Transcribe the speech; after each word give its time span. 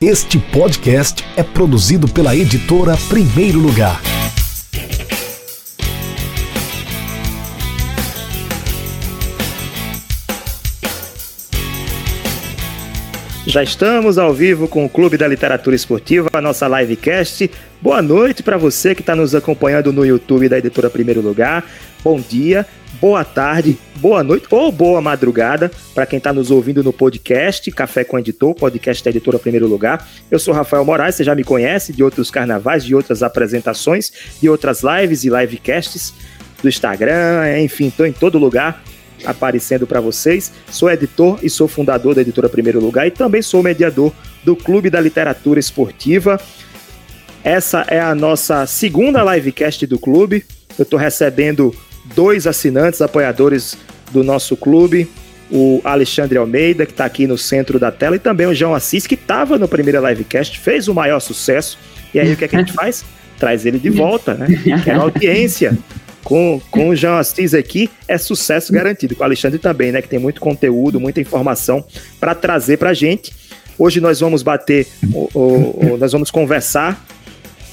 Este 0.00 0.38
podcast 0.38 1.24
é 1.36 1.42
produzido 1.42 2.06
pela 2.06 2.36
editora 2.36 2.96
Primeiro 3.08 3.58
Lugar. 3.58 4.00
Já 13.44 13.60
estamos 13.64 14.18
ao 14.18 14.32
vivo 14.32 14.68
com 14.68 14.84
o 14.84 14.88
Clube 14.88 15.16
da 15.16 15.26
Literatura 15.26 15.74
Esportiva, 15.74 16.28
a 16.32 16.40
nossa 16.40 16.68
livecast. 16.68 17.50
Boa 17.82 18.00
noite 18.00 18.40
para 18.40 18.56
você 18.56 18.94
que 18.94 19.00
está 19.00 19.16
nos 19.16 19.34
acompanhando 19.34 19.92
no 19.92 20.06
YouTube 20.06 20.48
da 20.48 20.58
Editora 20.58 20.88
Primeiro 20.88 21.20
Lugar. 21.20 21.64
Bom 22.04 22.20
dia, 22.20 22.64
boa 23.00 23.24
tarde, 23.24 23.78
boa 23.96 24.22
noite 24.24 24.46
ou 24.50 24.72
boa 24.72 25.00
madrugada 25.00 25.70
para 25.94 26.04
quem 26.04 26.16
está 26.16 26.32
nos 26.32 26.50
ouvindo 26.50 26.82
no 26.82 26.92
podcast 26.92 27.70
Café 27.70 28.02
com 28.04 28.18
Editor, 28.18 28.54
podcast 28.54 29.02
da 29.04 29.10
Editora 29.10 29.38
Primeiro 29.38 29.66
Lugar. 29.66 30.06
Eu 30.30 30.38
sou 30.38 30.52
Rafael 30.52 30.84
Moraes, 30.84 31.14
você 31.14 31.24
já 31.24 31.34
me 31.34 31.44
conhece 31.44 31.92
de 31.92 32.02
outros 32.02 32.30
carnavais, 32.30 32.84
de 32.84 32.94
outras 32.94 33.22
apresentações, 33.22 34.12
de 34.40 34.48
outras 34.48 34.82
lives 34.82 35.24
e 35.24 35.30
livecasts 35.30 36.12
do 36.60 36.68
Instagram, 36.68 37.60
enfim, 37.60 37.86
estou 37.86 38.06
em 38.06 38.12
todo 38.12 38.36
lugar 38.36 38.82
aparecendo 39.24 39.86
para 39.86 40.00
vocês. 40.00 40.52
Sou 40.70 40.90
editor 40.90 41.38
e 41.42 41.50
sou 41.50 41.68
fundador 41.68 42.14
da 42.14 42.20
editora 42.20 42.48
Primeiro 42.48 42.80
Lugar 42.80 43.06
e 43.06 43.10
também 43.10 43.42
sou 43.42 43.62
mediador 43.62 44.12
do 44.44 44.56
Clube 44.56 44.90
da 44.90 45.00
Literatura 45.00 45.60
Esportiva. 45.60 46.40
Essa 47.44 47.84
é 47.88 48.00
a 48.00 48.14
nossa 48.14 48.66
segunda 48.66 49.22
livecast 49.34 49.86
do 49.86 49.98
clube. 49.98 50.44
Eu 50.76 50.82
estou 50.82 50.98
recebendo 50.98 51.74
dois 52.14 52.46
assinantes, 52.46 53.00
apoiadores 53.00 53.76
do 54.10 54.22
nosso 54.22 54.56
clube. 54.56 55.08
O 55.50 55.80
Alexandre 55.82 56.36
Almeida, 56.36 56.84
que 56.84 56.92
está 56.92 57.06
aqui 57.06 57.26
no 57.26 57.38
centro 57.38 57.78
da 57.78 57.90
tela, 57.90 58.16
e 58.16 58.18
também 58.18 58.46
o 58.46 58.54
João 58.54 58.74
Assis, 58.74 59.06
que 59.06 59.14
estava 59.14 59.56
no 59.56 59.66
primeiro 59.66 60.06
livecast, 60.06 60.58
fez 60.58 60.88
o 60.88 60.94
maior 60.94 61.20
sucesso. 61.20 61.78
E 62.12 62.20
aí 62.20 62.32
o 62.32 62.36
que, 62.36 62.44
é 62.44 62.48
que 62.48 62.56
a 62.56 62.58
gente 62.58 62.72
faz? 62.72 63.04
Traz 63.38 63.64
ele 63.64 63.78
de 63.78 63.88
volta, 63.88 64.34
né? 64.34 64.46
Quer 64.84 64.96
audiência 64.96 65.76
com, 66.22 66.60
com 66.70 66.90
o 66.90 66.94
Jean 66.94 67.18
Assis 67.18 67.54
aqui, 67.54 67.88
é 68.06 68.18
sucesso 68.18 68.70
garantido. 68.70 69.16
Com 69.16 69.22
o 69.22 69.24
Alexandre 69.24 69.58
também, 69.58 69.90
né? 69.90 70.02
Que 70.02 70.08
tem 70.08 70.18
muito 70.18 70.40
conteúdo, 70.40 71.00
muita 71.00 71.20
informação 71.20 71.82
para 72.20 72.34
trazer 72.34 72.76
para 72.76 72.92
gente. 72.92 73.32
Hoje 73.78 74.00
nós 74.00 74.20
vamos 74.20 74.42
bater, 74.42 74.86
nós 75.98 76.12
vamos 76.12 76.30
conversar, 76.30 77.02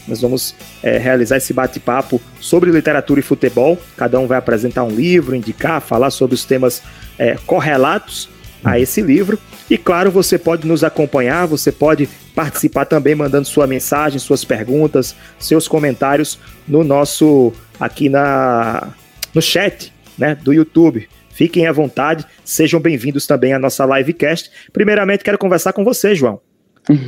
nós 0.07 0.21
vamos 0.21 0.55
é, 0.83 0.97
realizar 0.97 1.37
esse 1.37 1.53
bate-papo 1.53 2.21
sobre 2.39 2.71
literatura 2.71 3.19
e 3.19 3.23
futebol. 3.23 3.77
Cada 3.97 4.19
um 4.19 4.27
vai 4.27 4.37
apresentar 4.37 4.83
um 4.83 4.91
livro, 4.91 5.35
indicar, 5.35 5.81
falar 5.81 6.11
sobre 6.11 6.35
os 6.35 6.45
temas 6.45 6.81
é, 7.17 7.35
correlatos 7.45 8.29
a 8.63 8.79
esse 8.79 9.01
livro. 9.01 9.39
E 9.69 9.77
claro, 9.77 10.11
você 10.11 10.37
pode 10.37 10.67
nos 10.67 10.83
acompanhar, 10.83 11.45
você 11.47 11.71
pode 11.71 12.07
participar 12.33 12.85
também 12.85 13.15
mandando 13.15 13.47
sua 13.47 13.65
mensagem, 13.65 14.19
suas 14.19 14.43
perguntas, 14.43 15.15
seus 15.39 15.67
comentários 15.67 16.39
no 16.67 16.83
nosso 16.83 17.53
aqui 17.79 18.09
na, 18.09 18.89
no 19.33 19.41
chat 19.41 19.93
né, 20.17 20.35
do 20.35 20.53
YouTube. 20.53 21.07
Fiquem 21.29 21.67
à 21.67 21.71
vontade, 21.71 22.25
sejam 22.43 22.79
bem-vindos 22.79 23.27
também 23.27 23.53
à 23.53 23.59
nossa 23.59 23.85
livecast. 23.85 24.49
Primeiramente, 24.71 25.23
quero 25.23 25.37
conversar 25.37 25.73
com 25.73 25.83
você, 25.83 26.15
João. 26.15 26.39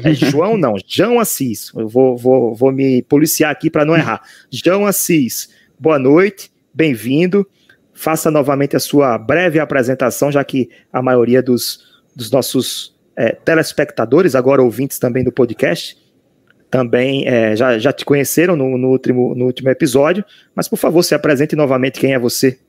É 0.03 0.13
João, 0.13 0.57
não, 0.57 0.75
João 0.85 1.19
Assis. 1.19 1.71
Eu 1.75 1.87
vou, 1.87 2.17
vou, 2.17 2.55
vou 2.55 2.71
me 2.71 3.01
policiar 3.03 3.51
aqui 3.51 3.69
para 3.69 3.85
não 3.85 3.95
errar. 3.95 4.21
João 4.49 4.85
Assis, 4.85 5.49
boa 5.79 5.99
noite, 5.99 6.51
bem-vindo. 6.73 7.47
Faça 7.93 8.29
novamente 8.29 8.75
a 8.75 8.79
sua 8.79 9.17
breve 9.17 9.59
apresentação, 9.59 10.31
já 10.31 10.43
que 10.43 10.69
a 10.91 11.01
maioria 11.01 11.41
dos, 11.41 12.03
dos 12.15 12.31
nossos 12.31 12.95
é, 13.15 13.31
telespectadores, 13.31 14.35
agora 14.35 14.61
ouvintes 14.61 14.99
também 14.99 15.23
do 15.23 15.31
podcast, 15.31 15.97
também 16.69 17.27
é, 17.27 17.55
já, 17.55 17.79
já 17.79 17.91
te 17.91 18.05
conheceram 18.05 18.55
no, 18.55 18.77
no, 18.77 18.89
último, 18.89 19.33
no 19.33 19.45
último 19.45 19.69
episódio, 19.69 20.23
mas 20.53 20.67
por 20.67 20.77
favor, 20.77 21.01
se 21.03 21.15
apresente 21.15 21.55
novamente 21.55 21.99
quem 21.99 22.13
é 22.13 22.19
você. 22.19 22.59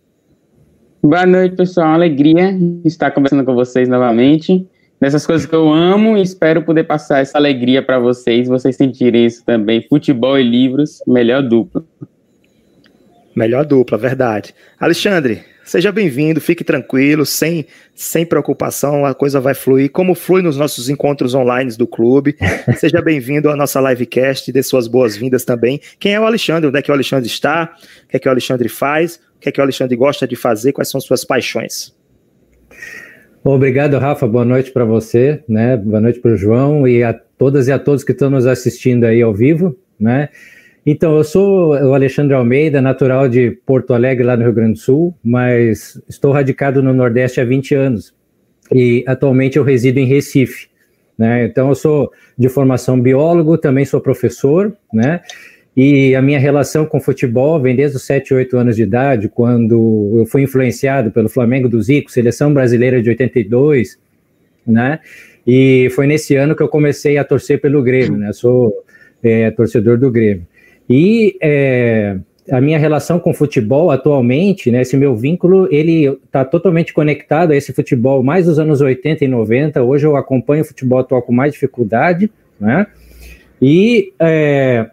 Boa 1.03 1.27
noite, 1.27 1.57
pessoal. 1.57 1.93
Alegria 1.93 2.57
estar 2.85 3.11
conversando 3.11 3.45
com 3.45 3.55
vocês 3.55 3.89
novamente. 3.89 4.67
Nessas 5.01 5.25
coisas 5.25 5.47
que 5.47 5.55
eu 5.55 5.73
amo 5.73 6.17
e 6.17 6.23
espero 6.23 6.63
poder 6.63 6.85
passar 6.85 7.21
essa 7.21 7.39
alegria 7.39 7.83
para 7.83 7.99
vocês, 7.99 8.49
vocês 8.49 8.77
sentirem 8.77 9.27
isso 9.27 9.45
também. 9.45 9.87
Futebol 9.89 10.39
e 10.39 10.43
livros, 10.43 11.03
melhor 11.07 11.43
dupla. 11.43 11.85
Melhor 13.35 13.65
dupla, 13.65 13.97
verdade. 13.97 14.53
Alexandre, 14.81 15.45
Seja 15.69 15.93
bem-vindo, 15.93 16.41
fique 16.41 16.65
tranquilo, 16.65 17.27
sem, 17.27 17.67
sem 17.95 18.25
preocupação, 18.25 19.05
a 19.05 19.15
coisa 19.15 19.39
vai 19.39 19.53
fluir, 19.53 19.91
como 19.91 20.15
flui 20.15 20.41
nos 20.41 20.57
nossos 20.57 20.89
encontros 20.89 21.35
online 21.35 21.71
do 21.77 21.87
clube. 21.87 22.39
Seja 22.79 23.03
bem-vindo 23.03 23.51
à 23.51 23.55
nossa 23.55 23.79
livecast, 23.79 24.51
dê 24.51 24.63
suas 24.63 24.89
boas-vindas 24.89 25.45
também. 25.45 25.79
Quem 26.01 26.15
é 26.15 26.21
o 26.21 26.25
Alexandre? 26.25 26.69
Onde 26.69 26.79
é 26.79 26.81
que 26.81 26.91
o 26.91 26.95
Alexandre 26.95 27.27
está? 27.27 27.77
O 28.07 28.09
que 28.09 28.17
é 28.17 28.19
que 28.19 28.27
o 28.27 28.31
Alexandre 28.31 28.67
faz? 28.67 29.21
O 29.37 29.41
que 29.41 29.51
é 29.51 29.53
que 29.53 29.61
o 29.61 29.63
Alexandre 29.63 29.95
gosta 29.95 30.27
de 30.27 30.37
fazer? 30.37 30.73
Quais 30.73 30.89
são 30.89 31.03
suas 31.03 31.23
paixões? 31.23 31.95
Obrigado, 33.51 33.97
Rafa. 33.97 34.27
Boa 34.27 34.45
noite 34.45 34.71
para 34.71 34.85
você, 34.85 35.43
né? 35.49 35.75
Boa 35.75 36.03
noite 36.03 36.21
para 36.21 36.33
o 36.33 36.37
João 36.37 36.87
e 36.87 37.03
a 37.03 37.15
todas 37.15 37.67
e 37.67 37.73
a 37.73 37.79
todos 37.79 38.05
que 38.05 38.13
estão 38.13 38.29
nos 38.29 38.45
assistindo 38.47 39.05
aí 39.05 39.23
ao 39.23 39.33
vivo, 39.33 39.75
né? 39.99 40.29
Então, 40.85 41.17
eu 41.17 41.25
sou 41.25 41.71
o 41.71 41.95
Alexandre 41.95 42.35
Almeida, 42.35 42.83
natural 42.83 43.27
de 43.27 43.53
Porto 43.65 43.95
Alegre, 43.95 44.23
lá 44.23 44.37
no 44.37 44.43
Rio 44.43 44.53
Grande 44.53 44.75
do 44.75 44.79
Sul, 44.79 45.15
mas 45.25 45.99
estou 46.07 46.31
radicado 46.31 46.83
no 46.83 46.93
Nordeste 46.93 47.41
há 47.41 47.45
20 47.47 47.75
anos 47.75 48.15
e 48.71 49.03
atualmente 49.07 49.57
eu 49.57 49.65
resido 49.65 49.99
em 49.99 50.05
Recife. 50.05 50.69
Né? 51.17 51.47
Então, 51.47 51.71
eu 51.71 51.75
sou 51.75 52.13
de 52.37 52.51
formação 52.51 53.01
biólogo, 53.01 53.57
também 53.57 53.87
sou 53.87 53.99
professor, 53.99 54.77
né? 54.93 55.23
E 55.81 56.13
a 56.17 56.21
minha 56.21 56.41
relação 56.41 56.85
com 56.85 57.01
futebol 57.01 57.61
vem 57.61 57.77
desde 57.77 57.99
os 57.99 58.03
7, 58.03 58.35
8 58.35 58.57
anos 58.57 58.75
de 58.75 58.83
idade, 58.83 59.29
quando 59.29 60.17
eu 60.19 60.27
fui 60.27 60.43
influenciado 60.43 61.13
pelo 61.13 61.29
Flamengo 61.29 61.69
do 61.69 61.81
Zico, 61.81 62.11
seleção 62.11 62.53
brasileira 62.53 63.01
de 63.01 63.09
82, 63.11 63.97
né? 64.67 64.99
E 65.47 65.89
foi 65.95 66.09
nesse 66.09 66.35
ano 66.35 66.57
que 66.57 66.65
eu 66.65 66.67
comecei 66.67 67.17
a 67.17 67.23
torcer 67.23 67.61
pelo 67.61 67.81
Grêmio, 67.81 68.19
né? 68.19 68.31
Eu 68.31 68.35
sou 68.35 68.73
é, 69.23 69.53
torcedor 69.53 69.97
do 69.97 70.11
Grêmio. 70.11 70.45
E 70.91 71.37
é, 71.41 72.17
a 72.51 72.61
minha 72.61 72.77
relação 72.77 73.21
com 73.21 73.33
futebol 73.33 73.93
atualmente, 73.93 74.73
né, 74.73 74.81
esse 74.81 74.97
meu 74.97 75.15
vínculo, 75.15 75.69
ele 75.71 76.07
está 76.25 76.45
totalmente 76.45 76.93
conectado 76.93 77.53
a 77.53 77.57
esse 77.57 77.73
futebol 77.73 78.21
mais 78.21 78.47
dos 78.47 78.59
anos 78.59 78.81
80 78.81 79.25
e 79.25 79.29
90. 79.29 79.81
Hoje 79.85 80.05
eu 80.05 80.17
acompanho 80.17 80.63
o 80.63 80.67
futebol 80.67 80.99
atual 80.99 81.23
com 81.23 81.33
mais 81.33 81.53
dificuldade, 81.53 82.29
né? 82.61 82.85
E 83.63 84.13
é, 84.19 84.91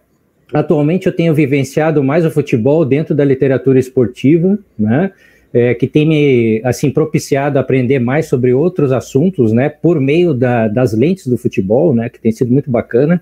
atualmente 0.53 1.07
eu 1.07 1.13
tenho 1.13 1.33
vivenciado 1.33 2.03
mais 2.03 2.25
o 2.25 2.31
futebol 2.31 2.85
dentro 2.85 3.15
da 3.15 3.25
literatura 3.25 3.79
esportiva, 3.79 4.57
né? 4.77 5.11
É, 5.53 5.73
que 5.73 5.87
tem 5.87 6.05
me 6.05 6.61
assim 6.65 6.91
propiciado 6.91 7.57
a 7.57 7.61
aprender 7.61 7.97
mais 7.99 8.25
sobre 8.25 8.53
outros 8.53 8.91
assuntos, 8.91 9.53
né? 9.53 9.69
Por 9.69 10.01
meio 10.01 10.33
da, 10.33 10.67
das 10.67 10.93
lentes 10.93 11.27
do 11.27 11.37
futebol, 11.37 11.95
né? 11.95 12.09
Que 12.09 12.19
tem 12.19 12.31
sido 12.31 12.51
muito 12.51 12.69
bacana. 12.69 13.21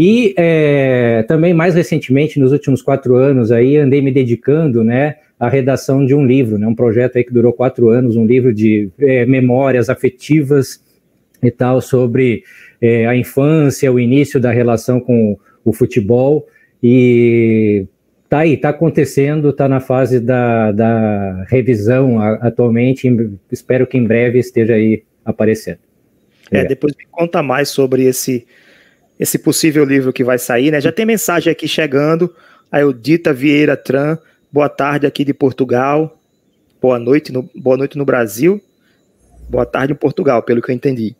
E 0.00 0.32
é, 0.36 1.24
também 1.24 1.52
mais 1.52 1.74
recentemente, 1.74 2.38
nos 2.38 2.52
últimos 2.52 2.80
quatro 2.80 3.16
anos, 3.16 3.50
aí 3.50 3.76
andei 3.76 4.00
me 4.00 4.12
dedicando, 4.12 4.84
né, 4.84 5.16
à 5.40 5.48
redação 5.48 6.06
de 6.06 6.14
um 6.14 6.24
livro, 6.24 6.56
né, 6.56 6.68
um 6.68 6.74
projeto 6.74 7.16
aí 7.16 7.24
que 7.24 7.32
durou 7.32 7.52
quatro 7.52 7.88
anos, 7.88 8.14
um 8.14 8.24
livro 8.24 8.54
de 8.54 8.90
é, 9.00 9.26
memórias 9.26 9.90
afetivas 9.90 10.80
e 11.42 11.50
tal 11.50 11.80
sobre 11.80 12.44
é, 12.80 13.08
a 13.08 13.16
infância, 13.16 13.92
o 13.92 13.98
início 13.98 14.38
da 14.38 14.52
relação 14.52 15.00
com 15.00 15.36
o 15.68 15.72
futebol 15.72 16.46
e 16.82 17.86
tá 18.28 18.40
aí, 18.40 18.56
tá 18.56 18.70
acontecendo, 18.70 19.52
tá 19.52 19.68
na 19.68 19.80
fase 19.80 20.20
da, 20.20 20.72
da 20.72 21.44
revisão 21.48 22.20
a, 22.20 22.34
atualmente, 22.34 23.08
espero 23.50 23.86
que 23.86 23.96
em 23.96 24.04
breve 24.04 24.38
esteja 24.38 24.74
aí 24.74 25.02
aparecendo. 25.24 25.78
É, 26.50 26.64
depois 26.64 26.94
me 26.96 27.04
conta 27.10 27.42
mais 27.42 27.68
sobre 27.68 28.04
esse 28.04 28.46
esse 29.18 29.36
possível 29.36 29.84
livro 29.84 30.12
que 30.12 30.22
vai 30.22 30.38
sair, 30.38 30.70
né? 30.70 30.80
Já 30.80 30.92
tem 30.92 31.04
mensagem 31.04 31.50
aqui 31.50 31.66
chegando. 31.66 32.32
A 32.70 32.80
Eudita 32.80 33.32
Vieira 33.32 33.76
Tran, 33.76 34.16
boa 34.52 34.68
tarde 34.68 35.06
aqui 35.06 35.24
de 35.24 35.34
Portugal. 35.34 36.20
Boa 36.80 36.98
noite 37.00 37.32
no, 37.32 37.50
boa 37.56 37.76
noite 37.76 37.98
no 37.98 38.04
Brasil. 38.04 38.62
Boa 39.48 39.66
tarde 39.66 39.92
em 39.92 39.96
Portugal, 39.96 40.42
pelo 40.42 40.62
que 40.62 40.70
eu 40.70 40.74
entendi. 40.74 41.16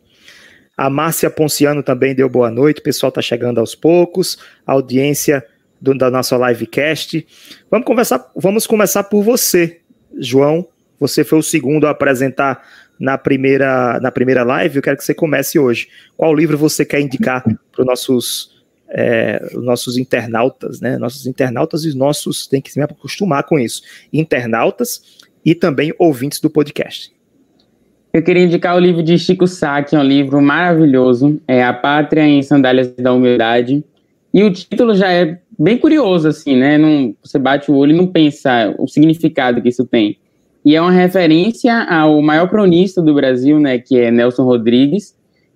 A 0.78 0.88
Márcia 0.88 1.28
Ponciano 1.28 1.82
também 1.82 2.14
deu 2.14 2.28
boa 2.28 2.52
noite. 2.52 2.78
O 2.78 2.84
pessoal 2.84 3.08
está 3.08 3.20
chegando 3.20 3.58
aos 3.58 3.75
poucos. 3.75 4.38
A 4.64 4.75
audiência 4.75 5.44
do, 5.80 5.92
da 5.92 6.08
nossa 6.08 6.36
livecast. 6.36 7.26
Vamos 7.69 7.84
conversar, 7.84 8.30
vamos 8.36 8.64
começar 8.64 9.02
por 9.02 9.25
você, 9.25 9.80
João. 10.16 10.69
Você 11.00 11.25
foi 11.25 11.40
o 11.40 11.42
segundo 11.42 11.88
a 11.88 11.90
apresentar 11.90 12.64
na 12.98 13.19
primeira, 13.19 13.98
na 14.00 14.12
primeira 14.12 14.44
live, 14.44 14.76
eu 14.76 14.82
quero 14.82 14.96
que 14.96 15.04
você 15.04 15.14
comece 15.14 15.58
hoje. 15.58 15.88
Qual 16.16 16.34
livro 16.34 16.56
você 16.56 16.84
quer 16.84 17.00
indicar 17.00 17.42
para 17.42 17.80
os 17.80 17.86
nossos, 17.86 18.62
é, 18.88 19.40
nossos 19.54 19.96
internautas, 19.96 20.80
né? 20.80 20.96
Nossos 20.96 21.26
internautas 21.26 21.84
e 21.84 21.96
nossos, 21.96 22.46
tem 22.46 22.60
que 22.60 22.72
se 22.72 22.80
acostumar 22.80 23.42
com 23.44 23.58
isso, 23.58 23.82
internautas 24.12 25.02
e 25.44 25.54
também 25.54 25.92
ouvintes 25.98 26.40
do 26.40 26.48
podcast. 26.48 27.12
Eu 28.18 28.22
queria 28.24 28.42
indicar 28.42 28.74
o 28.74 28.80
livro 28.80 29.00
de 29.00 29.16
Chico 29.16 29.46
Sá, 29.46 29.80
que 29.80 29.94
é 29.94 29.98
um 29.98 30.02
livro 30.02 30.42
maravilhoso, 30.42 31.40
é 31.46 31.62
A 31.62 31.72
Pátria 31.72 32.26
em 32.26 32.42
Sandálias 32.42 32.92
da 32.96 33.12
Humildade. 33.12 33.84
E 34.34 34.42
o 34.42 34.52
título 34.52 34.92
já 34.92 35.12
é 35.12 35.38
bem 35.56 35.78
curioso, 35.78 36.26
assim, 36.26 36.56
né? 36.56 36.76
Não, 36.76 37.14
você 37.22 37.38
bate 37.38 37.70
o 37.70 37.76
olho 37.76 37.92
e 37.92 37.96
não 37.96 38.08
pensa 38.08 38.74
o 38.76 38.88
significado 38.88 39.62
que 39.62 39.68
isso 39.68 39.86
tem. 39.86 40.18
E 40.64 40.74
é 40.74 40.82
uma 40.82 40.90
referência 40.90 41.84
ao 41.84 42.20
maior 42.20 42.48
cronista 42.50 43.00
do 43.00 43.14
Brasil, 43.14 43.60
né, 43.60 43.78
que 43.78 43.96
é 43.96 44.10
Nelson 44.10 44.42
Rodrigues, 44.42 45.14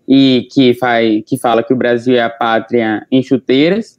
e 0.09 0.47
que, 0.53 0.73
faz, 0.75 1.21
que 1.27 1.37
fala 1.37 1.65
que 1.65 1.75
o 1.75 1.77
Brasil 1.77 2.15
é 2.15 2.23
a 2.23 2.31
pátria 2.31 3.05
em 3.11 3.25
chuteiras. 3.25 3.99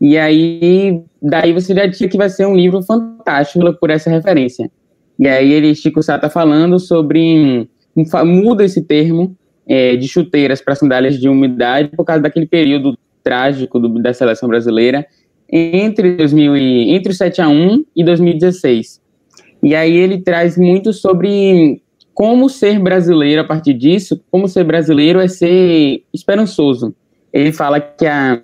E 0.00 0.16
aí, 0.16 1.02
daí 1.20 1.52
você 1.52 1.74
já 1.74 1.90
tinha 1.90 2.08
que 2.08 2.16
vai 2.16 2.30
ser 2.30 2.46
um 2.46 2.54
livro 2.54 2.80
fantástico 2.80 3.74
por 3.80 3.90
essa 3.90 4.08
referência. 4.08 4.70
E 5.18 5.26
aí 5.26 5.52
ele, 5.52 5.74
Chico 5.74 6.00
Sá 6.00 6.14
está 6.14 6.30
falando 6.30 6.78
sobre, 6.78 7.68
muda 8.24 8.64
esse 8.64 8.82
termo 8.82 9.36
é, 9.66 9.96
de 9.96 10.08
chuteiras 10.08 10.60
para 10.60 10.74
sandálias 10.74 11.18
de 11.18 11.28
umidade 11.28 11.88
por 11.96 12.04
causa 12.04 12.22
daquele 12.22 12.46
período 12.46 12.96
trágico 13.22 13.78
do, 13.78 13.88
da 14.00 14.12
seleção 14.12 14.48
brasileira 14.48 15.06
entre, 15.48 16.16
2000 16.16 16.56
e, 16.56 16.90
entre 16.90 17.12
o 17.12 17.14
7 17.14 17.40
a 17.40 17.48
1 17.48 17.84
e 17.94 18.04
2016. 18.04 19.00
E 19.62 19.74
aí 19.74 19.96
ele 19.96 20.18
traz 20.20 20.58
muito 20.58 20.92
sobre 20.92 21.80
como 22.12 22.48
ser 22.48 22.78
brasileiro 22.78 23.40
a 23.40 23.44
partir 23.44 23.74
disso, 23.74 24.20
como 24.30 24.46
ser 24.46 24.64
brasileiro 24.64 25.20
é 25.20 25.26
ser 25.26 26.02
esperançoso. 26.12 26.94
Ele 27.32 27.50
fala 27.50 27.80
que, 27.80 28.06
a, 28.06 28.40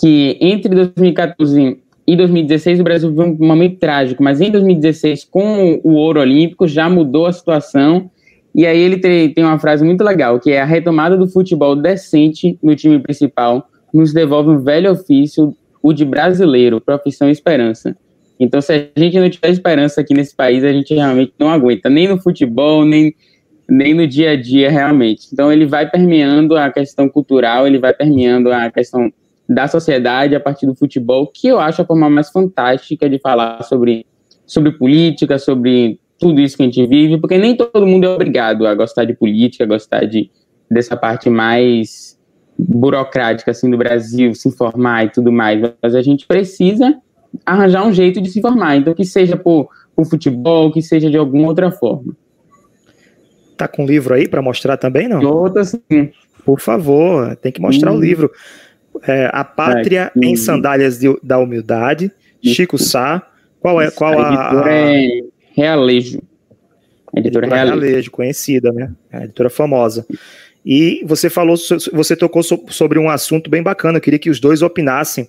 que 0.00 0.38
entre 0.40 0.74
2014 0.74 1.78
e 2.06 2.16
2016 2.16 2.80
o 2.80 2.84
Brasil 2.84 3.10
viveu 3.10 3.26
um 3.26 3.46
momento 3.46 3.78
trágico, 3.78 4.22
mas 4.22 4.40
em 4.40 4.50
2016, 4.50 5.24
com 5.24 5.78
o 5.84 5.92
ouro 5.92 6.20
olímpico, 6.20 6.66
já 6.66 6.88
mudou 6.88 7.26
a 7.26 7.32
situação. 7.32 8.10
E 8.58 8.66
aí 8.66 8.76
ele 8.76 8.98
tem, 8.98 9.32
tem 9.32 9.44
uma 9.44 9.56
frase 9.60 9.84
muito 9.84 10.02
legal, 10.02 10.40
que 10.40 10.50
é 10.50 10.60
a 10.60 10.64
retomada 10.64 11.16
do 11.16 11.28
futebol 11.28 11.76
decente 11.76 12.58
no 12.60 12.74
time 12.74 12.98
principal 12.98 13.70
nos 13.94 14.12
devolve 14.12 14.50
um 14.50 14.58
velho 14.58 14.90
ofício, 14.90 15.54
o 15.80 15.92
de 15.92 16.04
brasileiro, 16.04 16.80
profissão 16.80 17.28
e 17.28 17.30
esperança. 17.30 17.96
Então, 18.38 18.60
se 18.60 18.72
a 18.72 19.00
gente 19.00 19.16
não 19.20 19.30
tiver 19.30 19.50
esperança 19.50 20.00
aqui 20.00 20.12
nesse 20.12 20.34
país, 20.34 20.64
a 20.64 20.72
gente 20.72 20.92
realmente 20.92 21.32
não 21.38 21.48
aguenta, 21.50 21.88
nem 21.88 22.08
no 22.08 22.20
futebol, 22.20 22.84
nem, 22.84 23.14
nem 23.68 23.94
no 23.94 24.08
dia 24.08 24.32
a 24.32 24.36
dia, 24.36 24.68
realmente. 24.68 25.28
Então, 25.32 25.52
ele 25.52 25.64
vai 25.64 25.88
permeando 25.88 26.56
a 26.56 26.68
questão 26.68 27.08
cultural, 27.08 27.64
ele 27.64 27.78
vai 27.78 27.94
permeando 27.94 28.50
a 28.50 28.72
questão 28.72 29.08
da 29.48 29.68
sociedade 29.68 30.34
a 30.34 30.40
partir 30.40 30.66
do 30.66 30.74
futebol, 30.74 31.28
que 31.28 31.46
eu 31.46 31.60
acho 31.60 31.82
a 31.82 31.84
forma 31.84 32.10
mais 32.10 32.28
fantástica 32.28 33.08
de 33.08 33.20
falar 33.20 33.62
sobre, 33.62 34.04
sobre 34.44 34.72
política, 34.72 35.38
sobre 35.38 36.00
tudo 36.18 36.40
isso 36.40 36.56
que 36.56 36.62
a 36.62 36.66
gente 36.66 36.86
vive, 36.86 37.18
porque 37.18 37.38
nem 37.38 37.56
todo 37.56 37.86
mundo 37.86 38.04
é 38.04 38.08
obrigado 38.08 38.66
a 38.66 38.74
gostar 38.74 39.04
de 39.04 39.14
política, 39.14 39.64
a 39.64 39.66
gostar 39.66 40.04
de, 40.04 40.30
dessa 40.70 40.96
parte 40.96 41.30
mais 41.30 42.18
burocrática 42.58 43.52
assim 43.52 43.70
do 43.70 43.78
Brasil, 43.78 44.34
se 44.34 44.48
informar 44.48 45.06
e 45.06 45.10
tudo 45.10 45.30
mais, 45.30 45.60
mas 45.80 45.94
a 45.94 46.02
gente 46.02 46.26
precisa 46.26 46.96
arranjar 47.46 47.86
um 47.86 47.92
jeito 47.92 48.20
de 48.20 48.30
se 48.30 48.40
informar, 48.40 48.76
então 48.76 48.94
que 48.94 49.04
seja 49.04 49.36
por, 49.36 49.68
por 49.94 50.06
futebol, 50.06 50.72
que 50.72 50.82
seja 50.82 51.08
de 51.08 51.16
alguma 51.16 51.46
outra 51.46 51.70
forma. 51.70 52.16
Tá 53.56 53.68
com 53.68 53.86
livro 53.86 54.14
aí 54.14 54.26
para 54.26 54.42
mostrar 54.42 54.76
também, 54.76 55.08
não? 55.08 55.20
Outra 55.22 55.64
sim. 55.64 56.10
Por 56.44 56.60
favor, 56.60 57.36
tem 57.36 57.52
que 57.52 57.60
mostrar 57.60 57.92
hum. 57.92 57.96
o 57.96 58.00
livro. 58.00 58.30
É, 59.06 59.30
a 59.32 59.44
Pátria 59.44 60.10
em 60.20 60.34
Sandálias 60.34 60.98
de, 60.98 61.16
da 61.22 61.38
Humildade, 61.38 62.10
Chico 62.42 62.78
Sá. 62.78 63.22
Qual 63.60 63.80
é 63.80 63.90
qual 63.90 64.18
a, 64.18 64.50
a... 64.50 64.64
é 65.60 65.64
Realejo. 65.64 66.22
A 67.14 67.18
editora, 67.18 67.46
editora 67.46 67.64
Realejo. 67.64 67.80
Realejo, 67.80 68.10
conhecida, 68.10 68.72
né? 68.72 68.92
A 69.12 69.24
editora 69.24 69.50
famosa. 69.50 70.06
E 70.64 71.02
você 71.06 71.30
falou, 71.30 71.56
você 71.92 72.14
tocou 72.14 72.42
sobre 72.42 72.98
um 72.98 73.08
assunto 73.08 73.48
bem 73.48 73.62
bacana. 73.62 73.98
Eu 73.98 74.02
queria 74.02 74.18
que 74.18 74.30
os 74.30 74.40
dois 74.40 74.62
opinassem. 74.62 75.28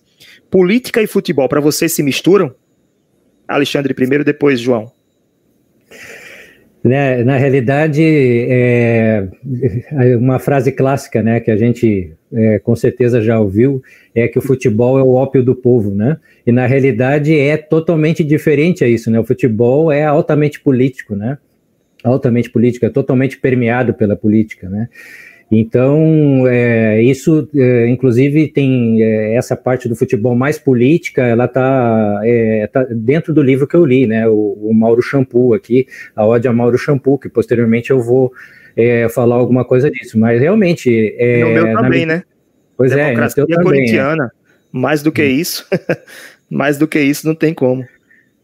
Política 0.49 1.01
e 1.01 1.07
futebol, 1.07 1.47
para 1.47 1.61
vocês 1.61 1.93
se 1.93 2.03
misturam? 2.03 2.53
Alexandre 3.47 3.93
primeiro, 3.93 4.23
depois 4.23 4.59
João. 4.59 4.91
Né, 6.81 7.23
na 7.25 7.35
realidade, 7.35 8.01
é, 8.01 9.27
uma 10.17 10.39
frase 10.39 10.71
clássica, 10.71 11.21
né, 11.21 11.41
que 11.41 11.51
a 11.51 11.57
gente 11.57 12.13
é, 12.31 12.59
com 12.59 12.75
certeza 12.75 13.21
já 13.21 13.39
ouviu, 13.39 13.81
é 14.13 14.27
que 14.27 14.37
o 14.37 14.41
futebol 14.41 14.97
é 14.99 15.03
o 15.03 15.13
ópio 15.13 15.43
do 15.43 15.55
povo, 15.55 15.91
né? 15.91 16.17
E 16.45 16.51
na 16.51 16.65
realidade 16.65 17.37
é 17.37 17.57
totalmente 17.57 18.23
diferente 18.23 18.83
a 18.83 18.87
isso, 18.87 19.09
né? 19.09 19.19
O 19.19 19.23
futebol 19.23 19.91
é 19.91 20.05
altamente 20.05 20.59
político, 20.59 21.15
né? 21.15 21.37
Altamente 22.03 22.49
político, 22.49 22.85
é 22.85 22.89
totalmente 22.89 23.37
permeado 23.37 23.93
pela 23.93 24.15
política, 24.15 24.69
né? 24.69 24.89
Então, 25.51 26.47
é, 26.47 27.01
isso, 27.01 27.49
é, 27.55 27.87
inclusive, 27.87 28.49
tem 28.49 29.01
é, 29.01 29.33
essa 29.33 29.55
parte 29.55 29.89
do 29.89 29.95
futebol 29.95 30.35
mais 30.35 30.59
política, 30.59 31.23
ela 31.23 31.45
está 31.45 32.21
é, 32.23 32.67
tá 32.71 32.85
dentro 32.91 33.33
do 33.33 33.41
livro 33.41 33.67
que 33.67 33.75
eu 33.75 33.83
li, 33.83 34.05
né? 34.05 34.27
O, 34.27 34.57
o 34.61 34.73
Mauro 34.73 35.01
Shampoo 35.01 35.55
aqui, 35.55 35.87
a 36.15 36.23
Ode 36.25 36.47
a 36.47 36.53
Mauro 36.53 36.77
Shampoo, 36.77 37.17
que 37.17 37.29
posteriormente 37.29 37.89
eu 37.89 37.99
vou 37.99 38.31
é, 38.77 39.09
falar 39.09 39.35
alguma 39.35 39.65
coisa 39.65 39.89
disso. 39.89 40.19
Mas 40.19 40.39
realmente. 40.39 41.15
É, 41.17 41.43
no 41.43 41.49
meu 41.49 41.73
também, 41.73 42.05
na... 42.05 42.17
né? 42.17 42.23
Pois 42.77 42.91
é, 42.91 43.05
Democracia 43.05 43.45
é, 43.49 43.63
corintiana. 43.63 44.31
Mais 44.71 45.01
do 45.01 45.11
que 45.11 45.23
hum. 45.23 45.31
isso, 45.31 45.67
mais 46.47 46.77
do 46.77 46.87
que 46.87 46.99
isso, 46.99 47.25
não 47.25 47.33
tem 47.33 47.55
como. 47.55 47.83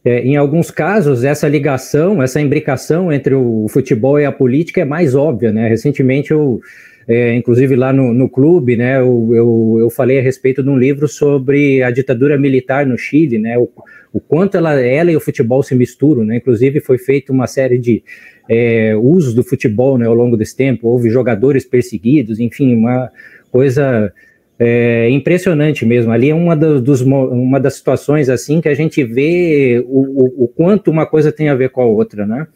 É, 0.04 0.22
em 0.22 0.36
alguns 0.36 0.72
casos, 0.72 1.24
essa 1.24 1.48
ligação, 1.48 2.22
essa 2.22 2.42
imbricação 2.42 3.12
entre 3.14 3.36
o 3.36 3.68
futebol 3.70 4.20
e 4.20 4.26
a 4.26 4.32
política 4.32 4.82
é 4.82 4.86
mais 4.86 5.14
óbvia, 5.14 5.52
né? 5.52 5.68
Recentemente 5.68 6.32
eu 6.32 6.60
é, 7.08 7.36
inclusive 7.36 7.76
lá 7.76 7.94
no, 7.94 8.14
no 8.14 8.28
clube, 8.28 8.76
né, 8.76 9.00
eu, 9.00 9.30
eu, 9.32 9.78
eu, 9.82 9.90
falei 9.90 10.20
a 10.20 10.22
respeito 10.22 10.64
de 10.64 10.70
um 10.70 10.78
livro 10.78 11.08
sobre 11.08 11.84
a 11.84 11.92
ditadura 11.92 12.38
militar 12.38 12.86
no 12.86 12.98
Chile, 12.98 13.38
né, 13.38 13.58
o, 13.58 13.70
o 14.12 14.20
quanto 14.20 14.58
ela, 14.58 14.80
ela 14.80 15.12
e 15.12 15.16
o 15.16 15.20
futebol 15.20 15.62
se 15.62 15.76
misturam, 15.76 16.26
né, 16.26 16.38
inclusive 16.38 16.80
foi 16.80 16.98
feita 16.98 17.32
uma 17.32 17.46
série 17.48 17.78
de 17.78 18.04
é, 18.50 18.96
usos 18.96 19.34
do 19.34 19.44
futebol, 19.44 19.98
né, 19.98 20.08
ao 20.08 20.16
longo 20.16 20.36
desse 20.36 20.56
tempo, 20.56 20.88
houve 20.88 21.10
jogadores 21.10 21.64
perseguidos, 21.64 22.40
enfim, 22.40 22.74
uma 22.74 23.12
coisa 23.52 24.12
é, 24.58 25.10
impressionante 25.10 25.86
mesmo. 25.86 26.12
Ali 26.12 26.30
é 26.30 26.36
uma, 26.36 26.56
dos, 26.56 27.02
uma 27.02 27.60
das 27.60 27.76
situações 27.76 28.30
assim 28.30 28.62
que 28.62 28.70
a 28.70 28.74
gente 28.74 29.04
vê 29.04 29.84
o, 29.88 30.24
o, 30.24 30.44
o 30.46 30.48
quanto 30.48 30.92
uma 30.92 31.06
coisa 31.06 31.32
tem 31.32 31.50
a 31.50 31.56
ver 31.56 31.70
com 31.70 31.82
a 31.82 31.86
outra, 31.86 32.26
né? 32.26 32.48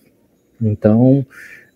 Então, 0.62 1.26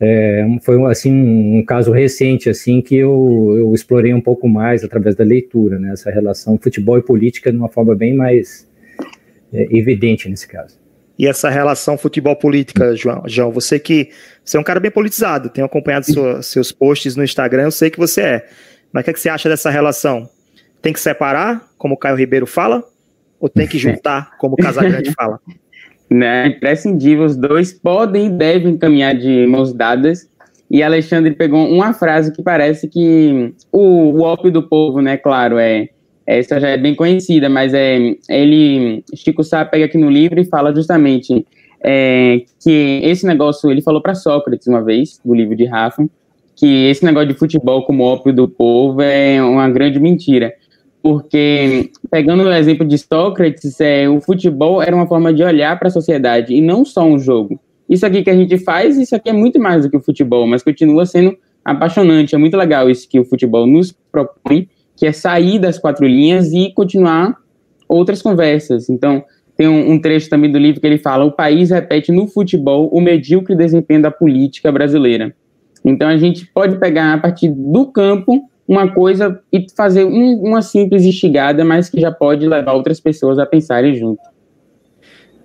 é, 0.05 0.45
foi 0.61 0.83
assim 0.91 1.11
um 1.11 1.63
caso 1.63 1.91
recente 1.91 2.49
assim 2.49 2.81
que 2.81 2.95
eu, 2.95 3.53
eu 3.55 3.73
explorei 3.73 4.13
um 4.13 4.19
pouco 4.19 4.49
mais 4.49 4.83
através 4.83 5.15
da 5.15 5.23
leitura, 5.23 5.79
né, 5.79 5.93
essa 5.93 6.11
relação 6.11 6.57
futebol 6.57 6.97
e 6.97 7.01
política 7.01 7.49
de 7.49 7.57
uma 7.57 7.69
forma 7.69 7.95
bem 7.95 8.13
mais 8.13 8.69
é, 9.53 9.63
evidente 9.71 10.27
nesse 10.27 10.45
caso. 10.45 10.77
E 11.17 11.25
essa 11.25 11.49
relação 11.49 11.97
futebol-política, 11.97 12.95
João, 12.95 13.23
João, 13.27 13.51
você 13.51 13.79
que 13.79 14.09
você 14.43 14.57
é 14.57 14.59
um 14.59 14.63
cara 14.63 14.79
bem 14.79 14.91
politizado, 14.91 15.49
tenho 15.49 15.65
acompanhado 15.65 16.11
sua, 16.11 16.41
seus 16.41 16.71
posts 16.71 17.15
no 17.15 17.23
Instagram, 17.23 17.63
eu 17.63 17.71
sei 17.71 17.89
que 17.89 17.99
você 17.99 18.21
é. 18.21 18.47
Mas 18.91 19.01
o 19.01 19.03
que, 19.05 19.09
é 19.11 19.13
que 19.13 19.19
você 19.19 19.29
acha 19.29 19.47
dessa 19.47 19.69
relação? 19.69 20.27
Tem 20.81 20.91
que 20.91 20.99
separar, 20.99 21.65
como 21.77 21.93
o 21.93 21.97
Caio 21.97 22.17
Ribeiro 22.17 22.45
fala, 22.45 22.83
ou 23.39 23.47
tem 23.47 23.67
que 23.67 23.77
juntar, 23.77 24.35
como 24.37 24.55
o 24.55 24.57
Casagrande 24.57 25.11
fala? 25.15 25.39
Né, 26.09 26.47
imprescindível. 26.47 27.25
Os 27.25 27.35
dois 27.35 27.73
podem 27.73 28.27
e 28.27 28.29
devem 28.29 28.77
caminhar 28.77 29.15
de 29.15 29.45
mãos 29.47 29.73
dadas. 29.73 30.29
E 30.69 30.81
Alexandre 30.81 31.33
pegou 31.33 31.67
uma 31.67 31.93
frase 31.93 32.33
que 32.33 32.41
parece 32.41 32.87
que 32.87 33.53
o, 33.71 34.13
o 34.13 34.21
ópio 34.21 34.51
do 34.51 34.63
povo, 34.63 35.01
né, 35.01 35.17
claro, 35.17 35.57
é 35.57 35.89
essa 36.25 36.59
já 36.59 36.69
é 36.69 36.77
bem 36.77 36.95
conhecida, 36.95 37.49
mas 37.49 37.73
é 37.73 38.15
ele 38.29 39.03
Chico 39.13 39.43
Sá 39.43 39.65
pega 39.65 39.85
aqui 39.85 39.97
no 39.97 40.09
livro 40.09 40.39
e 40.39 40.45
fala 40.45 40.73
justamente 40.73 41.45
é, 41.83 42.43
que 42.61 43.01
esse 43.03 43.25
negócio 43.25 43.69
ele 43.69 43.81
falou 43.81 44.01
para 44.01 44.15
Sócrates 44.15 44.67
uma 44.67 44.81
vez 44.81 45.19
do 45.23 45.33
livro 45.33 45.55
de 45.55 45.65
Rafa 45.65 46.07
que 46.55 46.87
esse 46.87 47.03
negócio 47.03 47.29
de 47.29 47.33
futebol 47.33 47.85
como 47.85 48.03
ópio 48.03 48.33
do 48.33 48.47
povo 48.47 49.01
é 49.01 49.43
uma 49.43 49.69
grande 49.69 49.99
mentira 49.99 50.53
porque, 51.03 51.91
pegando 52.09 52.43
o 52.43 52.53
exemplo 52.53 52.87
de 52.87 52.97
Sócrates, 52.97 53.77
é, 53.81 54.07
o 54.07 54.21
futebol 54.21 54.81
era 54.81 54.95
uma 54.95 55.05
forma 55.05 55.33
de 55.33 55.43
olhar 55.43 55.77
para 55.77 55.89
a 55.89 55.91
sociedade 55.91 56.53
e 56.53 56.61
não 56.61 56.85
só 56.85 57.03
um 57.03 57.19
jogo. 57.19 57.59
Isso 57.89 58.05
aqui 58.05 58.23
que 58.23 58.29
a 58.29 58.35
gente 58.35 58.57
faz, 58.57 58.97
isso 58.97 59.13
aqui 59.13 59.29
é 59.29 59.33
muito 59.33 59.59
mais 59.59 59.83
do 59.83 59.91
que 59.91 59.97
o 59.97 60.01
futebol, 60.01 60.47
mas 60.47 60.63
continua 60.63 61.05
sendo 61.05 61.37
apaixonante. 61.65 62.33
É 62.33 62.37
muito 62.37 62.55
legal 62.55 62.89
isso 62.89 63.09
que 63.09 63.19
o 63.19 63.25
futebol 63.25 63.67
nos 63.67 63.91
propõe, 64.09 64.69
que 64.95 65.05
é 65.05 65.11
sair 65.11 65.59
das 65.59 65.77
quatro 65.77 66.07
linhas 66.07 66.53
e 66.53 66.71
continuar 66.73 67.35
outras 67.85 68.21
conversas. 68.21 68.89
Então, 68.89 69.25
tem 69.57 69.67
um, 69.67 69.91
um 69.91 69.99
trecho 69.99 70.29
também 70.29 70.49
do 70.49 70.57
livro 70.57 70.79
que 70.79 70.87
ele 70.87 70.97
fala: 70.97 71.25
o 71.25 71.33
país 71.33 71.69
repete 71.69 72.13
no 72.13 72.27
futebol 72.27 72.87
o 72.93 73.01
medíocre 73.01 73.57
desempenho 73.57 74.03
da 74.03 74.09
política 74.09 74.71
brasileira. 74.71 75.35
Então, 75.83 76.07
a 76.07 76.15
gente 76.15 76.45
pode 76.45 76.77
pegar 76.77 77.13
a 77.13 77.17
partir 77.17 77.49
do 77.49 77.87
campo 77.87 78.49
uma 78.67 78.91
coisa 78.91 79.41
e 79.51 79.65
fazer 79.75 80.05
um, 80.05 80.41
uma 80.41 80.61
simples 80.61 81.03
instigada, 81.03 81.63
mas 81.65 81.89
que 81.89 81.99
já 81.99 82.11
pode 82.11 82.47
levar 82.47 82.73
outras 82.73 82.99
pessoas 82.99 83.37
a 83.37 83.45
pensarem 83.45 83.95
junto. 83.95 84.21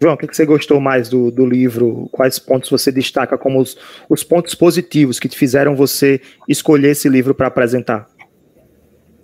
João, 0.00 0.14
o 0.14 0.16
que 0.16 0.26
você 0.32 0.46
gostou 0.46 0.80
mais 0.80 1.08
do, 1.08 1.30
do 1.30 1.44
livro? 1.44 2.08
Quais 2.12 2.38
pontos 2.38 2.70
você 2.70 2.92
destaca 2.92 3.36
como 3.36 3.60
os, 3.60 3.76
os 4.08 4.22
pontos 4.22 4.54
positivos 4.54 5.18
que 5.18 5.28
te 5.28 5.36
fizeram 5.36 5.74
você 5.74 6.20
escolher 6.48 6.90
esse 6.90 7.08
livro 7.08 7.34
para 7.34 7.48
apresentar? 7.48 8.06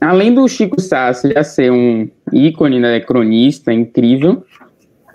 Além 0.01 0.35
do 0.35 0.47
Chico 0.49 0.81
Sassi 0.81 1.33
já 1.33 1.45
ser 1.45 1.71
um 1.71 2.11
ícone, 2.33 2.81
né, 2.81 3.01
cronista 3.01 3.73
incrível, 3.73 4.45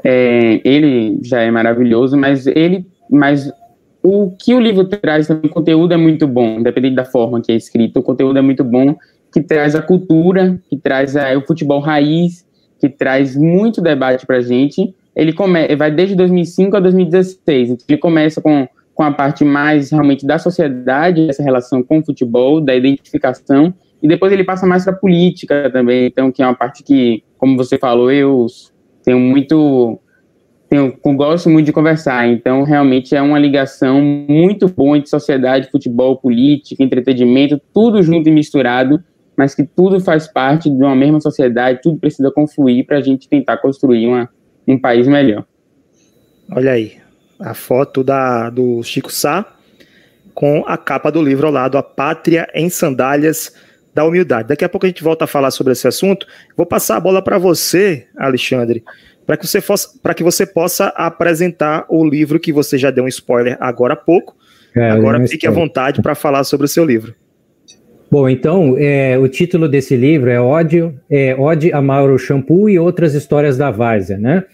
é, 0.03 0.61
ele 0.63 1.19
já 1.21 1.41
é 1.41 1.51
maravilhoso, 1.51 2.15
mas 2.17 2.47
ele, 2.47 2.87
mas 3.09 3.51
o 4.01 4.31
que 4.31 4.53
o 4.53 4.59
livro 4.59 4.85
traz 4.85 5.27
também, 5.27 5.49
o 5.49 5.53
conteúdo 5.53 5.93
é 5.93 5.97
muito 5.97 6.27
bom, 6.27 6.59
independente 6.59 6.95
da 6.95 7.05
forma 7.05 7.41
que 7.41 7.51
é 7.51 7.55
escrito, 7.55 7.99
o 7.99 8.03
conteúdo 8.03 8.39
é 8.39 8.41
muito 8.41 8.63
bom, 8.63 8.95
que 9.31 9.41
traz 9.41 9.75
a 9.75 9.81
cultura, 9.81 10.59
que 10.69 10.77
traz 10.77 11.15
a, 11.15 11.37
o 11.37 11.45
futebol 11.45 11.79
raiz, 11.79 12.45
que 12.79 12.89
traz 12.89 13.35
muito 13.35 13.81
debate 13.81 14.25
para 14.25 14.37
a 14.37 14.41
gente. 14.41 14.95
Ele 15.15 15.33
come, 15.33 15.75
vai 15.75 15.91
desde 15.91 16.15
2005 16.15 16.77
a 16.77 16.79
2016. 16.79 17.69
Então 17.71 17.85
ele 17.89 17.97
começa 17.97 18.41
com, 18.41 18.67
com 18.93 19.03
a 19.03 19.11
parte 19.11 19.43
mais 19.43 19.91
realmente 19.91 20.25
da 20.25 20.39
sociedade, 20.39 21.29
essa 21.29 21.43
relação 21.43 21.83
com 21.83 21.99
o 21.99 22.05
futebol, 22.05 22.61
da 22.61 22.75
identificação, 22.75 23.73
e 24.01 24.07
depois 24.07 24.31
ele 24.31 24.45
passa 24.45 24.65
mais 24.65 24.85
para 24.85 24.93
política 24.93 25.69
também, 25.69 26.07
então 26.07 26.31
que 26.31 26.41
é 26.41 26.45
uma 26.45 26.55
parte 26.55 26.83
que, 26.83 27.21
como 27.37 27.57
você 27.57 27.77
falou, 27.77 28.09
eu 28.09 28.45
tenho 29.03 29.19
muito 29.19 29.99
gosto 31.15 31.49
muito 31.49 31.65
de 31.65 31.73
conversar, 31.73 32.27
então 32.27 32.63
realmente 32.63 33.15
é 33.15 33.21
uma 33.21 33.39
ligação 33.39 34.01
muito 34.01 34.67
boa 34.67 34.97
entre 34.97 35.09
sociedade, 35.09 35.69
futebol, 35.71 36.17
política, 36.17 36.83
entretenimento, 36.83 37.59
tudo 37.73 38.03
junto 38.03 38.29
e 38.29 38.31
misturado, 38.31 39.03
mas 39.35 39.55
que 39.55 39.63
tudo 39.63 39.99
faz 39.99 40.27
parte 40.27 40.69
de 40.69 40.83
uma 40.83 40.95
mesma 40.95 41.19
sociedade, 41.19 41.79
tudo 41.81 41.97
precisa 41.97 42.29
confluir 42.29 42.85
para 42.85 42.97
a 42.97 43.01
gente 43.01 43.27
tentar 43.27 43.57
construir 43.57 44.05
uma, 44.05 44.29
um 44.67 44.77
país 44.77 45.07
melhor. 45.07 45.43
Olha 46.51 46.73
aí, 46.73 46.97
a 47.39 47.53
foto 47.53 48.03
da, 48.03 48.49
do 48.49 48.83
Chico 48.83 49.11
Sá 49.11 49.55
com 50.33 50.63
a 50.67 50.77
capa 50.77 51.11
do 51.11 51.21
livro 51.21 51.47
ao 51.47 51.53
lado, 51.53 51.77
A 51.77 51.83
Pátria 51.83 52.47
em 52.53 52.69
Sandálias 52.69 53.53
da 53.93 54.05
Humildade. 54.05 54.47
Daqui 54.47 54.63
a 54.63 54.69
pouco 54.69 54.85
a 54.85 54.89
gente 54.89 55.03
volta 55.03 55.25
a 55.25 55.27
falar 55.27 55.51
sobre 55.51 55.73
esse 55.73 55.87
assunto. 55.87 56.25
Vou 56.55 56.65
passar 56.65 56.97
a 56.97 56.99
bola 56.99 57.21
para 57.21 57.37
você, 57.37 58.07
Alexandre, 58.17 58.83
para 59.29 59.37
que, 59.37 59.45
você 59.45 59.61
que 60.15 60.23
você 60.23 60.43
possa 60.43 60.87
apresentar 60.87 61.85
o 61.87 62.03
livro 62.03 62.39
que 62.39 62.51
você 62.51 62.79
já 62.79 62.89
deu 62.89 63.03
um 63.03 63.07
spoiler 63.07 63.55
agora 63.59 63.93
há 63.93 63.95
pouco. 63.95 64.35
É, 64.75 64.89
agora 64.89 65.23
fique 65.27 65.45
à 65.45 65.51
vontade 65.51 66.01
para 66.01 66.15
falar 66.15 66.43
sobre 66.43 66.65
o 66.65 66.67
seu 66.67 66.83
livro. 66.83 67.13
Bom, 68.09 68.27
então, 68.27 68.75
é, 68.75 69.19
o 69.19 69.27
título 69.27 69.69
desse 69.69 69.95
livro 69.95 70.31
é 70.31 70.41
Ódio, 70.41 70.99
é, 71.07 71.35
Ode 71.35 71.71
a 71.71 71.79
Mauro 71.79 72.17
Shampoo 72.17 72.67
e 72.71 72.79
Outras 72.79 73.13
Histórias 73.13 73.55
da 73.55 73.69
Várzea, 73.69 74.17
né? 74.17 74.45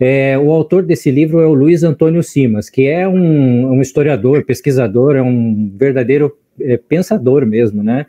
É, 0.00 0.38
o 0.38 0.50
autor 0.50 0.82
desse 0.82 1.10
livro 1.10 1.40
é 1.40 1.46
o 1.46 1.52
Luiz 1.52 1.82
Antônio 1.82 2.22
Simas, 2.22 2.70
que 2.70 2.86
é 2.86 3.06
um, 3.06 3.70
um 3.70 3.82
historiador, 3.82 4.46
pesquisador, 4.46 5.16
é 5.16 5.22
um 5.22 5.70
verdadeiro 5.76 6.34
é, 6.58 6.78
pensador 6.78 7.44
mesmo, 7.44 7.82
né? 7.82 8.06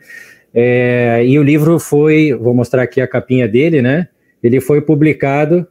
É, 0.54 1.22
e 1.26 1.38
o 1.38 1.42
livro 1.42 1.78
foi, 1.78 2.32
vou 2.32 2.54
mostrar 2.54 2.84
aqui 2.84 2.98
a 2.98 3.06
capinha 3.06 3.46
dele, 3.46 3.82
né? 3.82 4.08
Ele 4.42 4.58
foi 4.58 4.80
publicado 4.80 5.68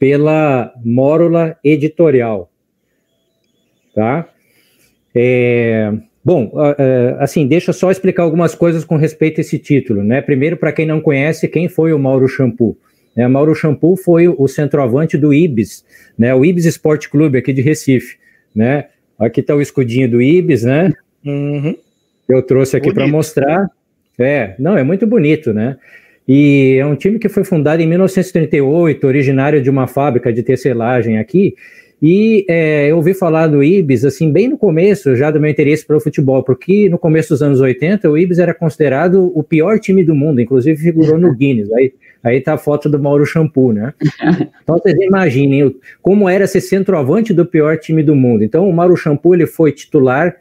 pela 0.00 0.72
Mórula 0.82 1.58
Editorial, 1.62 2.50
tá? 3.94 4.26
É, 5.14 5.92
bom, 6.24 6.50
é, 6.78 7.16
assim, 7.18 7.46
deixa 7.46 7.68
eu 7.68 7.74
só 7.74 7.90
explicar 7.90 8.22
algumas 8.22 8.54
coisas 8.54 8.82
com 8.82 8.96
respeito 8.96 9.38
a 9.38 9.42
esse 9.42 9.58
título, 9.58 10.02
né? 10.02 10.22
Primeiro, 10.22 10.56
para 10.56 10.72
quem 10.72 10.86
não 10.86 11.02
conhece, 11.02 11.46
quem 11.46 11.68
foi 11.68 11.92
o 11.92 11.98
Mauro 11.98 12.26
Shampoo? 12.26 12.78
É, 13.14 13.28
Mauro 13.28 13.54
Shampoo 13.54 13.94
foi 13.94 14.26
o 14.26 14.48
centroavante 14.48 15.18
do 15.18 15.34
Ibis, 15.34 15.84
né? 16.18 16.34
O 16.34 16.46
Ibis 16.46 16.64
Esporte 16.64 17.10
Clube 17.10 17.36
aqui 17.36 17.52
de 17.52 17.60
Recife, 17.60 18.16
né? 18.54 18.86
Aqui 19.18 19.40
está 19.40 19.54
o 19.54 19.60
escudinho 19.60 20.10
do 20.10 20.22
Ibis, 20.22 20.62
né? 20.62 20.94
Uhum. 21.26 21.76
Eu 22.26 22.42
trouxe 22.42 22.74
aqui 22.74 22.90
para 22.94 23.06
mostrar. 23.06 23.68
É, 24.18 24.54
não, 24.58 24.78
é 24.78 24.82
muito 24.82 25.06
bonito, 25.06 25.52
né? 25.52 25.76
E 26.28 26.76
é 26.78 26.86
um 26.86 26.94
time 26.94 27.18
que 27.18 27.28
foi 27.28 27.44
fundado 27.44 27.82
em 27.82 27.86
1938, 27.86 29.06
originário 29.06 29.62
de 29.62 29.70
uma 29.70 29.86
fábrica 29.86 30.32
de 30.32 30.42
tecelagem 30.42 31.18
aqui. 31.18 31.54
E 32.02 32.46
é, 32.48 32.90
eu 32.90 32.96
ouvi 32.96 33.12
falar 33.12 33.46
do 33.46 33.62
Ibis, 33.62 34.06
assim, 34.06 34.32
bem 34.32 34.48
no 34.48 34.56
começo 34.56 35.14
já 35.14 35.30
do 35.30 35.38
meu 35.38 35.50
interesse 35.50 35.86
pelo 35.86 36.00
futebol, 36.00 36.42
porque 36.42 36.88
no 36.88 36.98
começo 36.98 37.28
dos 37.28 37.42
anos 37.42 37.60
80 37.60 38.08
o 38.08 38.16
Ibis 38.16 38.38
era 38.38 38.54
considerado 38.54 39.30
o 39.34 39.42
pior 39.42 39.78
time 39.78 40.02
do 40.02 40.14
mundo, 40.14 40.40
inclusive 40.40 40.80
figurou 40.80 41.18
no 41.18 41.34
Guinness. 41.34 41.70
Aí, 41.72 41.92
aí 42.24 42.40
tá 42.40 42.54
a 42.54 42.58
foto 42.58 42.88
do 42.88 42.98
Mauro 42.98 43.26
Shampoo, 43.26 43.72
né? 43.72 43.92
Então 44.62 44.78
vocês 44.78 44.96
imaginem 45.00 45.74
como 46.00 46.28
era 46.28 46.46
ser 46.46 46.60
centroavante 46.60 47.34
do 47.34 47.44
pior 47.44 47.76
time 47.76 48.02
do 48.02 48.14
mundo. 48.14 48.44
Então 48.44 48.68
o 48.68 48.72
Mauro 48.72 48.96
Shampoo 48.96 49.34
ele 49.34 49.46
foi 49.46 49.72
titular, 49.72 50.36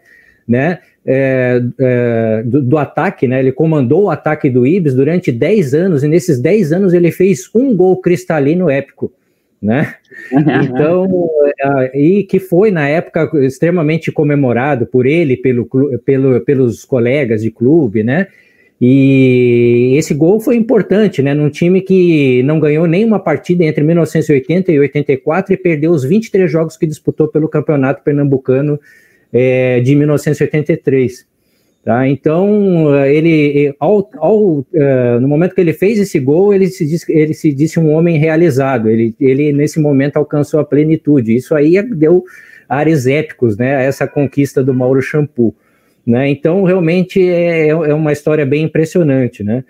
né? 0.50 0.79
é, 1.12 1.62
é, 1.79 2.44
do, 2.46 2.62
do, 2.62 2.77
ataque, 2.77 3.27
né? 3.27 3.39
Ele 3.39 3.51
comandou 3.51 4.03
o 4.03 4.10
ataque 4.12 4.48
do 4.48 4.68
Ibis 4.68 4.94
durante 4.94 5.32
10 5.32 5.74
anos, 5.74 6.03
e 6.03 6.08
nesses 6.08 6.39
10 6.39 6.72
anos 6.72 6.94
ele 6.94 7.12
fez 7.12 7.50
um 7.56 7.75
gol 7.75 7.98
cristalino 7.98 8.70
épico, 8.70 9.12
né? 9.60 9.96
Então, 10.63 11.29
é, 11.60 12.00
e 12.00 12.24
que 12.24 12.39
foi 12.39 12.70
na 12.70 12.88
época 12.88 13.29
extremamente 13.39 14.12
comemorado 14.12 14.86
por 14.86 15.06
ele, 15.08 15.36
pelo, 15.38 15.68
pelo, 16.06 16.41
pelos 16.41 16.86
colegas 16.86 17.41
de 17.41 17.50
clube, 17.50 18.03
né? 18.03 18.27
E 18.82 19.96
esse 19.98 20.13
gol 20.13 20.39
foi 20.39 20.56
importante, 20.56 21.22
né? 21.22 21.34
Num 21.34 21.50
time 21.50 21.82
que 21.82 22.44
não 22.44 22.60
ganhou 22.60 22.86
nenhuma 22.86 23.20
partida 23.20 23.65
entre 23.65 23.84
1980 23.84 24.72
e 24.72 24.79
84 24.79 25.53
e 25.53 25.58
perdeu 25.58 25.91
os 25.91 26.03
23 26.03 26.50
jogos 26.50 26.77
que 26.77 26.86
disputou 26.86 27.27
pelo 27.27 27.50
Campeonato 27.50 28.03
Pernambucano 28.03 28.79
é, 29.32 29.80
de 29.80 29.96
1983. 29.96 31.28
Tá? 31.84 32.08
Então, 32.08 32.94
ele, 33.06 33.74
ao, 33.80 34.10
ao, 34.18 34.60
uh, 34.60 34.66
no 35.22 35.28
momento 35.28 35.56
que 35.56 35.62
ele 35.62 35.74
fez 35.74 35.98
esse 35.98 36.20
gol, 36.20 36.54
ele 36.54 36.68
se, 36.68 36.86
disse, 36.86 37.12
ele 37.12 37.34
se 37.34 37.54
disse 37.54 37.80
um 37.80 37.92
homem 37.92 38.18
realizado. 38.18 38.90
Ele, 38.90 39.16
ele, 39.20 39.54
nesse 39.54 39.80
momento, 39.80 40.18
alcançou 40.18 40.60
a 40.60 40.66
plenitude. 40.66 41.36
Isso 41.36 41.56
aí 41.56 41.82
deu 41.82 42.24
ares 42.68 43.08
épicos 43.08 43.58
né, 43.58 43.86
essa 43.86 44.08
conquista 44.08 44.64
do 44.64 44.74
Mauro 44.74 45.02
Shampoo. 45.02 45.56
Né? 46.06 46.30
Então, 46.30 46.64
realmente, 46.64 47.22
é, 47.28 47.70
é 47.70 47.94
uma 47.94 48.12
história 48.12 48.46
bem 48.46 48.66
impressionante. 48.66 49.44
Né? 49.44 49.64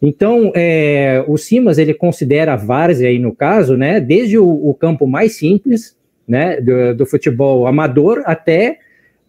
Então, 0.00 0.52
é, 0.54 1.24
o 1.26 1.36
Simas, 1.36 1.78
ele 1.78 1.94
considera 1.94 2.52
a 2.52 2.56
várzea 2.56 3.08
aí 3.08 3.18
no 3.18 3.34
caso, 3.34 3.76
né, 3.76 4.00
desde 4.00 4.38
o, 4.38 4.46
o 4.46 4.74
campo 4.74 5.06
mais 5.06 5.36
simples, 5.36 5.96
né, 6.28 6.60
do, 6.60 6.94
do 6.94 7.06
futebol 7.06 7.66
amador 7.66 8.22
até 8.24 8.78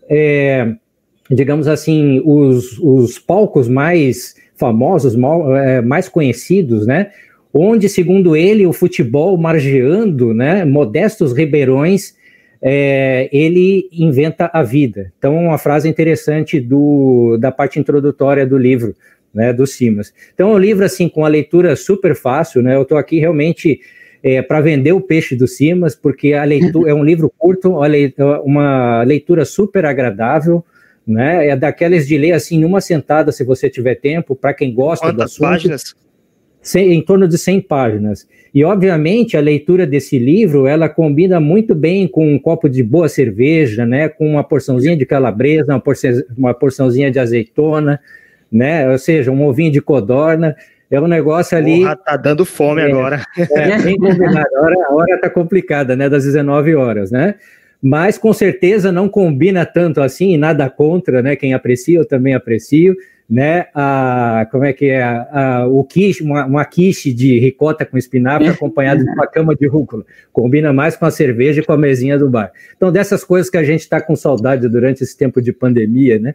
é, 0.10 0.76
digamos 1.30 1.68
assim, 1.68 2.22
os, 2.26 2.80
os 2.80 3.20
palcos 3.20 3.68
mais 3.68 4.36
famosos, 4.56 5.16
é, 5.64 5.82
mais 5.82 6.10
conhecidos, 6.10 6.88
né? 6.88 7.12
Onde, 7.54 7.88
segundo 7.90 8.36
ele, 8.36 8.66
o 8.66 8.74
futebol 8.74 9.38
margeando, 9.38 10.34
né? 10.34 10.66
Modestos 10.66 11.34
ribeirões, 11.34 12.16
é, 12.62 13.30
ele 13.32 13.88
inventa 13.92 14.50
a 14.54 14.64
vida. 14.64 15.12
Então, 15.18 15.36
uma 15.36 15.58
frase 15.58 15.88
interessante 15.88 16.60
do, 16.60 17.38
da 17.40 17.52
parte 17.52 17.80
introdutória 17.80 18.46
do 18.46 18.58
livro, 18.58 18.96
né? 19.34 19.54
Do 19.54 19.68
Simas. 19.68 20.14
Então, 20.34 20.52
é 20.52 20.54
um 20.54 20.58
livro, 20.58 20.84
assim, 20.86 21.08
com 21.08 21.24
a 21.24 21.30
leitura 21.30 21.76
super 21.76 22.16
fácil, 22.16 22.62
né? 22.62 22.76
Eu 22.76 22.82
estou 22.82 22.98
aqui 22.98 23.20
realmente 23.20 23.80
é, 24.28 24.42
para 24.42 24.60
vender 24.60 24.92
o 24.92 25.00
peixe 25.00 25.38
do 25.38 25.48
Simas, 25.48 25.96
porque 25.96 26.34
a 26.34 26.44
leitura 26.44 26.92
é 26.92 26.94
um 26.94 27.04
livro 27.06 27.32
curto, 27.38 27.78
uma 28.44 29.02
leitura 29.04 29.46
super 29.46 29.86
agradável, 29.86 30.66
né? 31.08 31.48
É 31.48 31.56
daquelas 31.56 32.06
de 32.06 32.18
ler 32.18 32.34
assim 32.34 32.60
numa 32.60 32.82
sentada, 32.82 33.32
se 33.32 33.46
você 33.46 33.70
tiver 33.70 33.96
tempo, 33.96 34.36
para 34.36 34.54
quem 34.54 34.74
gosta 34.74 35.06
Quantas 35.08 35.18
do 35.18 35.24
assunto. 35.24 35.42
páginas? 35.48 35.96
em 36.76 37.02
torno 37.02 37.30
de 37.30 37.38
100 37.38 37.62
páginas. 37.62 38.28
E, 38.54 38.62
obviamente, 38.62 39.38
a 39.38 39.40
leitura 39.40 39.88
desse 39.88 40.20
livro, 40.20 40.68
ela 40.68 40.90
combina 40.90 41.40
muito 41.40 41.74
bem 41.74 42.06
com 42.06 42.30
um 42.30 42.38
copo 42.38 42.68
de 42.68 42.84
boa 42.84 43.08
cerveja, 43.08 43.86
né, 43.86 44.10
com 44.10 44.28
uma 44.28 44.44
porçãozinha 44.44 44.98
de 44.98 45.06
calabresa, 45.06 45.74
uma, 45.74 45.84
uma 46.38 46.54
porçãozinha 46.54 47.10
de 47.10 47.20
azeitona, 47.20 48.02
né, 48.52 48.92
ou 48.92 48.98
seja, 48.98 49.32
um 49.32 49.46
ovinho 49.48 49.72
de 49.72 49.80
codorna, 49.80 50.58
é 50.90 51.02
um 51.02 51.08
negócio 51.08 51.58
ali. 51.58 51.82
Porra, 51.82 51.96
tá 51.96 52.18
dando 52.18 52.46
fome 52.46 52.82
é, 52.82 52.86
agora. 52.86 53.24
É, 53.38 53.78
bem 53.82 53.98
combinado. 53.98 54.48
A 54.56 54.62
hora, 54.62 54.76
a 54.90 54.94
hora 54.94 55.22
tá 55.22 55.30
complicada, 55.30 55.96
né? 55.96 56.10
Das 56.10 56.24
19 56.24 56.76
horas, 56.76 57.12
né? 57.12 57.36
Mas 57.82 58.18
com 58.18 58.34
certeza 58.34 58.92
não 58.92 59.08
combina 59.08 59.66
tanto 59.66 60.02
assim, 60.02 60.34
e 60.34 60.38
nada 60.38 60.70
contra, 60.70 61.22
né? 61.22 61.36
Quem 61.36 61.54
aprecia, 61.54 62.00
eu 62.00 62.06
também 62.06 62.34
aprecio, 62.34 62.96
né? 63.30 63.68
A, 63.74 64.48
como 64.50 64.64
é 64.64 64.74
que 64.74 64.86
é? 64.86 65.04
A, 65.04 65.28
a, 65.32 65.68
o 65.68 65.84
quiche, 65.84 66.24
uma, 66.24 66.46
uma 66.46 66.66
quiche 66.66 67.14
de 67.14 67.38
ricota 67.38 67.86
com 67.86 67.98
espinafre 67.98 68.48
acompanhado 68.48 69.04
de 69.04 69.12
uma 69.12 69.28
cama 69.30 69.56
de 69.56 69.68
rúcula. 69.68 70.06
Combina 70.32 70.72
mais 70.72 70.96
com 70.96 71.06
a 71.06 71.12
cerveja 71.12 71.62
e 71.62 71.66
com 71.66 71.74
a 71.74 71.78
mesinha 71.78 72.18
do 72.18 72.30
bar. 72.30 72.52
Então, 72.76 72.92
dessas 72.92 73.24
coisas 73.24 73.50
que 73.50 73.58
a 73.58 73.64
gente 73.64 73.82
está 73.82 74.02
com 74.02 74.16
saudade 74.16 74.68
durante 74.68 75.04
esse 75.04 75.16
tempo 75.16 75.42
de 75.42 75.52
pandemia, 75.52 76.18
né? 76.18 76.34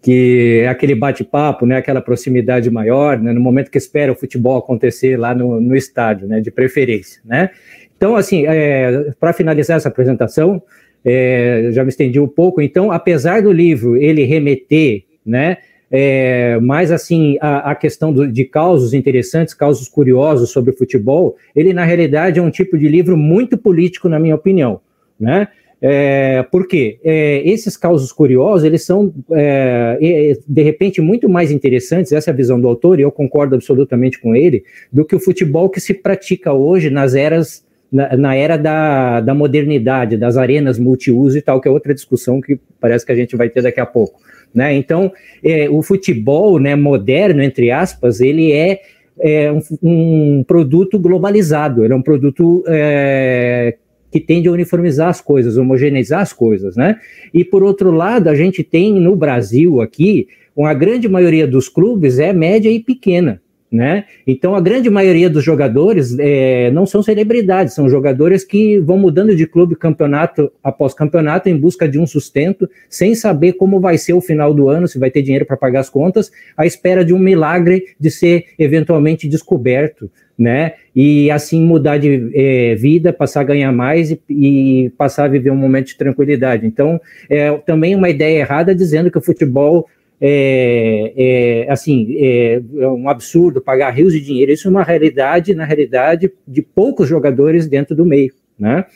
Que 0.00 0.60
é 0.62 0.68
aquele 0.68 0.94
bate-papo, 0.94 1.66
né, 1.66 1.76
aquela 1.76 2.00
proximidade 2.00 2.70
maior, 2.70 3.18
né, 3.18 3.32
no 3.32 3.40
momento 3.40 3.70
que 3.70 3.78
espera 3.78 4.12
o 4.12 4.14
futebol 4.14 4.56
acontecer 4.56 5.16
lá 5.18 5.34
no, 5.34 5.60
no 5.60 5.76
estádio, 5.76 6.28
né, 6.28 6.40
de 6.40 6.50
preferência, 6.50 7.20
né. 7.24 7.50
Então, 7.96 8.16
assim, 8.16 8.46
é, 8.46 9.12
para 9.18 9.32
finalizar 9.32 9.76
essa 9.76 9.88
apresentação, 9.88 10.62
é, 11.04 11.68
já 11.72 11.82
me 11.82 11.90
estendi 11.90 12.18
um 12.18 12.28
pouco. 12.28 12.60
Então, 12.60 12.90
apesar 12.90 13.42
do 13.42 13.52
livro 13.52 13.96
ele 13.96 14.24
remeter, 14.24 15.04
né, 15.24 15.58
é, 15.90 16.58
mais 16.60 16.92
assim 16.92 17.36
a, 17.40 17.72
a 17.72 17.74
questão 17.74 18.12
do, 18.12 18.26
de 18.26 18.44
causos 18.44 18.94
interessantes, 18.94 19.52
causos 19.52 19.88
curiosos 19.88 20.50
sobre 20.50 20.72
futebol, 20.72 21.36
ele 21.54 21.72
na 21.72 21.84
realidade 21.84 22.38
é 22.38 22.42
um 22.42 22.50
tipo 22.50 22.78
de 22.78 22.88
livro 22.88 23.16
muito 23.16 23.58
político, 23.58 24.08
na 24.08 24.18
minha 24.18 24.36
opinião, 24.36 24.80
né? 25.18 25.48
É, 25.82 26.42
por 26.50 26.68
quê? 26.68 26.98
É, 27.02 27.42
esses 27.48 27.76
causos 27.76 28.12
curiosos, 28.12 28.64
eles 28.64 28.84
são, 28.84 29.14
é, 29.32 30.36
de 30.46 30.62
repente, 30.62 31.00
muito 31.00 31.28
mais 31.28 31.50
interessantes, 31.50 32.12
essa 32.12 32.30
é 32.30 32.32
a 32.32 32.36
visão 32.36 32.60
do 32.60 32.68
autor, 32.68 32.98
e 32.98 33.02
eu 33.02 33.10
concordo 33.10 33.54
absolutamente 33.54 34.20
com 34.20 34.36
ele, 34.36 34.62
do 34.92 35.04
que 35.04 35.16
o 35.16 35.20
futebol 35.20 35.70
que 35.70 35.80
se 35.80 35.94
pratica 35.94 36.52
hoje 36.52 36.90
nas 36.90 37.14
eras 37.14 37.64
na, 37.90 38.16
na, 38.16 38.34
era 38.36 38.56
da, 38.56 39.20
da 39.20 39.34
modernidade, 39.34 40.16
das 40.16 40.36
arenas 40.36 40.78
multiuso 40.78 41.36
e 41.36 41.42
tal, 41.42 41.60
que 41.60 41.66
é 41.66 41.70
outra 41.70 41.92
discussão 41.92 42.40
que 42.40 42.58
parece 42.78 43.04
que 43.04 43.10
a 43.10 43.16
gente 43.16 43.34
vai 43.34 43.48
ter 43.48 43.62
daqui 43.62 43.80
a 43.80 43.86
pouco. 43.86 44.20
Né? 44.54 44.74
Então, 44.74 45.12
é, 45.42 45.68
o 45.68 45.82
futebol 45.82 46.58
né, 46.58 46.76
moderno, 46.76 47.42
entre 47.42 47.70
aspas, 47.70 48.20
ele 48.20 48.52
é, 48.52 48.80
é 49.18 49.50
um, 49.50 49.60
um, 49.82 50.44
produto 50.44 50.98
globalizado, 50.98 51.84
ele 51.84 51.92
é 51.92 51.96
um 51.96 52.02
produto 52.02 52.62
é, 52.68 53.76
que 54.10 54.20
tende 54.20 54.48
a 54.48 54.52
uniformizar 54.52 55.08
as 55.08 55.20
coisas, 55.20 55.56
homogeneizar 55.56 56.20
as 56.20 56.32
coisas. 56.32 56.76
Né? 56.76 56.98
E, 57.32 57.44
por 57.44 57.62
outro 57.62 57.90
lado, 57.90 58.28
a 58.28 58.34
gente 58.34 58.62
tem 58.62 58.92
no 58.94 59.14
Brasil 59.14 59.80
aqui, 59.80 60.28
uma 60.54 60.74
grande 60.74 61.08
maioria 61.08 61.46
dos 61.46 61.68
clubes 61.68 62.18
é 62.18 62.32
média 62.32 62.70
e 62.70 62.80
pequena. 62.80 63.40
Né? 63.72 64.04
Então, 64.26 64.56
a 64.56 64.60
grande 64.60 64.90
maioria 64.90 65.30
dos 65.30 65.44
jogadores 65.44 66.18
é, 66.18 66.72
não 66.72 66.84
são 66.84 67.04
celebridades, 67.04 67.72
são 67.72 67.88
jogadores 67.88 68.42
que 68.42 68.80
vão 68.80 68.98
mudando 68.98 69.34
de 69.36 69.46
clube 69.46 69.76
campeonato 69.76 70.50
após 70.60 70.92
campeonato 70.92 71.48
em 71.48 71.56
busca 71.56 71.88
de 71.88 71.96
um 71.96 72.04
sustento, 72.04 72.68
sem 72.88 73.14
saber 73.14 73.52
como 73.52 73.78
vai 73.78 73.96
ser 73.96 74.12
o 74.12 74.20
final 74.20 74.52
do 74.52 74.68
ano, 74.68 74.88
se 74.88 74.98
vai 74.98 75.08
ter 75.08 75.22
dinheiro 75.22 75.46
para 75.46 75.56
pagar 75.56 75.80
as 75.80 75.88
contas, 75.88 76.32
à 76.56 76.66
espera 76.66 77.04
de 77.04 77.14
um 77.14 77.18
milagre 77.18 77.84
de 77.98 78.10
ser 78.10 78.46
eventualmente 78.58 79.28
descoberto, 79.28 80.10
né? 80.40 80.72
E 80.96 81.30
assim 81.30 81.62
mudar 81.62 81.98
de 81.98 82.30
é, 82.34 82.74
vida, 82.74 83.12
passar 83.12 83.42
a 83.42 83.44
ganhar 83.44 83.70
mais 83.72 84.10
e, 84.10 84.20
e, 84.30 84.90
passar 84.96 85.24
a 85.24 85.28
viver 85.28 85.50
um 85.50 85.56
momento 85.56 85.88
de 85.88 85.98
tranquilidade. 85.98 86.66
Então, 86.66 86.98
é 87.28 87.52
também 87.58 87.94
uma 87.94 88.08
ideia 88.08 88.38
errada 88.38 88.74
dizendo 88.74 89.10
que 89.10 89.18
o 89.18 89.22
futebol 89.22 89.86
é, 90.18 91.12
é, 91.14 91.70
assim, 91.70 92.16
é, 92.16 92.62
é, 92.78 92.88
um 92.88 93.08
absurdo 93.08 93.60
pagar 93.60 93.90
rios 93.90 94.14
de 94.14 94.20
dinheiro. 94.20 94.50
Isso 94.50 94.66
é 94.66 94.70
uma 94.70 94.82
realidade, 94.82 95.54
na 95.54 95.66
realidade, 95.66 96.32
de 96.48 96.62
poucos 96.62 97.06
jogadores 97.06 97.68
dentro 97.68 97.94
do 97.94 98.06
meio, 98.06 98.32
né? 98.58 98.86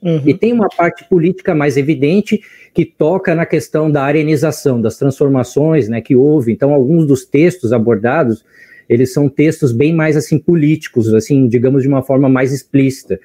Uhum. 0.00 0.22
E 0.24 0.34
tem 0.34 0.52
uma 0.52 0.68
parte 0.68 1.04
política 1.08 1.54
mais 1.54 1.76
evidente 1.76 2.40
que 2.74 2.84
toca 2.84 3.34
na 3.34 3.46
questão 3.46 3.90
da 3.90 4.02
arenização, 4.02 4.80
das 4.80 4.96
transformações, 4.96 5.88
né, 5.88 6.00
que 6.00 6.16
houve. 6.16 6.52
Então, 6.52 6.74
alguns 6.74 7.06
dos 7.06 7.24
textos 7.24 7.72
abordados, 7.72 8.44
eles 8.88 9.12
são 9.12 9.28
textos 9.28 9.72
bem 9.72 9.94
mais, 9.94 10.16
assim, 10.16 10.38
políticos, 10.38 11.12
assim, 11.14 11.46
digamos, 11.48 11.82
de 11.82 11.88
uma 11.88 12.02
forma 12.02 12.28
mais 12.28 12.52
explícita 12.52 13.18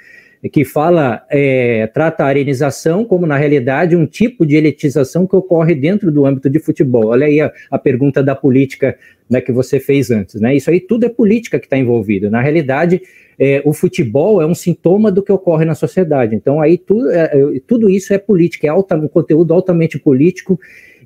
que 0.51 0.63
fala, 0.63 1.25
é, 1.29 1.87
trata 1.87 2.23
a 2.23 2.27
arenização 2.27 3.03
como, 3.03 3.25
na 3.25 3.37
realidade, 3.37 3.95
um 3.95 4.05
tipo 4.05 4.45
de 4.45 4.55
elitização 4.55 5.25
que 5.25 5.35
ocorre 5.35 5.73
dentro 5.73 6.11
do 6.11 6.25
âmbito 6.25 6.49
de 6.49 6.59
futebol. 6.59 7.07
Olha 7.07 7.25
aí 7.25 7.41
a, 7.41 7.51
a 7.71 7.79
pergunta 7.79 8.21
da 8.23 8.35
política 8.35 8.97
né, 9.29 9.41
que 9.41 9.51
você 9.51 9.79
fez 9.79 10.11
antes. 10.11 10.39
Né? 10.39 10.55
Isso 10.55 10.69
aí 10.69 10.79
tudo 10.79 11.05
é 11.05 11.09
política 11.09 11.59
que 11.59 11.65
está 11.65 11.77
envolvido. 11.77 12.29
Na 12.29 12.41
realidade, 12.41 13.01
é, 13.39 13.61
o 13.65 13.73
futebol 13.73 14.41
é 14.41 14.45
um 14.45 14.55
sintoma 14.55 15.11
do 15.11 15.23
que 15.23 15.31
ocorre 15.31 15.65
na 15.65 15.75
sociedade. 15.75 16.35
Então, 16.35 16.61
aí 16.61 16.77
tudo, 16.77 17.09
é, 17.09 17.31
é 17.33 17.59
tudo 17.65 17.89
isso 17.89 18.13
é 18.13 18.17
política, 18.17 18.67
é 18.67 18.69
alta, 18.69 18.95
um 18.95 19.07
conteúdo 19.07 19.53
altamente 19.53 19.97
político 19.99 20.59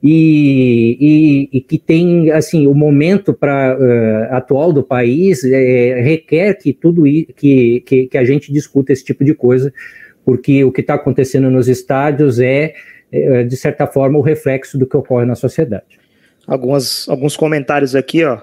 e, 0.04 0.98
e, 1.00 1.58
e, 1.58 1.62
que 1.62 1.78
tem 1.78 2.32
assim 2.32 2.66
o 2.66 2.74
momento 2.74 3.34
para 3.34 3.78
uh, 3.78 3.84
eh, 3.84 4.30
atual 4.32 4.74
do 4.74 4.82
país 4.82 5.44
é, 5.44 6.02
requer 6.02 6.56
que 6.56 6.74
tudo 6.74 7.04
que, 7.04 7.84
que, 7.86 8.08
que, 8.08 8.18
a 8.18 8.24
gente 8.24 8.52
discuta 8.52 8.92
esse 8.92 9.06
tipo 9.06 9.24
de 9.24 9.36
coisa, 9.36 9.72
porque 10.26 10.64
o 10.64 10.72
que 10.72 10.82
está 10.82 10.96
acontecendo 10.96 11.52
nos 11.52 11.68
estádios 11.68 12.40
é, 12.40 12.74
é, 13.12 13.44
de 13.44 13.56
certa 13.56 13.86
forma 13.86 14.18
o 14.18 14.22
reflexo 14.22 14.76
do 14.76 14.88
que 14.88 14.98
ocorre 14.98 15.26
na 15.26 15.36
sociedade. 15.36 16.00
Algumas, 16.48 17.08
alguns 17.08 17.38
comentários 17.38 17.96
aqui, 17.96 18.24
ó. 18.24 18.42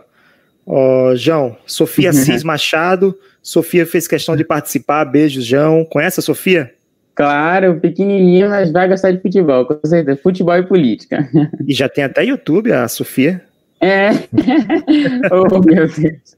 ó 0.65 1.17
João, 1.17 1.57
Sofia 1.67 2.13
Cis 2.15 2.45
Machado, 2.45 3.19
Sofia 3.43 3.85
fez 3.85 4.07
questão 4.07 4.37
de 4.37 4.45
participar, 4.45 5.05
beijos, 5.07 5.45
João. 5.45 5.85
Conhece 5.85 6.21
a 6.21 6.23
Sofia? 6.23 6.73
Claro, 7.19 7.81
pequenininha, 7.81 8.49
mas 8.49 8.71
vai 8.71 8.89
gostar 8.89 9.11
de 9.11 9.21
futebol, 9.21 9.67
com 9.67 9.81
certeza. 9.85 10.21
Futebol 10.23 10.57
e 10.57 10.63
política. 10.63 11.29
E 11.67 11.75
já 11.75 11.89
tem 11.89 12.05
até 12.05 12.23
YouTube, 12.25 12.73
a 12.73 12.87
Sofia. 12.87 13.43
É. 13.81 14.11
oh, 15.33 15.59
meu 15.59 15.89
Deus 15.89 16.38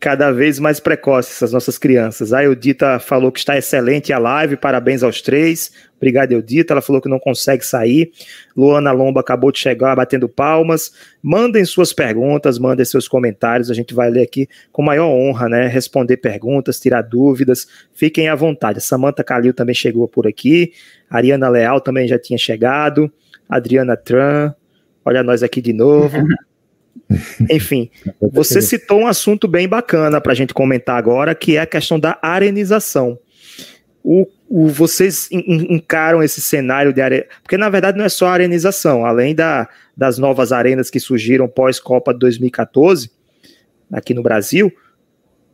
cada 0.00 0.32
vez 0.32 0.58
mais 0.58 0.80
precoces 0.80 1.42
as 1.42 1.52
nossas 1.52 1.76
crianças. 1.76 2.32
A 2.32 2.42
Eudita 2.42 2.98
falou 2.98 3.30
que 3.30 3.38
está 3.38 3.58
excelente 3.58 4.14
a 4.14 4.18
live, 4.18 4.56
parabéns 4.56 5.02
aos 5.02 5.20
três. 5.20 5.70
Obrigado, 5.98 6.32
Eudita. 6.32 6.72
Ela 6.72 6.80
falou 6.80 7.02
que 7.02 7.08
não 7.08 7.18
consegue 7.18 7.64
sair. 7.64 8.10
Luana 8.56 8.90
Lomba 8.92 9.20
acabou 9.20 9.52
de 9.52 9.58
chegar 9.58 9.94
batendo 9.94 10.26
palmas. 10.26 10.90
Mandem 11.22 11.62
suas 11.66 11.92
perguntas, 11.92 12.58
mandem 12.58 12.86
seus 12.86 13.06
comentários. 13.06 13.70
A 13.70 13.74
gente 13.74 13.92
vai 13.92 14.08
ler 14.08 14.22
aqui 14.22 14.48
com 14.72 14.80
maior 14.82 15.08
honra, 15.08 15.50
né? 15.50 15.66
Responder 15.66 16.16
perguntas, 16.16 16.80
tirar 16.80 17.02
dúvidas. 17.02 17.66
Fiquem 17.92 18.28
à 18.28 18.34
vontade. 18.34 18.80
Samantha 18.80 19.22
Calil 19.22 19.52
também 19.52 19.74
chegou 19.74 20.08
por 20.08 20.26
aqui. 20.26 20.72
Ariana 21.10 21.50
Leal 21.50 21.82
também 21.82 22.08
já 22.08 22.18
tinha 22.18 22.38
chegado. 22.38 23.12
Adriana 23.46 23.98
Tran. 23.98 24.54
Olha 25.04 25.22
nós 25.22 25.42
aqui 25.42 25.60
de 25.60 25.74
novo. 25.74 26.16
Enfim, 27.50 27.90
você 28.32 28.60
citou 28.60 29.00
um 29.00 29.06
assunto 29.06 29.46
bem 29.48 29.68
bacana 29.68 30.20
para 30.20 30.32
a 30.32 30.34
gente 30.34 30.54
comentar 30.54 30.96
agora, 30.96 31.34
que 31.34 31.56
é 31.56 31.60
a 31.60 31.66
questão 31.66 31.98
da 31.98 32.18
arenização. 32.22 33.18
O, 34.02 34.26
o, 34.48 34.68
vocês 34.68 35.28
encaram 35.30 36.22
esse 36.22 36.40
cenário 36.40 36.92
de 36.92 37.00
arena. 37.00 37.24
Porque, 37.42 37.56
na 37.56 37.68
verdade, 37.68 37.98
não 37.98 38.04
é 38.04 38.08
só 38.08 38.28
a 38.28 38.32
arenização, 38.32 39.04
além 39.04 39.34
da, 39.34 39.68
das 39.96 40.18
novas 40.18 40.52
arenas 40.52 40.90
que 40.90 40.98
surgiram 40.98 41.46
pós-Copa 41.46 42.12
de 42.12 42.20
2014, 42.20 43.10
aqui 43.92 44.14
no 44.14 44.22
Brasil, 44.22 44.72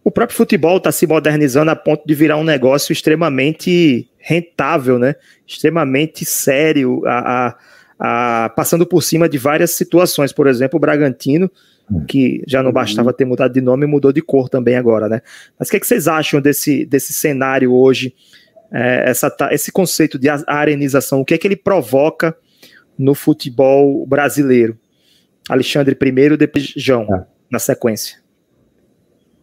o 0.04 0.11
próprio 0.11 0.37
futebol 0.37 0.76
está 0.76 0.92
se 0.92 1.04
modernizando 1.04 1.70
a 1.70 1.74
ponto 1.74 2.06
de 2.06 2.14
virar 2.14 2.37
um 2.37 2.44
negócio 2.44 2.92
extremamente 2.92 4.09
rentável, 4.18 5.00
né? 5.00 5.16
extremamente 5.44 6.24
sério. 6.24 7.02
A, 7.06 7.48
a 7.48 7.56
a, 7.98 8.52
passando 8.54 8.87
por 8.87 9.02
cima 9.02 9.28
de 9.28 9.38
várias 9.38 9.72
situações. 9.72 10.32
Por 10.32 10.46
exemplo, 10.46 10.76
o 10.76 10.80
Bragantino, 10.80 11.50
que 12.09 12.42
já 12.46 12.62
não 12.62 12.72
bastava 12.72 13.12
ter 13.12 13.24
mudado 13.24 13.52
de 13.52 13.61
nome, 13.61 13.87
mudou 13.87 14.12
de 14.12 14.20
cor 14.20 14.48
também 14.48 14.76
agora, 14.76 15.09
né? 15.09 15.22
Mas 15.59 15.68
o 15.68 15.70
que, 15.70 15.76
é 15.76 15.80
que 15.80 15.87
vocês 15.87 16.09
acham 16.09 16.40
desse, 16.40 16.85
desse 16.85 17.12
cenário 17.12 17.72
hoje, 17.72 18.14
é, 18.72 19.11
essa, 19.11 19.35
esse 19.50 19.70
conceito 19.70 20.18
de 20.18 20.28
arenização, 20.46 21.20
o 21.20 21.24
que 21.24 21.35
é 21.35 21.38
que 21.38 21.46
ele 21.46 21.56
provoca 21.56 22.37
no 22.98 23.14
futebol 23.14 24.06
brasileiro? 24.06 24.78
Alexandre 25.48 25.94
primeiro, 25.94 26.37
depois 26.37 26.72
João, 26.76 27.06
tá. 27.06 27.26
na 27.50 27.59
sequência. 27.59 28.25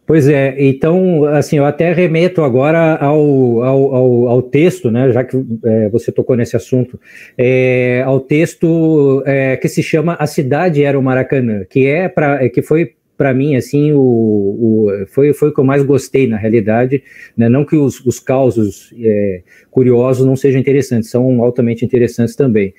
Pois 0.05 0.27
é, 0.27 0.55
então, 0.57 1.23
assim, 1.25 1.57
eu 1.57 1.65
até 1.65 1.93
remeto 1.93 2.43
agora 2.43 2.95
ao, 2.97 3.63
ao, 3.63 3.95
ao, 3.95 4.27
ao 4.27 4.41
texto, 4.41 4.91
né, 4.91 5.09
já 5.13 5.23
que 5.23 5.37
é, 5.63 5.87
você 5.87 6.11
tocou 6.11 6.35
nesse 6.35 6.57
assunto, 6.57 6.99
é, 7.37 8.03
ao 8.05 8.19
texto 8.19 9.23
é, 9.25 9.55
que 9.55 9.69
se 9.69 9.81
chama 9.81 10.17
A 10.19 10.27
Cidade 10.27 10.83
Era 10.83 10.99
o 10.99 11.01
Maracanã, 11.01 11.63
que, 11.69 11.87
é 11.87 12.09
pra, 12.09 12.43
é, 12.43 12.49
que 12.49 12.61
foi 12.61 12.95
para 13.17 13.33
mim, 13.33 13.55
assim, 13.55 13.93
o, 13.93 13.99
o, 13.99 15.05
foi, 15.07 15.31
foi 15.31 15.49
o 15.49 15.53
que 15.53 15.59
eu 15.61 15.63
mais 15.63 15.81
gostei, 15.83 16.27
na 16.27 16.35
realidade, 16.35 17.01
né, 17.37 17.47
não 17.47 17.63
que 17.63 17.77
os, 17.77 18.05
os 18.05 18.19
causos 18.19 18.93
é, 18.99 19.41
curiosos 19.71 20.25
não 20.25 20.35
sejam 20.35 20.59
interessantes, 20.59 21.09
são 21.09 21.41
altamente 21.41 21.85
interessantes 21.85 22.35
também, 22.35 22.73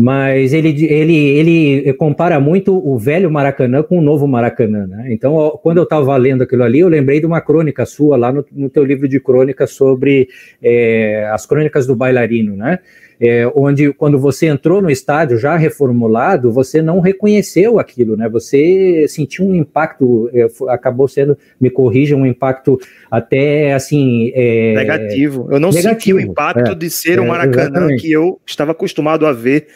mas 0.00 0.52
ele, 0.52 0.86
ele, 0.86 1.16
ele 1.16 1.92
compara 1.94 2.38
muito 2.38 2.72
o 2.72 2.96
velho 2.96 3.28
Maracanã 3.28 3.82
com 3.82 3.98
o 3.98 4.00
novo 4.00 4.28
Maracanã, 4.28 4.86
né? 4.86 5.08
Então, 5.12 5.58
quando 5.60 5.78
eu 5.78 5.82
estava 5.82 6.16
lendo 6.16 6.42
aquilo 6.42 6.62
ali, 6.62 6.78
eu 6.78 6.88
lembrei 6.88 7.18
de 7.18 7.26
uma 7.26 7.40
crônica 7.40 7.84
sua 7.84 8.16
lá 8.16 8.30
no, 8.30 8.46
no 8.52 8.70
teu 8.70 8.84
livro 8.84 9.08
de 9.08 9.18
crônicas 9.18 9.72
sobre 9.72 10.28
é, 10.62 11.28
as 11.32 11.44
crônicas 11.46 11.84
do 11.84 11.96
bailarino, 11.96 12.56
né? 12.56 12.78
É, 13.20 13.50
onde 13.54 13.92
quando 13.92 14.16
você 14.16 14.46
entrou 14.46 14.80
no 14.80 14.88
estádio 14.88 15.38
já 15.38 15.56
reformulado, 15.56 16.52
você 16.52 16.80
não 16.80 17.00
reconheceu 17.00 17.80
aquilo, 17.80 18.16
né? 18.16 18.28
Você 18.28 19.06
sentiu 19.08 19.44
um 19.44 19.54
impacto, 19.56 20.30
é, 20.32 20.46
acabou 20.68 21.08
sendo, 21.08 21.36
me 21.60 21.68
corrija, 21.68 22.14
um 22.14 22.24
impacto 22.24 22.78
até 23.10 23.72
assim 23.72 24.30
é, 24.34 24.74
negativo. 24.74 25.48
Eu 25.50 25.58
não 25.58 25.70
negativo, 25.70 25.94
senti 25.94 26.14
o 26.14 26.20
impacto 26.20 26.70
é, 26.70 26.74
de 26.76 26.88
ser 26.88 27.18
o 27.18 27.24
é, 27.24 27.26
Maracanã 27.26 27.88
que 27.96 28.10
eu 28.12 28.40
estava 28.46 28.70
acostumado 28.70 29.26
a 29.26 29.32
ver 29.32 29.66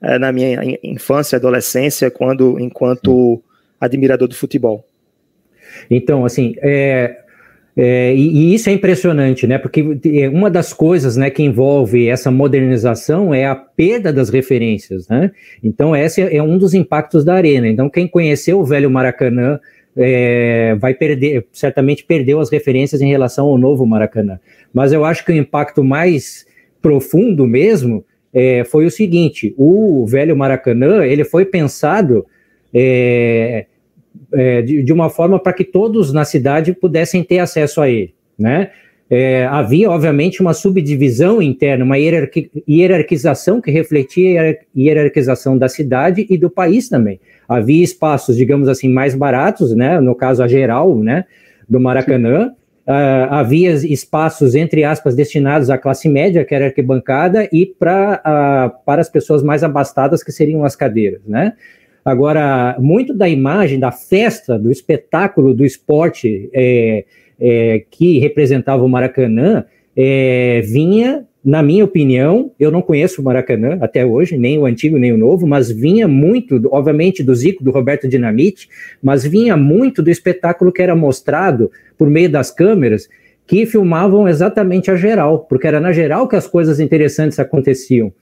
é, 0.00 0.16
na 0.16 0.30
minha 0.30 0.78
infância, 0.82 1.36
adolescência, 1.36 2.10
quando 2.12 2.60
enquanto 2.60 3.42
admirador 3.80 4.28
do 4.28 4.36
futebol. 4.36 4.86
Então, 5.90 6.24
assim, 6.24 6.54
é, 6.58 7.23
É, 7.76 8.14
e, 8.14 8.28
e, 8.28 8.54
isso 8.54 8.68
é 8.68 8.72
impressionante, 8.72 9.46
né? 9.46 9.58
Porque 9.58 9.84
é, 10.14 10.28
uma 10.28 10.48
das 10.48 10.72
coisas 10.72 11.16
né, 11.16 11.28
que 11.28 11.42
envolve 11.42 12.06
essa 12.08 12.30
modernização 12.30 13.34
é 13.34 13.46
a 13.46 13.54
perda 13.56 14.12
das 14.12 14.30
referências, 14.30 15.08
né? 15.08 15.32
Então, 15.62 15.94
esse 15.94 16.20
é 16.22 16.42
um 16.42 16.56
dos 16.56 16.72
impactos 16.72 17.24
da 17.24 17.34
arena. 17.34 17.68
Então, 17.68 17.90
quem 17.90 18.06
conheceu 18.06 18.60
o 18.60 18.64
velho 18.64 18.88
Maracanã 18.88 19.58
é, 19.96 20.76
vai 20.78 20.94
perder, 20.94 21.46
certamente 21.52 22.04
perdeu 22.04 22.38
as 22.38 22.50
referências 22.50 23.00
em 23.00 23.08
relação 23.08 23.46
ao 23.46 23.58
novo 23.58 23.84
Maracanã. 23.84 24.38
Mas 24.72 24.92
eu 24.92 25.04
acho 25.04 25.24
que 25.24 25.32
o 25.32 25.36
impacto 25.36 25.82
mais 25.82 26.46
profundo 26.80 27.44
mesmo 27.46 28.04
é, 28.32 28.62
foi 28.64 28.86
o 28.86 28.90
seguinte: 28.90 29.52
o 29.56 30.06
velho 30.06 30.36
Maracanã 30.36 31.04
ele 31.04 31.24
foi 31.24 31.44
pensado 31.44 32.24
é, 34.32 34.62
de, 34.62 34.82
de, 34.82 34.92
uma 34.92 35.10
forma 35.10 35.38
para 35.38 35.52
que 35.52 35.64
todos 35.64 36.12
na 36.12 36.24
cidade 36.24 36.72
pudessem 36.72 37.22
ter 37.22 37.38
acesso 37.38 37.80
a 37.80 37.88
ele, 37.88 38.14
né? 38.38 38.70
É, 39.10 39.46
havia, 39.46 39.90
obviamente, 39.90 40.40
uma 40.40 40.54
subdivisão 40.54 41.42
interna, 41.42 41.84
uma 41.84 41.98
hierarqui 41.98 42.50
hierarquização 42.66 43.60
que 43.60 43.70
refletia 43.70 44.40
a 44.50 44.78
hierarquização 44.78 45.58
da 45.58 45.68
cidade 45.68 46.26
e 46.28 46.38
do 46.38 46.48
país 46.48 46.88
também. 46.88 47.20
Havia 47.46 47.84
espaços, 47.84 48.36
digamos 48.36 48.66
assim, 48.66 48.88
mais 48.88 49.14
baratos, 49.14 49.74
né? 49.74 50.00
No 50.00 50.14
caso, 50.14 50.42
a 50.42 50.48
geral, 50.48 50.96
né? 50.96 51.26
Do 51.68 51.78
Maracanã. 51.78 52.52
Uh, 52.86 53.30
havia 53.30 53.72
espaços, 53.72 54.54
entre 54.54 54.84
aspas, 54.84 55.14
destinados 55.14 55.70
à 55.70 55.78
classe 55.78 56.08
média, 56.08 56.44
que 56.44 56.54
era 56.54 56.66
arquibancada, 56.66 57.48
e 57.50 57.64
pra, 57.66 58.20
uh, 58.20 58.84
para 58.84 59.00
as 59.00 59.08
pessoas 59.08 59.42
mais 59.42 59.62
abastadas, 59.62 60.22
que 60.22 60.32
seriam 60.32 60.64
as 60.64 60.76
cadeiras, 60.76 61.20
né? 61.26 61.54
Agora, 62.04 62.76
muito 62.78 63.14
da 63.14 63.28
imagem, 63.28 63.78
da 63.78 63.90
festa, 63.90 64.58
do 64.58 64.70
espetáculo 64.70 65.54
do 65.54 65.64
esporte 65.64 66.50
é, 66.52 67.04
é, 67.40 67.84
que 67.90 68.18
representava 68.18 68.84
o 68.84 68.88
Maracanã, 68.88 69.64
é, 69.96 70.60
vinha, 70.62 71.24
na 71.42 71.62
minha 71.62 71.82
opinião, 71.82 72.52
eu 72.60 72.70
não 72.70 72.82
conheço 72.82 73.22
o 73.22 73.24
Maracanã 73.24 73.78
até 73.80 74.04
hoje, 74.04 74.36
nem 74.36 74.58
o 74.58 74.66
antigo 74.66 74.98
nem 74.98 75.12
o 75.12 75.16
novo, 75.16 75.46
mas 75.46 75.70
vinha 75.70 76.06
muito, 76.06 76.60
obviamente, 76.70 77.22
do 77.22 77.34
Zico, 77.34 77.64
do 77.64 77.70
Roberto 77.70 78.06
Dinamite, 78.06 78.68
mas 79.02 79.24
vinha 79.24 79.56
muito 79.56 80.02
do 80.02 80.10
espetáculo 80.10 80.72
que 80.72 80.82
era 80.82 80.94
mostrado 80.94 81.70
por 81.96 82.10
meio 82.10 82.28
das 82.28 82.50
câmeras 82.50 83.08
que 83.46 83.64
filmavam 83.64 84.28
exatamente 84.28 84.90
a 84.90 84.96
geral, 84.96 85.40
porque 85.40 85.66
era 85.66 85.80
na 85.80 85.92
geral 85.92 86.28
que 86.28 86.36
as 86.36 86.46
coisas 86.46 86.80
interessantes 86.80 87.38
aconteciam. 87.38 88.12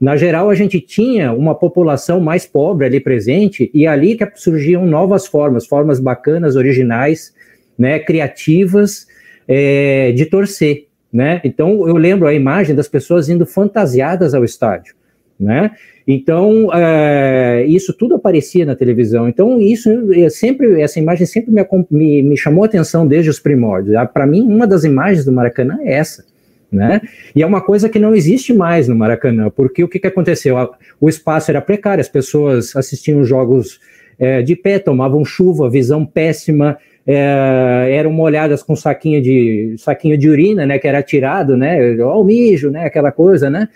Na 0.00 0.16
geral, 0.16 0.50
a 0.50 0.54
gente 0.54 0.80
tinha 0.80 1.32
uma 1.32 1.54
população 1.54 2.20
mais 2.20 2.46
pobre 2.46 2.86
ali 2.86 3.00
presente, 3.00 3.70
e 3.72 3.86
ali 3.86 4.16
que 4.16 4.26
surgiam 4.34 4.84
novas 4.86 5.26
formas, 5.26 5.66
formas 5.66 5.98
bacanas, 5.98 6.54
originais, 6.54 7.34
né, 7.78 7.98
criativas 7.98 9.06
é, 9.48 10.12
de 10.12 10.26
torcer. 10.26 10.86
Né? 11.12 11.40
Então, 11.44 11.88
eu 11.88 11.96
lembro 11.96 12.26
a 12.26 12.34
imagem 12.34 12.74
das 12.74 12.88
pessoas 12.88 13.28
indo 13.28 13.46
fantasiadas 13.46 14.34
ao 14.34 14.44
estádio. 14.44 14.94
Né? 15.40 15.70
Então, 16.06 16.70
é, 16.74 17.64
isso 17.66 17.94
tudo 17.94 18.14
aparecia 18.14 18.66
na 18.66 18.76
televisão. 18.76 19.28
Então, 19.28 19.60
isso 19.60 19.90
sempre, 20.30 20.80
essa 20.80 20.98
imagem 20.98 21.26
sempre 21.26 21.52
me, 21.52 21.66
me, 21.90 22.22
me 22.22 22.36
chamou 22.36 22.64
a 22.64 22.66
atenção 22.66 23.06
desde 23.06 23.30
os 23.30 23.40
primórdios. 23.40 23.96
Para 24.12 24.26
mim, 24.26 24.42
uma 24.42 24.66
das 24.66 24.84
imagens 24.84 25.24
do 25.24 25.32
Maracanã 25.32 25.78
é 25.82 25.94
essa 25.94 26.24
né? 26.70 27.00
E 27.34 27.42
é 27.42 27.46
uma 27.46 27.60
coisa 27.60 27.88
que 27.88 27.98
não 27.98 28.14
existe 28.14 28.52
mais 28.52 28.88
no 28.88 28.94
Maracanã, 28.94 29.50
porque 29.50 29.82
o 29.82 29.88
que, 29.88 29.98
que 29.98 30.06
aconteceu? 30.06 30.56
O 31.00 31.08
espaço 31.08 31.50
era 31.50 31.60
precário, 31.60 32.00
as 32.00 32.08
pessoas 32.08 32.74
assistiam 32.74 33.24
jogos 33.24 33.80
é, 34.18 34.42
de 34.42 34.56
pé, 34.56 34.78
tomavam 34.78 35.24
chuva, 35.24 35.70
visão 35.70 36.04
péssima, 36.04 36.78
é, 37.06 37.88
eram 37.92 38.12
molhadas 38.12 38.62
com 38.62 38.74
saquinho 38.74 39.22
de 39.22 39.76
saquinho 39.78 40.18
de 40.18 40.28
urina, 40.28 40.66
né? 40.66 40.78
Que 40.78 40.88
era 40.88 41.02
tirado, 41.02 41.56
né? 41.56 41.96
Ó, 42.00 42.20
o 42.20 42.24
mijo, 42.24 42.70
né? 42.70 42.84
Aquela 42.84 43.12
coisa, 43.12 43.48
né? 43.48 43.68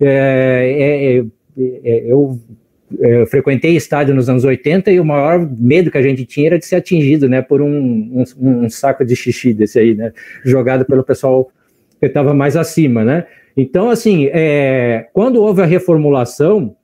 É, 0.00 0.74
é, 0.78 1.18
é, 1.18 2.08
é 2.08 2.12
eu 3.00 3.26
frequentei 3.26 3.76
estádio 3.76 4.14
nos 4.14 4.28
anos 4.28 4.44
80 4.44 4.90
e 4.90 4.98
o 4.98 5.04
maior 5.04 5.46
medo 5.58 5.90
que 5.90 5.98
a 5.98 6.02
gente 6.02 6.24
tinha 6.24 6.48
era 6.48 6.58
de 6.58 6.64
ser 6.64 6.76
atingido, 6.76 7.28
né, 7.28 7.42
por 7.42 7.60
um, 7.60 8.24
um, 8.40 8.64
um 8.64 8.70
saco 8.70 9.04
de 9.04 9.14
xixi 9.14 9.52
desse 9.52 9.78
aí, 9.78 9.94
né, 9.94 10.12
jogado 10.42 10.86
pelo 10.86 11.04
pessoal 11.04 11.50
que 11.98 12.06
estava 12.06 12.32
mais 12.34 12.56
acima, 12.56 13.04
né? 13.04 13.26
Então, 13.56 13.90
assim, 13.90 14.28
é, 14.32 15.08
quando 15.12 15.42
houve 15.42 15.62
a 15.62 15.66
reformulação, 15.66 16.76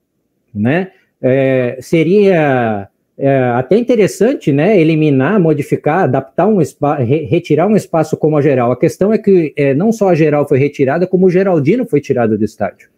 né, 0.52 0.90
é, 1.22 1.78
seria 1.80 2.88
é, 3.16 3.38
até 3.54 3.76
interessante, 3.78 4.50
né, 4.50 4.78
eliminar, 4.80 5.38
modificar, 5.38 6.00
adaptar 6.00 6.48
um 6.48 6.60
espaço, 6.60 7.02
re 7.02 7.26
retirar 7.26 7.68
um 7.68 7.76
espaço 7.76 8.16
como 8.16 8.36
a 8.36 8.42
geral. 8.42 8.72
A 8.72 8.78
questão 8.78 9.12
é 9.12 9.18
que 9.18 9.52
é, 9.56 9.72
não 9.72 9.92
só 9.92 10.08
a 10.08 10.14
geral 10.14 10.48
foi 10.48 10.58
retirada, 10.58 11.06
como 11.06 11.26
o 11.26 11.30
Geraldino 11.30 11.86
foi 11.86 12.00
tirado 12.00 12.36
do 12.36 12.44
estádio. 12.44 12.88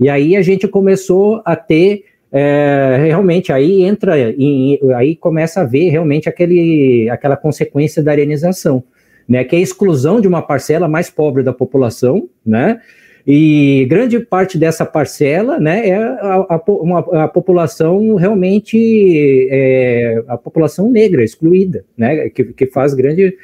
E 0.00 0.08
aí 0.08 0.36
a 0.36 0.42
gente 0.42 0.66
começou 0.66 1.40
a 1.44 1.54
ter 1.54 2.04
é, 2.32 2.98
realmente 3.04 3.52
aí 3.52 3.82
entra, 3.82 4.18
em, 4.18 4.80
aí 4.96 5.14
começa 5.14 5.60
a 5.60 5.64
ver 5.64 5.90
realmente 5.90 6.28
aquele, 6.28 7.08
aquela 7.10 7.36
consequência 7.36 8.02
da 8.02 8.10
arenização 8.10 8.82
né, 9.28 9.44
que 9.44 9.56
é 9.56 9.58
a 9.58 9.62
exclusão 9.62 10.20
de 10.20 10.28
uma 10.28 10.42
parcela 10.42 10.88
mais 10.88 11.10
pobre 11.10 11.42
da 11.42 11.52
população, 11.52 12.28
né, 12.44 12.80
e 13.26 13.86
grande 13.88 14.18
parte 14.18 14.58
dessa 14.58 14.84
parcela, 14.84 15.58
né, 15.58 15.88
é 15.88 15.96
a, 15.96 16.46
a, 16.48 16.62
uma, 16.68 17.24
a 17.24 17.28
população 17.28 18.16
realmente, 18.16 19.48
é, 19.50 20.22
a 20.26 20.36
população 20.36 20.90
negra, 20.90 21.22
excluída, 21.22 21.84
né, 21.96 22.28
que, 22.30 22.44
que 22.44 22.66
faz 22.66 22.94
grande, 22.94 23.36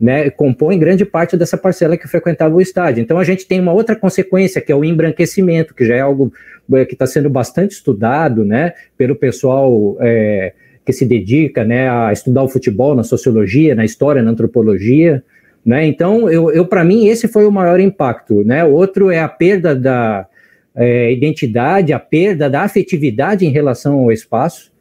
né, 0.00 0.30
compõe 0.30 0.78
grande 0.78 1.04
parte 1.04 1.36
dessa 1.36 1.58
parcela 1.58 1.98
que 1.98 2.08
frequentava 2.08 2.54
o 2.54 2.60
estádio. 2.62 3.02
Então 3.02 3.18
a 3.18 3.24
gente 3.24 3.46
tem 3.46 3.60
uma 3.60 3.72
outra 3.72 3.94
consequência, 3.94 4.60
que 4.60 4.72
é 4.72 4.76
o 4.76 4.84
embranquecimento, 4.84 5.74
que 5.74 5.84
já 5.84 5.96
é 5.96 6.00
algo 6.00 6.32
é, 6.72 6.86
que 6.86 6.94
está 6.94 7.06
sendo 7.06 7.28
bastante 7.28 7.72
estudado, 7.72 8.42
né, 8.42 8.72
pelo 8.96 9.14
pessoal 9.14 9.98
é, 10.00 10.54
que 10.86 10.92
se 10.92 11.04
dedica, 11.04 11.64
né, 11.64 11.90
a 11.90 12.12
estudar 12.12 12.44
o 12.44 12.48
futebol 12.48 12.94
na 12.94 13.02
sociologia, 13.02 13.74
na 13.74 13.84
história, 13.84 14.22
na 14.22 14.30
antropologia, 14.30 15.22
né? 15.66 15.84
Então, 15.84 16.30
eu, 16.30 16.48
eu 16.52 16.64
para 16.64 16.84
mim, 16.84 17.08
esse 17.08 17.26
foi 17.26 17.44
o 17.44 17.50
maior 17.50 17.80
impacto. 17.80 18.44
Né? 18.44 18.64
Outro 18.64 19.10
é 19.10 19.18
a 19.18 19.28
perda 19.28 19.74
da 19.74 20.28
é, 20.76 21.12
identidade, 21.12 21.92
a 21.92 21.98
perda 21.98 22.48
da 22.48 22.62
afetividade 22.62 23.44
em 23.44 23.50
relação 23.50 23.98
ao 23.98 24.12
espaço. 24.12 24.72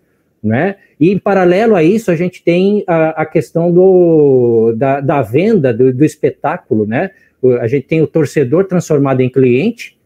Né? 0.43 0.75
E, 0.99 1.11
em 1.11 1.17
paralelo 1.17 1.75
a 1.75 1.81
isso, 1.81 2.11
a 2.11 2.15
gente 2.15 2.43
tem 2.43 2.83
a, 2.85 3.23
a 3.23 3.25
questão 3.25 3.71
do, 3.71 4.73
da, 4.77 5.01
da 5.01 5.23
venda 5.23 5.73
do, 5.73 5.91
do, 5.91 6.05
espetáculo. 6.05 6.85
Né? 6.85 7.09
A 7.59 7.65
gente 7.65 7.87
tem 7.87 8.03
o 8.03 8.07
torcedor 8.07 8.65
transformado 8.65 9.21
em 9.21 9.29
cliente, 9.29 9.97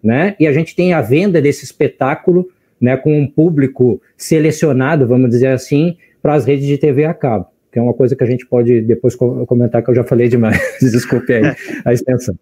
né? 0.00 0.36
e 0.38 0.46
a 0.46 0.52
gente 0.52 0.76
tem 0.76 0.92
a 0.92 1.00
venda 1.00 1.42
desse 1.42 1.64
espetáculo 1.64 2.48
né, 2.80 2.96
com 2.96 3.18
um 3.18 3.26
público 3.26 4.00
selecionado, 4.16 5.06
vamos 5.06 5.30
dizer 5.30 5.48
assim, 5.48 5.96
para 6.22 6.34
as 6.34 6.44
redes 6.44 6.66
de 6.66 6.78
TV 6.78 7.04
a 7.04 7.14
cabo 7.14 7.46
que 7.72 7.78
é 7.78 7.82
uma 7.82 7.94
coisa 7.94 8.16
que 8.16 8.24
a 8.24 8.26
gente 8.26 8.46
pode 8.46 8.80
depois 8.82 9.14
comentar, 9.14 9.82
que 9.82 9.90
eu 9.90 9.94
já 9.94 10.02
falei 10.02 10.28
demais. 10.28 10.58
Desculpe 10.82 11.32
aí 11.32 11.54
a 11.84 11.92
extensão. 11.92 12.34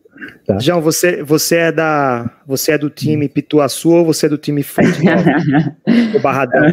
Tá? 0.46 0.58
João, 0.58 0.80
você, 0.80 1.22
você, 1.22 1.56
é 1.56 1.72
da, 1.72 2.30
você 2.46 2.72
é 2.72 2.78
do 2.78 2.88
time 2.88 3.28
Pituaçu 3.28 3.90
ou 3.90 4.04
você 4.06 4.26
é 4.26 4.28
do 4.28 4.38
time 4.38 4.62
futebol? 4.62 5.16
o 6.16 6.20
Barradão? 6.20 6.72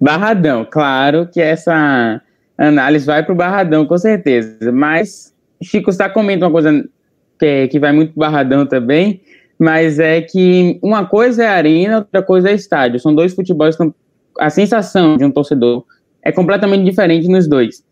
Barradão, 0.00 0.66
claro 0.70 1.28
que 1.30 1.40
essa 1.40 2.22
análise 2.56 3.04
vai 3.04 3.22
para 3.22 3.32
o 3.32 3.36
Barradão, 3.36 3.86
com 3.86 3.98
certeza. 3.98 4.72
Mas 4.72 5.34
Chico 5.62 5.90
está 5.90 6.08
comentando 6.08 6.44
uma 6.44 6.52
coisa 6.52 6.88
que, 7.38 7.68
que 7.68 7.78
vai 7.78 7.92
muito 7.92 8.14
para 8.14 8.30
Barradão 8.30 8.66
também, 8.66 9.20
mas 9.64 9.98
é 9.98 10.20
que 10.20 10.78
uma 10.82 11.06
coisa 11.06 11.42
é 11.42 11.48
arena, 11.48 12.00
outra 12.00 12.22
coisa 12.22 12.50
é 12.50 12.54
estádio. 12.54 13.00
São 13.00 13.14
dois 13.14 13.32
futebols, 13.32 13.78
a 14.38 14.50
sensação 14.50 15.16
de 15.16 15.24
um 15.24 15.30
torcedor 15.30 15.86
é 16.22 16.30
completamente 16.30 16.84
diferente 16.84 17.26
nos 17.28 17.48
dois. 17.48 17.82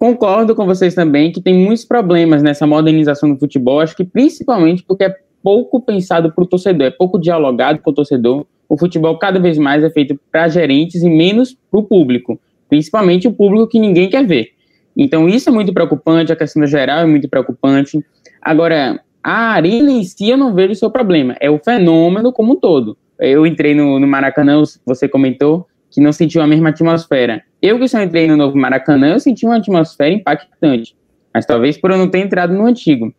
Concordo 0.00 0.52
com 0.56 0.66
vocês 0.66 0.96
também 0.96 1.30
que 1.30 1.40
tem 1.40 1.54
muitos 1.54 1.84
problemas 1.84 2.42
nessa 2.42 2.66
modernização 2.66 3.32
do 3.32 3.38
futebol, 3.38 3.78
acho 3.78 3.96
que 3.96 4.02
principalmente 4.02 4.82
porque 4.82 5.04
é 5.04 5.14
pouco 5.44 5.80
pensado 5.80 6.32
para 6.32 6.42
o 6.42 6.46
torcedor, 6.46 6.88
é 6.88 6.90
pouco 6.90 7.20
dialogado 7.20 7.78
com 7.78 7.90
o 7.90 7.94
torcedor. 7.94 8.44
O 8.68 8.76
futebol 8.76 9.16
cada 9.16 9.38
vez 9.38 9.56
mais 9.58 9.84
é 9.84 9.90
feito 9.90 10.18
para 10.32 10.48
gerentes 10.48 11.04
e 11.04 11.08
menos 11.08 11.56
para 11.70 11.78
o 11.78 11.84
público, 11.84 12.36
principalmente 12.68 13.28
o 13.28 13.32
público 13.32 13.68
que 13.68 13.78
ninguém 13.78 14.10
quer 14.10 14.26
ver. 14.26 14.48
Então 14.96 15.28
isso 15.28 15.48
é 15.48 15.52
muito 15.52 15.72
preocupante, 15.72 16.32
a 16.32 16.36
questão 16.36 16.66
geral 16.66 16.98
é 16.98 17.06
muito 17.06 17.28
preocupante. 17.28 18.04
Agora, 18.42 19.00
a 19.28 19.54
arena 19.54 19.90
em 19.90 20.04
si 20.04 20.30
eu 20.30 20.36
não 20.36 20.54
vejo 20.54 20.70
o 20.70 20.76
seu 20.76 20.88
problema, 20.88 21.34
é 21.40 21.50
o 21.50 21.58
fenômeno 21.58 22.32
como 22.32 22.52
um 22.52 22.54
todo. 22.56 22.96
Eu 23.18 23.44
entrei 23.44 23.74
no, 23.74 23.98
no 23.98 24.06
Maracanã, 24.06 24.62
você 24.84 25.08
comentou, 25.08 25.66
que 25.90 26.00
não 26.00 26.12
sentiu 26.12 26.40
a 26.42 26.46
mesma 26.46 26.68
atmosfera. 26.68 27.42
Eu 27.60 27.76
que 27.76 27.88
só 27.88 28.00
entrei 28.00 28.28
no 28.28 28.36
novo 28.36 28.56
Maracanã, 28.56 29.14
eu 29.14 29.18
senti 29.18 29.44
uma 29.44 29.56
atmosfera 29.56 30.14
impactante. 30.14 30.94
Mas 31.34 31.44
talvez 31.44 31.76
por 31.76 31.90
eu 31.90 31.98
não 31.98 32.08
ter 32.08 32.20
entrado 32.20 32.54
no 32.54 32.66
antigo. 32.66 33.12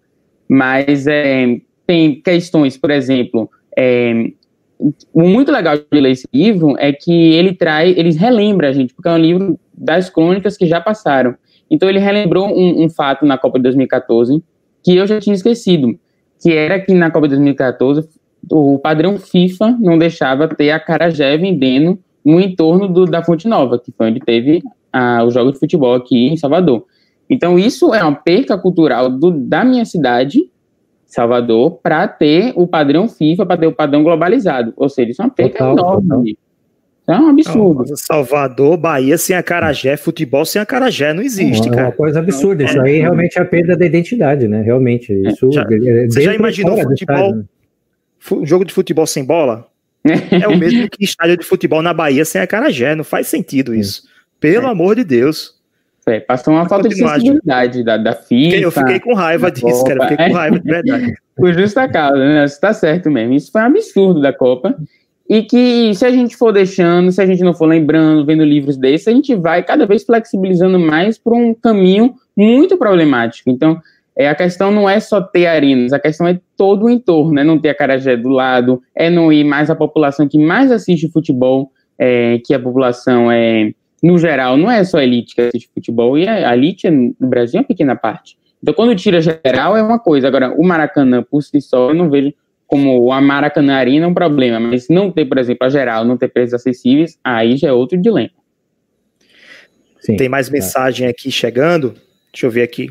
Mas 0.48 1.08
é, 1.08 1.60
tem 1.86 2.22
questões, 2.22 2.78
por 2.78 2.89
exemplo, 2.89 3.50
é, 3.78 4.32
o 5.13 5.24
muito 5.24 5.52
legal 5.52 5.76
de 5.76 6.00
ler 6.00 6.12
esse 6.12 6.28
livro 6.34 6.76
é 6.80 6.93
que 6.93 7.34
ele 7.34 7.54
traz, 7.54 7.98
ele 7.98 8.13
relembra 8.13 8.70
a 8.70 8.72
gente, 8.72 8.93
porque 8.93 9.10
é 9.10 9.12
um 9.12 9.17
livro 9.17 9.60
das 9.78 10.10
crônicas 10.10 10.56
que 10.56 10.67
já 10.67 10.80
passaram. 10.80 11.36
Então 11.70 11.89
ele 11.89 12.00
relembrou 12.00 12.48
um, 12.48 12.86
um 12.86 12.89
fato 12.89 13.26
na 13.26 13.38
Copa 13.38 13.60
de 13.60 13.63
2014 13.63 14.41
que 14.84 14.96
eu 14.96 15.08
já 15.08 15.20
tinha 15.20 15.36
esquecido, 15.36 15.98
que 16.42 16.52
era 16.52 16.80
que 16.80 16.94
na 16.94 17.12
Copa 17.12 17.28
de 17.28 17.36
2014 17.36 18.08
o 18.52 18.80
padrão 18.80 19.18
FIFA 19.18 19.78
não 19.80 19.98
deixava 19.98 20.48
ter 20.48 20.72
a 20.72 20.80
Carajé 20.80 21.38
vendendo 21.38 22.00
no 22.24 22.40
entorno 22.40 22.88
do, 22.88 23.06
da 23.06 23.24
Fonte 23.24 23.48
Nova, 23.48 23.80
que 23.80 23.92
foi 23.92 24.10
onde 24.10 24.20
teve 24.20 24.62
o 25.26 25.30
jogo 25.30 25.52
de 25.52 25.60
futebol 25.60 25.94
aqui 25.94 26.28
em 26.28 26.38
Salvador. 26.38 26.86
Então, 27.30 27.60
isso 27.60 27.94
é 27.94 28.02
uma 28.02 28.16
perca 28.16 28.58
cultural 28.58 29.10
do, 29.10 29.32
da 29.32 29.63
minha 29.63 29.86
cidade, 29.86 30.50
Salvador, 31.06 31.80
para 31.84 32.08
ter 32.08 32.54
o 32.56 32.68
padrão 32.68 33.08
FIFA, 33.08 33.46
para 33.46 33.58
ter 33.58 33.68
o 33.68 33.74
padrão 33.74 34.04
globalizado. 34.04 34.74
Ou 34.76 34.90
seja, 34.90 35.12
isso 35.12 35.22
é 35.22 35.26
uma 35.26 35.32
perca 35.32 35.60
total, 35.60 36.00
enorme. 36.02 36.34
Total. 36.34 36.46
É 37.08 37.17
um 37.17 37.30
absurdo. 37.30 37.86
Não, 37.88 37.96
Salvador, 37.96 38.76
Bahia 38.76 39.17
sem 39.17 39.34
a 39.34 39.41
Carajé, 39.41 39.96
futebol 39.96 40.43
sem 40.46 40.62
a 40.62 40.65
Carajé 40.65 41.13
não 41.13 41.24
existe, 41.24 41.67
não, 41.67 41.76
cara. 41.76 41.82
É 41.82 41.86
uma 41.86 41.91
coisa 41.93 42.20
absurda. 42.20 42.65
Isso 42.65 42.82
aí 42.82 43.00
realmente 43.00 43.39
é 43.39 43.41
a 43.41 43.46
perda 43.46 43.78
da 43.78 43.86
identidade, 43.86 44.46
né? 44.48 44.62
Realmente. 44.62 45.13
É. 45.13 45.30
Isso, 45.30 45.50
já, 45.52 45.62
é 45.62 46.08
você 46.08 46.22
já 46.22 46.36
imaginou 46.36 46.78
futebol, 46.78 47.36
né? 47.36 47.43
um 48.34 48.46
jogo 48.46 48.65
de 48.65 48.74
futebol 48.74 49.08
sem 49.08 49.24
bola? 49.24 49.67
é 50.06 50.48
o 50.48 50.58
mesmo 50.58 50.89
que 50.89 51.06
estádio 51.06 51.38
de 51.38 51.46
futebol 51.46 51.82
na 51.82 51.93
Bahia 51.93 52.26
sem 52.26 52.41
a 52.41 52.48
Carajé. 52.48 52.93
Não 52.93 53.06
faz 53.06 53.28
sentido 53.28 53.74
isso. 53.74 54.04
Pelo 54.38 54.67
é. 54.67 54.70
amor 54.70 54.96
de 54.98 55.06
Deus. 55.06 55.56
É, 56.06 56.20
passou 56.20 56.54
uma 56.54 56.67
falta 56.67 56.88
de 56.89 56.96
sensibilidade 56.96 57.84
da, 57.84 57.98
da 57.98 58.13
FIFA. 58.13 58.58
Eu 58.58 58.72
fiquei 58.72 59.00
com 59.00 59.13
raiva 59.13 59.50
disso, 59.52 59.84
cara. 59.84 60.08
Fiquei 60.08 60.28
com 60.28 60.34
raiva 60.34 60.60
de 60.60 60.63
verdade. 60.70 61.13
Por 61.36 61.54
justa 61.54 61.88
causa, 61.88 62.17
né? 62.17 62.46
Isso 62.46 62.60
tá 62.60 62.74
certo 62.74 63.10
mesmo. 63.10 63.34
Isso 63.34 63.52
foi 63.52 63.62
um 63.62 63.65
absurdo 63.65 64.22
da 64.22 64.34
Copa. 64.34 64.78
E 65.30 65.44
que 65.44 65.94
se 65.94 66.06
a 66.06 66.12
gente 66.12 66.38
for 66.38 66.54
deixando, 66.54 67.12
se 67.12 67.22
a 67.22 67.26
gente 67.26 67.44
não 67.44 67.54
for 67.54 67.66
lembrando, 67.66 68.26
vendo 68.26 68.44
livros 68.44 68.78
desses, 68.78 69.08
a 69.08 69.12
gente 69.12 69.36
vai 69.36 69.62
cada 69.62 69.86
vez 69.86 70.04
flexibilizando 70.06 70.80
mais 70.80 71.18
por 71.18 71.34
um 71.34 71.54
caminho 71.54 72.16
muito 72.36 72.78
problemático. 72.78 73.50
Então, 73.50 73.82
é, 74.16 74.30
a 74.30 74.36
questão 74.36 74.72
não 74.72 74.90
é 74.90 75.00
só 75.00 75.22
ter 75.22 75.46
arenas, 75.46 75.92
a 75.92 76.00
questão 76.00 76.28
é 76.28 76.40
todo 76.56 76.86
o 76.86 76.90
entorno, 76.90 77.40
é 77.40 77.44
não 77.44 77.60
ter 77.60 77.70
a 77.70 77.76
Carajé 77.76 78.16
do 78.16 78.30
lado, 78.30 78.82
é 78.96 79.10
não 79.10 79.32
ir 79.32 79.44
mais 79.44 79.70
a 79.70 79.76
população 79.76 80.28
que 80.28 80.40
mais 80.40 80.72
assiste 80.72 81.12
futebol, 81.12 81.72
é, 82.00 82.40
que 82.46 82.54
a 82.54 82.60
população 82.60 83.32
é 83.32 83.72
no 84.02 84.18
geral, 84.18 84.58
não 84.58 84.72
é 84.72 84.84
só 84.84 84.98
a 84.98 85.04
elite 85.04 85.36
que 85.36 85.42
assiste 85.42 85.70
futebol, 85.74 86.18
e 86.18 86.28
a 86.28 86.56
elite 86.56 86.90
no 86.90 87.28
Brasil 87.28 87.60
é 87.60 87.62
uma 87.62 87.68
pequena 87.68 87.96
parte. 87.96 88.38
Então, 88.62 88.74
quando 88.74 88.96
tira 88.96 89.22
geral, 89.22 89.78
é 89.78 89.84
uma 89.84 90.00
coisa. 90.00 90.28
Agora, 90.28 90.52
o 90.52 90.66
Maracanã, 90.66 91.24
por 91.24 91.42
si 91.44 91.62
só, 91.62 91.90
eu 91.90 91.96
não 91.96 92.10
vejo 92.10 92.34
como 92.67 93.12
a 93.13 93.21
Maracanã 93.21 93.75
Arena 93.75 94.06
é 94.06 94.10
um 94.10 94.13
problema, 94.13 94.60
mas 94.60 94.89
não 94.89 95.10
ter, 95.10 95.25
por 95.25 95.38
exemplo, 95.38 95.65
a 95.65 95.69
geral, 95.69 96.03
não 96.03 96.17
ter 96.17 96.27
preços 96.27 96.53
acessíveis, 96.53 97.17
aí 97.23 97.56
já 97.56 97.69
é 97.69 97.73
outro 97.73 97.97
dilema. 97.97 98.30
Sim, 100.01 100.17
Tem 100.17 100.30
mais 100.30 100.49
mensagem 100.49 101.08
aqui 101.08 101.32
chegando. 101.32 101.95
Deixa 102.32 102.45
eu 102.45 102.51
ver 102.51 102.62
aqui. 102.62 102.89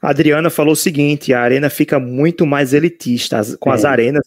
A 0.00 0.10
Adriana 0.10 0.48
falou 0.48 0.72
o 0.72 0.76
seguinte: 0.76 1.32
a 1.32 1.40
arena 1.40 1.68
fica 1.68 1.98
muito 1.98 2.46
mais 2.46 2.72
elitista. 2.72 3.40
com 3.58 3.70
é. 3.70 3.74
as 3.74 3.84
arenas, 3.84 4.24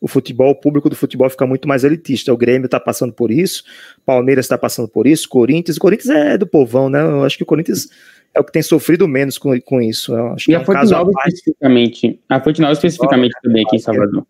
o 0.00 0.08
futebol, 0.08 0.50
o 0.50 0.54
público 0.54 0.90
do 0.90 0.96
futebol 0.96 1.28
fica 1.30 1.46
muito 1.46 1.68
mais 1.68 1.84
elitista. 1.84 2.32
O 2.32 2.36
Grêmio 2.36 2.66
está 2.66 2.80
passando 2.80 3.12
por 3.12 3.30
isso, 3.30 3.64
Palmeiras 4.04 4.44
está 4.44 4.58
passando 4.58 4.88
por 4.88 5.06
isso, 5.06 5.28
Corinthians. 5.28 5.76
O 5.76 5.80
Corinthians 5.80 6.10
é 6.10 6.38
do 6.38 6.46
povão, 6.46 6.88
né? 6.88 7.00
Eu 7.00 7.24
acho 7.24 7.36
que 7.36 7.42
o 7.42 7.46
Corinthians 7.46 7.88
é 8.34 8.40
o 8.40 8.44
que 8.44 8.52
tem 8.52 8.62
sofrido 8.62 9.08
menos 9.08 9.38
com, 9.38 9.58
com 9.60 9.80
isso. 9.80 10.14
Eu 10.14 10.32
acho 10.32 10.50
e 10.50 10.54
a 10.54 10.58
é 10.58 10.60
um 10.62 10.64
Fonte 10.64 10.90
Nova 10.90 11.10
especificamente. 11.26 12.20
A 12.28 12.40
Fonte 12.40 12.60
Nova 12.60 12.72
especificamente 12.72 13.32
Nova, 13.32 13.42
também 13.42 13.64
aqui 13.66 13.76
em 13.76 13.80
Salvador. 13.80 14.26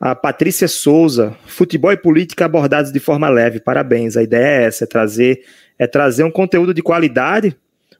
A 0.00 0.14
Patrícia 0.14 0.68
Souza, 0.68 1.36
futebol 1.46 1.92
e 1.92 1.96
política 1.96 2.44
abordados 2.44 2.92
de 2.92 3.00
forma 3.00 3.28
leve. 3.28 3.60
Parabéns. 3.60 4.16
A 4.16 4.22
ideia 4.22 4.62
é 4.62 4.64
essa, 4.64 4.84
é 4.84 4.86
trazer, 4.86 5.44
é 5.78 5.86
trazer 5.86 6.24
um 6.24 6.30
conteúdo 6.30 6.74
de 6.74 6.82
qualidade, 6.82 7.56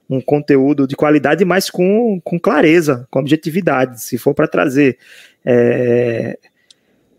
um 0.09 0.21
conteúdo 0.21 0.87
de 0.87 0.97
qualidade, 0.97 1.45
mas 1.45 1.71
com, 1.71 2.21
com 2.23 2.39
clareza, 2.39 3.07
com 3.11 3.21
objetividade. 3.21 4.03
Se 4.03 4.19
for 4.19 4.35
para 4.35 4.49
trazer 4.49 4.99
é, 5.45 6.39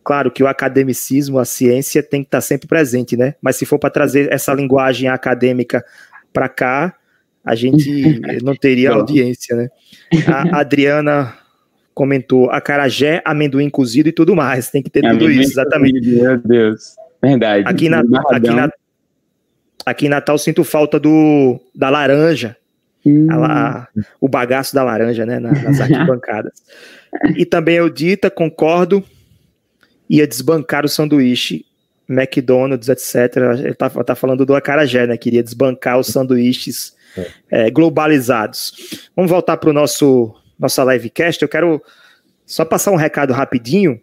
claro 0.04 0.32
que 0.32 0.44
o 0.44 0.48
academicismo, 0.48 1.40
a 1.40 1.46
ciência 1.46 2.04
tem 2.04 2.22
que 2.22 2.28
estar 2.28 2.42
sempre 2.42 2.68
presente, 2.68 3.18
né? 3.18 3.34
Mas 3.42 3.56
se 3.56 3.66
for 3.66 3.80
para 3.80 3.90
trazer 3.90 4.32
essa 4.32 4.54
linguagem 4.54 5.10
acadêmica 5.10 5.84
para 6.32 6.48
cá, 6.48 6.96
a 7.46 7.54
gente 7.54 8.20
não 8.44 8.56
teria 8.56 8.92
audiência, 8.92 9.56
né? 9.56 9.70
A 10.28 10.60
Adriana 10.60 11.34
comentou 11.94 12.50
acarajé, 12.50 13.22
amendoim 13.24 13.70
cozido 13.70 14.10
e 14.10 14.12
tudo 14.12 14.36
mais. 14.36 14.70
Tem 14.72 14.82
que 14.82 14.90
ter 14.90 15.02
tudo 15.02 15.30
isso, 15.30 15.52
exatamente. 15.52 16.00
Cozido, 16.00 16.24
meu 16.24 16.38
Deus, 16.38 16.96
verdade. 17.22 17.64
Aqui 17.68 17.88
na, 17.88 18.00
aqui 18.32 18.50
na, 18.50 18.70
aqui 19.86 20.06
em 20.08 20.10
Natal 20.10 20.38
sinto 20.38 20.64
falta 20.64 21.00
do 21.00 21.60
da 21.74 21.90
laranja. 21.90 22.58
Hum. 23.06 23.28
A, 23.30 23.88
o 24.20 24.28
bagaço 24.28 24.74
da 24.74 24.84
laranja, 24.84 25.28
né? 25.28 25.40
Nas 25.40 25.80
arquibancadas. 25.80 26.64
E 27.38 27.46
também 27.46 27.76
eu 27.76 27.88
dita, 27.88 28.32
concordo, 28.32 29.04
ia 30.10 30.26
desbancar 30.26 30.84
o 30.84 30.90
sanduíche, 30.90 31.66
McDonald's, 32.10 32.90
etc. 32.90 33.38
Ele 33.60 33.76
tá, 33.76 33.90
tá 33.90 34.16
falando 34.16 34.44
do 34.44 34.56
acarajé, 34.56 35.06
né? 35.06 35.18
Queria 35.18 35.44
desbancar 35.44 36.00
os 36.00 36.08
sanduíches 36.08 36.95
é. 37.52 37.72
Globalizados. 37.72 38.74
Vamos 39.16 39.32
voltar 39.32 39.58
para 39.58 39.70
o 39.70 39.74
nosso 39.74 40.36
nossa 40.58 40.82
livecast. 40.84 41.42
Eu 41.42 41.50
quero 41.50 41.82
só 42.46 42.64
passar 42.64 42.92
um 42.92 42.96
recado 42.96 43.34
rapidinho. 43.34 44.00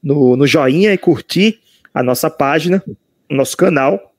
no, 0.00 0.36
no 0.36 0.46
joinha 0.46 0.94
e 0.94 0.98
curtir 0.98 1.58
a 1.92 2.04
nossa 2.04 2.30
página, 2.30 2.80
nosso 3.28 3.56
canal. 3.56 4.11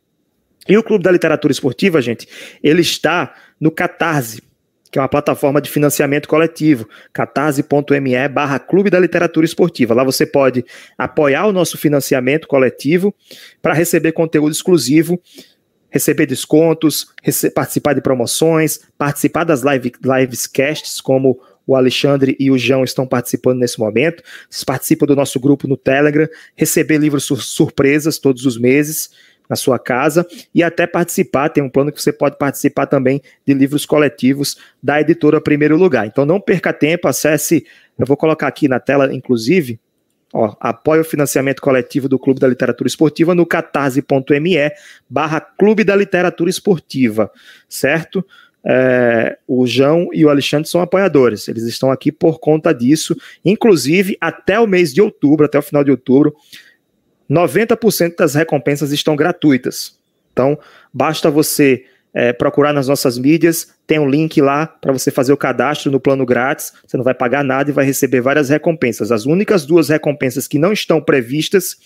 E 0.68 0.78
o 0.78 0.84
Clube 0.84 1.04
da 1.04 1.12
Literatura 1.12 1.52
Esportiva, 1.52 2.02
gente, 2.02 2.28
ele 2.62 2.82
está 2.82 3.34
no 3.60 3.72
Catarse 3.72 4.42
que 4.94 5.00
é 5.00 5.02
uma 5.02 5.10
plataforma 5.10 5.60
de 5.60 5.72
financiamento 5.72 6.28
coletivo, 6.28 6.88
catarse.me 7.12 8.28
barra 8.30 8.60
Clube 8.60 8.92
da 8.92 9.00
Literatura 9.00 9.44
Esportiva. 9.44 9.92
Lá 9.96 10.04
você 10.04 10.24
pode 10.24 10.64
apoiar 10.96 11.48
o 11.48 11.52
nosso 11.52 11.80
financiamento 11.80 12.48
coletivo 12.48 13.12
para 13.60 13.74
receber 13.74 14.12
conteúdo 14.12 14.52
exclusivo, 14.52 15.20
receber 15.90 16.28
descontos, 16.28 17.08
rece 17.24 17.50
participar 17.50 17.94
de 17.94 18.02
promoções, 18.02 18.82
participar 18.96 19.46
das 19.46 19.64
live, 19.64 19.94
lives 20.04 20.46
casts, 20.46 21.02
como 21.02 21.42
o 21.66 21.76
Alexandre 21.76 22.36
e 22.40 22.52
o 22.52 22.58
João 22.58 22.84
estão 22.84 23.08
participando 23.08 23.58
nesse 23.58 23.80
momento. 23.80 24.22
Vocês 24.48 24.64
participam 24.64 25.08
do 25.08 25.16
nosso 25.16 25.40
grupo 25.40 25.68
no 25.68 25.76
Telegram, 25.76 26.28
receber 26.56 27.00
livros 27.00 27.24
sur 27.24 27.42
surpresas 27.42 28.20
todos 28.20 28.46
os 28.46 28.60
meses 28.60 29.10
na 29.50 29.56
sua 29.56 29.78
casa 29.78 30.26
e 30.54 30.64
até 30.64 30.88
participar. 30.88 31.50
Tem 31.50 31.64
um 31.64 31.70
plano 31.70 31.92
que 31.92 32.02
você 32.02 32.12
pode 32.12 32.38
participar 32.38 32.86
também 32.88 33.22
de 33.46 33.54
livros 33.54 33.86
coletivos 33.86 34.58
da 34.82 35.00
editora 35.00 35.42
Primeiro 35.42 35.78
Lugar. 35.78 36.08
Então 36.08 36.26
não 36.26 36.40
perca 36.40 36.74
tempo, 36.74 37.08
acesse. 37.08 37.66
Eu 37.98 38.06
vou 38.06 38.18
colocar 38.18 38.48
aqui 38.48 38.68
na 38.68 38.80
tela, 38.80 39.14
inclusive. 39.14 39.80
Ó, 40.34 40.56
apoie 40.60 41.00
o 41.00 41.06
financiamento 41.06 41.62
coletivo 41.62 42.10
do 42.10 42.18
Clube 42.18 42.40
da 42.40 42.48
Literatura 42.48 42.88
Esportiva 42.88 43.36
no 43.36 43.46
catarse.me 43.46 44.72
barra 45.08 45.40
Clube 45.40 45.84
da 45.84 45.96
Literatura 45.96 46.50
Esportiva, 46.50 47.32
certo? 47.70 48.26
É, 48.66 49.38
o 49.48 49.68
João 49.68 50.08
e 50.12 50.26
o 50.26 50.30
Alexandre 50.30 50.68
são 50.68 50.82
apoiadores, 50.82 51.48
eles 51.50 51.64
estão 51.64 51.92
aqui 51.92 52.12
por 52.12 52.40
conta 52.40 52.74
disso, 52.74 53.16
inclusive 53.44 54.18
até 54.20 54.58
o 54.60 54.66
mês 54.66 54.94
de 54.94 55.02
outubro, 55.02 55.46
até 55.46 55.60
o 55.60 55.62
final 55.62 55.84
de 55.84 55.92
outubro, 55.92 56.34
90% 57.30 58.16
das 58.18 58.36
recompensas 58.36 58.92
estão 58.92 59.16
gratuitas. 59.16 59.98
Então, 60.32 60.58
basta 60.94 61.30
você 61.30 61.86
é, 62.14 62.32
procurar 62.32 62.74
nas 62.74 62.88
nossas 62.88 63.18
mídias, 63.18 63.74
tem 63.88 63.98
um 63.98 64.08
link 64.08 64.40
lá 64.42 64.68
para 64.68 64.94
você 64.94 65.10
fazer 65.10 65.34
o 65.34 65.38
cadastro 65.38 65.92
no 65.92 66.00
plano 66.00 66.26
grátis, 66.26 66.72
você 66.86 66.96
não 66.96 67.04
vai 67.04 67.14
pagar 67.14 67.44
nada 67.44 67.70
e 67.70 67.74
vai 67.74 67.86
receber 67.86 68.22
várias 68.22 68.50
recompensas. 68.50 69.12
As 69.12 69.26
únicas 69.26 69.66
duas 69.66 69.90
recompensas 69.90 70.48
que 70.48 70.60
não 70.60 70.72
estão 70.72 71.02
previstas 71.02 71.78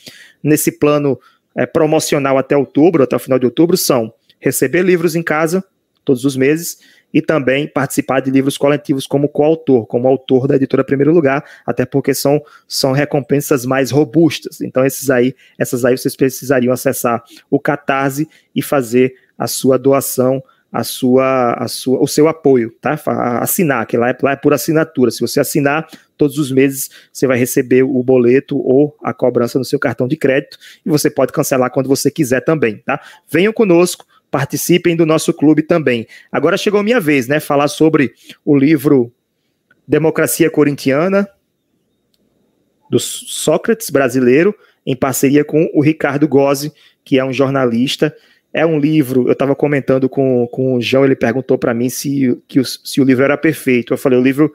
nesse 0.44 0.72
plano 0.72 1.20
é, 1.56 1.66
promocional 1.66 2.38
até 2.38 2.58
outubro, 2.58 3.04
até 3.04 3.16
o 3.16 3.20
final 3.20 3.40
de 3.40 3.46
outubro, 3.46 3.78
são 3.78 4.14
receber 4.40 4.84
livros 4.84 5.16
em 5.16 5.24
casa 5.24 5.64
todos 6.04 6.24
os 6.24 6.38
meses, 6.38 6.80
e 7.14 7.22
também 7.22 7.68
participar 7.68 8.20
de 8.20 8.30
livros 8.30 8.58
coletivos 8.58 9.08
como 9.08 9.30
coautor, 9.30 9.86
como 9.86 10.08
autor 10.08 10.48
da 10.48 10.56
editora 10.56 10.84
Primeiro 10.84 11.14
Lugar, 11.14 11.44
até 11.66 11.86
porque 11.86 12.14
são, 12.14 12.42
são 12.68 12.92
recompensas 12.92 13.66
mais 13.66 13.92
robustas. 13.92 14.62
Então, 14.62 14.86
esses 14.86 15.10
aí, 15.10 15.36
essas 15.58 15.86
aí 15.86 15.98
vocês 15.98 16.16
precisariam 16.16 16.74
acessar 16.74 17.24
o 17.50 17.60
Catarse 17.60 18.28
e 18.56 18.62
fazer 18.62 19.16
a 19.38 19.48
sua 19.48 19.78
doação 19.78 20.44
a 20.72 20.84
sua, 20.84 21.54
a 21.54 21.68
sua, 21.68 22.02
o 22.02 22.08
seu 22.08 22.28
apoio, 22.28 22.74
tá? 22.82 23.00
Assinar, 23.42 23.86
que 23.88 23.96
lá 23.98 24.10
é, 24.10 24.18
lá 24.22 24.32
é 24.32 24.36
por 24.36 24.54
assinatura. 24.54 25.12
Se 25.12 25.22
você 25.22 25.40
assinar, 25.40 25.88
todos 26.18 26.38
os 26.38 26.52
meses 26.52 26.90
você 27.12 27.26
vai 27.26 27.38
receber 27.38 27.84
o 27.84 28.04
boleto 28.04 28.58
ou 28.58 28.96
a 29.02 29.14
cobrança 29.14 29.58
no 29.58 29.66
seu 29.66 29.80
cartão 29.80 30.08
de 30.08 30.18
crédito 30.18 30.58
e 30.86 30.90
você 30.90 31.10
pode 31.10 31.32
cancelar 31.32 31.72
quando 31.72 31.88
você 31.88 32.12
quiser 32.12 32.42
também, 32.42 32.78
tá? 32.78 33.00
Venham 33.30 33.54
conosco, 33.54 34.06
participem 34.30 34.96
do 34.96 35.06
nosso 35.06 35.34
clube 35.34 35.62
também. 35.62 36.08
Agora 36.32 36.58
chegou 36.58 36.84
minha 36.84 37.00
vez, 37.00 37.28
né? 37.28 37.40
Falar 37.40 37.68
sobre 37.68 38.14
o 38.44 38.58
livro 38.58 39.12
Democracia 39.88 40.50
Corintiana, 40.50 41.28
do 42.90 43.00
Sócrates 43.00 43.90
brasileiro, 43.90 44.56
em 44.86 44.96
parceria 44.96 45.44
com 45.44 45.70
o 45.74 45.82
Ricardo 45.82 46.28
Gozzi, 46.28 46.72
que 47.04 47.20
é 47.20 47.26
um 47.26 47.34
jornalista 47.34 48.14
é 48.54 48.66
um 48.66 48.80
livro, 48.80 49.28
eu 49.28 49.34
estava 49.34 49.56
comentando 49.56 50.10
com, 50.10 50.48
com 50.48 50.76
o 50.76 50.82
João, 50.82 51.06
ele 51.06 51.16
perguntou 51.16 51.58
para 51.58 51.74
mim 51.74 51.90
se, 51.90 52.36
que 52.48 52.60
o, 52.60 52.66
se 52.66 53.00
o 53.00 53.04
livro 53.04 53.24
era 53.24 53.38
perfeito. 53.38 53.94
Eu 53.94 53.98
falei, 53.98 54.18
o 54.18 54.22
livro, 54.22 54.52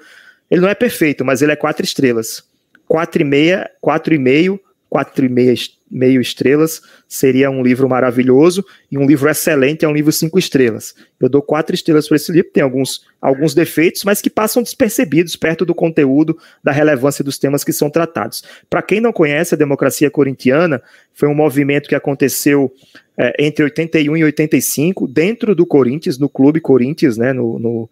ele 0.51 0.61
não 0.61 0.69
é 0.69 0.75
perfeito, 0.75 1.25
mas 1.25 1.41
ele 1.41 1.53
é 1.53 1.57
quatro 1.57 1.85
estrelas. 1.85 2.43
Quatro 2.89 3.23
e 3.23 3.25
meia, 3.25 3.71
quatro 3.81 4.13
e 4.13 4.19
meio, 4.19 4.61
quatro 4.89 5.25
e 5.25 5.29
meia, 5.29 5.55
meio 5.93 6.23
estrelas 6.23 6.81
seria 7.07 7.51
um 7.51 7.63
livro 7.63 7.87
maravilhoso 7.87 8.65
e 8.91 8.97
um 8.97 9.07
livro 9.07 9.29
excelente 9.29 9.85
é 9.85 9.89
um 9.89 9.93
livro 9.93 10.11
cinco 10.11 10.39
estrelas. 10.39 10.95
Eu 11.21 11.29
dou 11.29 11.43
quatro 11.43 11.75
estrelas 11.75 12.09
para 12.09 12.17
esse 12.17 12.33
livro, 12.33 12.51
tem 12.51 12.63
alguns, 12.63 13.07
alguns 13.21 13.55
defeitos, 13.55 14.03
mas 14.03 14.23
que 14.23 14.31
passam 14.31 14.63
despercebidos 14.63 15.37
perto 15.37 15.67
do 15.67 15.75
conteúdo, 15.75 16.39
da 16.65 16.73
relevância 16.73 17.23
dos 17.23 17.37
temas 17.37 17.63
que 17.63 17.73
são 17.73 17.91
tratados. 17.91 18.43
Para 18.71 18.81
quem 18.81 19.01
não 19.01 19.13
conhece 19.13 19.55
a 19.55 19.59
democracia 19.59 20.11
corintiana, 20.11 20.83
foi 21.13 21.29
um 21.29 21.35
movimento 21.35 21.89
que 21.89 21.95
aconteceu 21.95 22.73
é, 23.19 23.35
entre 23.39 23.63
81 23.65 24.17
e 24.17 24.25
85, 24.25 25.07
dentro 25.07 25.55
do 25.55 25.67
Corinthians, 25.67 26.19
no 26.19 26.29
Clube 26.29 26.61
Corinthians, 26.61 27.19
né, 27.19 27.35
no, 27.35 27.59
no 27.59 27.91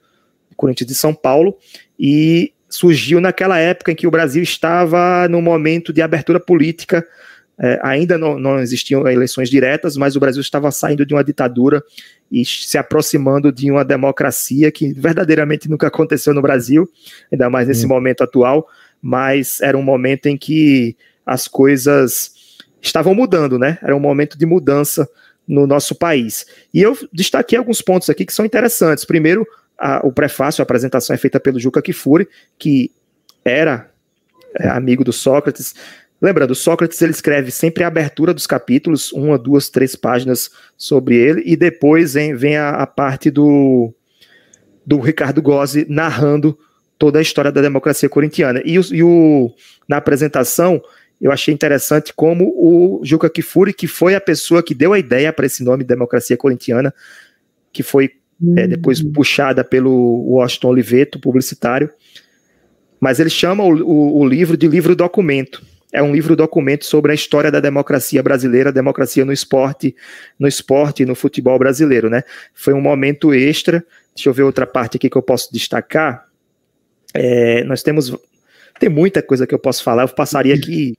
Corinthians 0.57 0.89
de 0.89 0.95
São 0.95 1.13
Paulo, 1.13 1.59
e 1.99 2.53
surgiu 2.71 3.21
naquela 3.21 3.59
época 3.59 3.93
em 3.93 3.95
que 3.95 4.07
o 4.07 4.11
Brasil 4.11 4.43
estava 4.43 5.29
no 5.29 5.43
momento 5.43 5.93
de 5.93 6.01
abertura 6.01 6.39
política. 6.41 7.07
É, 7.63 7.79
ainda 7.83 8.17
não, 8.17 8.39
não, 8.39 8.59
existiam 8.59 9.07
eleições 9.07 9.51
diretas, 9.51 9.95
mas 9.95 10.17
o 10.17 10.21
Brasil 10.21 10.41
estava 10.41 10.71
saindo 10.71 11.05
de 11.05 11.13
uma 11.13 11.23
ditadura 11.23 11.83
e 12.33 12.43
se 12.43 12.79
aproximando 12.79 13.53
de 13.53 13.71
uma 13.71 13.85
democracia 13.85 14.73
que 14.73 14.95
verdadeiramente 14.95 15.69
nunca 15.69 15.89
aconteceu 15.89 16.33
no 16.33 16.41
Brasil, 16.41 16.89
ainda 17.31 17.51
mais 17.51 17.69
nesse 17.69 17.85
hum. 17.85 17.91
momento 17.91 18.23
atual. 18.23 18.67
Mas 19.03 19.61
era 19.61 19.77
um 19.77 19.83
momento 19.83 20.27
em 20.27 20.39
que 20.39 20.97
as 21.27 21.47
coisas 21.47 22.33
estavam 22.81 23.15
mudando, 23.15 23.59
né? 23.59 23.79
Era 23.83 23.95
um 23.95 24.01
momento 24.01 24.39
de 24.39 24.47
mudança 24.47 25.09
no 25.47 25.67
nosso 25.67 25.95
país. 25.95 26.47
E 26.73 26.81
eu 26.81 26.97
destaquei 27.13 27.59
alguns 27.59 27.83
pontos 27.83 28.09
aqui 28.09 28.25
que 28.25 28.33
são 28.33 28.45
interessantes. 28.45 29.05
Primeiro, 29.05 29.47
a, 29.79 30.07
o 30.07 30.13
prefácio, 30.13 30.63
a 30.63 30.65
apresentação 30.65 31.13
é 31.13 31.19
feita 31.19 31.41
pelo 31.41 31.59
Juca 31.59 31.83
Kifuri, 31.83 32.29
que 32.59 32.91
era 33.45 33.91
é, 34.59 34.69
amigo 34.69 35.05
do 35.05 35.13
Sócrates. 35.13 35.75
Lembrando, 36.21 36.55
Sócrates 36.55 37.01
ele 37.01 37.13
escreve 37.13 37.51
sempre 37.51 37.83
a 37.83 37.87
abertura 37.87 38.35
dos 38.35 38.47
capítulos, 38.47 39.11
uma, 39.13 39.39
duas, 39.39 39.71
três 39.71 39.97
páginas 39.97 40.51
sobre 40.77 41.17
ele, 41.17 41.43
e 41.47 41.57
depois 41.57 42.15
vem, 42.15 42.35
vem 42.35 42.57
a, 42.57 42.71
a 42.71 42.87
parte 42.87 43.31
do, 43.31 43.95
do 44.85 44.99
Ricardo 44.99 45.41
Gozzi 45.41 45.87
narrando 45.89 46.59
toda 46.99 47.19
a 47.19 47.23
história 47.23 47.51
da 47.51 47.63
democracia 47.63 48.09
corintiana. 48.09 48.61
E, 48.65 48.79
o, 48.79 48.83
e 48.93 49.03
o, 49.03 49.51
na 49.89 49.97
apresentação, 49.97 50.83
eu 51.19 51.33
achei 51.33 51.55
interessante 51.55 52.13
como 52.15 52.53
o 52.55 53.01
Juca 53.03 53.31
Kifuri, 53.31 53.73
que 53.73 53.87
foi 53.87 54.15
a 54.15 54.21
pessoa 54.21 54.63
que 54.63 54.75
deu 54.75 54.93
a 54.93 54.99
ideia 54.99 55.33
para 55.33 55.47
esse 55.47 55.65
nome 55.65 55.85
Democracia 55.85 56.37
Corintiana, 56.37 56.93
que 57.73 57.83
foi 57.83 58.11
é, 58.57 58.67
depois 58.67 59.01
hum. 59.01 59.13
puxada 59.13 59.65
pelo 59.65 59.93
Washington 60.33 60.69
Oliveto, 60.69 61.21
publicitário, 61.21 61.91
mas 62.99 63.19
ele 63.19 63.31
chama 63.31 63.65
o, 63.65 63.73
o, 63.83 64.19
o 64.21 64.27
livro 64.27 64.57
de 64.57 64.69
livro 64.69 64.95
documento. 64.95 65.63
É 65.93 66.03
um 66.03 66.13
livro 66.13 66.37
documento 66.37 66.85
sobre 66.85 67.13
a 67.13 67.15
história 67.15 67.51
da 67.51 67.59
democracia 67.59 68.23
brasileira, 68.23 68.73
democracia 68.73 69.25
no 69.25 69.33
esporte, 69.33 69.95
no 70.39 70.47
esporte 70.47 71.03
e 71.03 71.07
no 71.07 71.15
futebol 71.15 71.59
brasileiro, 71.59 72.09
né? 72.09 72.23
Foi 72.55 72.73
um 72.73 72.81
momento 72.81 73.35
extra. 73.35 73.85
Deixa 74.15 74.29
eu 74.29 74.33
ver 74.33 74.43
outra 74.43 74.67
parte 74.67 74.97
aqui 74.97 75.11
que 75.11 75.17
eu 75.17 75.23
posso 75.23 75.53
destacar. 75.53 76.27
É, 77.13 77.65
nós 77.65 77.83
temos 77.83 78.17
tem 78.79 78.89
muita 78.89 79.23
coisa 79.23 79.47
que 79.47 79.55
eu 79.55 79.59
posso 79.59 79.83
falar, 79.83 80.05
eu 80.05 80.09
passaria 80.09 80.55
aqui 80.55 80.95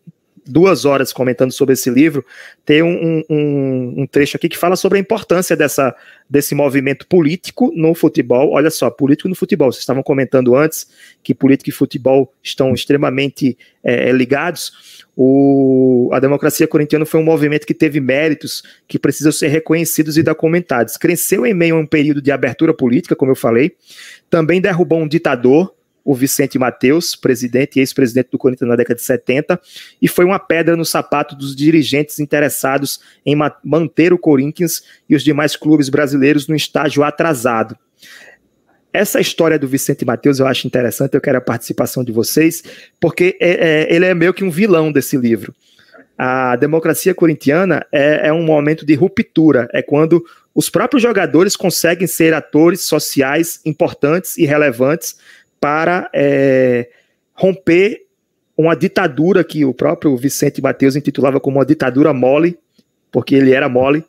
duas 0.45 0.86
horas 0.86 1.13
comentando 1.13 1.51
sobre 1.51 1.73
esse 1.73 1.89
livro. 1.89 2.25
Tem 2.65 2.82
um, 2.82 3.23
um, 3.30 4.01
um, 4.01 4.08
trecho 4.08 4.38
aqui 4.38 4.49
que 4.49 4.58
fala 4.58 4.75
sobre 4.75 4.97
a 4.97 5.01
importância 5.01 5.56
dessa, 5.56 5.95
desse 6.30 6.56
movimento 6.56 7.08
político 7.08 7.71
no 7.75 7.93
futebol. 7.93 8.51
Olha 8.51 8.69
só, 8.69 8.89
político 8.89 9.30
no 9.30 9.36
futebol. 9.36 9.71
Vocês 9.71 9.82
estavam 9.82 10.04
comentando 10.04 10.56
antes 10.56 10.88
que 11.23 11.34
política 11.34 11.69
e 11.69 11.73
futebol 11.73 12.34
estão 12.43 12.73
extremamente 12.73 13.58
é, 13.84 14.12
ligados. 14.12 15.06
O, 15.15 16.10
a 16.13 16.19
democracia 16.19 16.67
corintiana 16.67 17.06
foi 17.06 17.19
um 17.19 17.23
movimento 17.23 17.65
que 17.65 17.73
teve 17.73 17.99
méritos 17.99 18.63
que 18.88 18.97
precisam 18.97 19.32
ser 19.32 19.49
reconhecidos 19.49 20.17
e 20.17 20.23
documentados. 20.23 20.97
Cresceu 20.97 21.45
em 21.45 21.54
meio 21.54 21.75
a 21.75 21.80
um 21.80 21.86
período 21.86 22.21
de 22.21 22.32
abertura 22.32 22.73
política, 22.73 23.15
como 23.15 23.32
eu 23.32 23.36
falei. 23.36 23.75
Também 24.30 24.62
derrubou 24.62 24.99
um 24.99 25.08
ditador, 25.08 25.73
o 26.04 26.16
Vicente 26.16 26.58
Mateus, 26.58 27.16
presidente 27.16 27.78
e 27.78 27.80
ex-presidente 27.80 28.30
do 28.32 28.38
Corinthians 28.38 28.70
na 28.70 28.76
década 28.76 28.96
de 28.96 29.04
70, 29.04 29.60
e 30.02 30.08
foi 30.08 30.26
uma 30.26 30.40
pedra 30.40 30.76
no 30.76 30.86
sapato 30.86 31.36
dos 31.36 31.56
dirigentes 31.56 32.20
interessados 32.20 33.00
em 33.26 33.36
ma 33.36 33.56
manter 33.64 34.14
o 34.14 34.18
Corinthians 34.18 34.84
e 35.10 35.16
os 35.16 35.24
demais 35.24 35.56
clubes 35.56 35.90
brasileiros 35.90 36.48
no 36.48 36.56
estágio 36.56 37.04
atrasado. 37.04 37.78
Essa 38.94 39.22
história 39.22 39.58
do 39.58 39.68
Vicente 39.68 40.04
Mateus 40.04 40.40
eu 40.40 40.48
acho 40.48 40.68
interessante, 40.68 41.14
eu 41.14 41.22
quero 41.22 41.38
a 41.38 41.42
participação 41.42 42.04
de 42.04 42.12
vocês, 42.12 42.62
porque 43.00 43.38
é, 43.40 43.52
é, 43.52 43.96
ele 43.96 44.06
é 44.06 44.14
meio 44.14 44.34
que 44.34 44.44
um 44.44 44.52
vilão 44.52 44.92
desse 44.92 45.16
livro. 45.16 45.54
A 46.18 46.56
democracia 46.56 47.16
corintiana 47.16 47.86
é, 47.92 48.28
é 48.28 48.34
um 48.34 48.44
momento 48.44 48.86
de 48.86 48.94
ruptura, 48.94 49.70
é 49.74 49.82
quando 49.82 50.24
os 50.54 50.70
próprios 50.70 51.02
jogadores 51.02 51.56
conseguem 51.56 52.06
ser 52.06 52.34
atores 52.34 52.84
sociais 52.84 53.62
importantes 53.66 54.38
e 54.38 54.46
relevantes 54.46 55.16
para 55.62 56.10
é, 56.13 56.89
romper 57.34 58.02
uma 58.58 58.76
ditadura 58.76 59.43
que 59.43 59.63
o 59.63 59.74
próprio 59.74 60.17
Vicente 60.17 60.62
Mateus 60.62 60.95
intitulava 60.95 61.39
como 61.39 61.58
uma 61.60 61.65
ditadura 61.65 62.13
mole, 62.13 62.58
porque 63.12 63.36
ele 63.36 63.54
era 63.54 63.69
mole, 63.69 64.04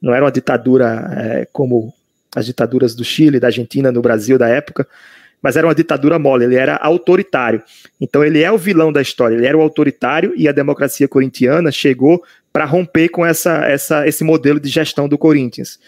não 0.00 0.12
era 0.12 0.24
uma 0.24 0.32
ditadura 0.32 1.10
é, 1.16 1.48
como 1.52 1.92
as 2.34 2.46
ditaduras 2.46 2.94
do 2.94 3.04
Chile, 3.04 3.38
da 3.38 3.48
Argentina, 3.48 3.92
no 3.92 4.02
Brasil 4.02 4.36
da 4.36 4.48
época, 4.48 4.88
mas 5.40 5.56
era 5.56 5.66
uma 5.66 5.74
ditadura 5.74 6.18
mole, 6.18 6.44
ele 6.44 6.56
era 6.56 6.76
autoritário. 6.76 7.62
Então 8.00 8.24
ele 8.24 8.42
é 8.42 8.50
o 8.50 8.56
vilão 8.56 8.90
da 8.90 9.02
história, 9.02 9.36
ele 9.36 9.46
era 9.46 9.56
o 9.56 9.60
autoritário 9.60 10.32
e 10.36 10.48
a 10.48 10.52
democracia 10.52 11.06
corintiana 11.06 11.70
chegou 11.70 12.24
para 12.50 12.64
romper 12.64 13.10
com 13.10 13.26
essa, 13.26 13.64
essa, 13.66 14.06
esse 14.08 14.24
modelo 14.24 14.58
de 14.58 14.70
gestão 14.70 15.06
do 15.06 15.18
Corinthians. 15.18 15.78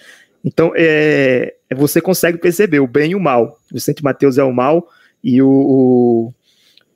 Então 0.44 0.72
é, 0.76 1.54
você 1.74 2.00
consegue 2.00 2.38
perceber 2.38 2.80
o 2.80 2.86
bem 2.86 3.12
e 3.12 3.14
o 3.14 3.20
mal. 3.20 3.58
Vicente 3.72 4.04
Mateus 4.04 4.36
é 4.38 4.44
o 4.44 4.52
mal, 4.52 4.86
e 5.22 5.42
o, 5.42 5.48
o, 5.48 6.34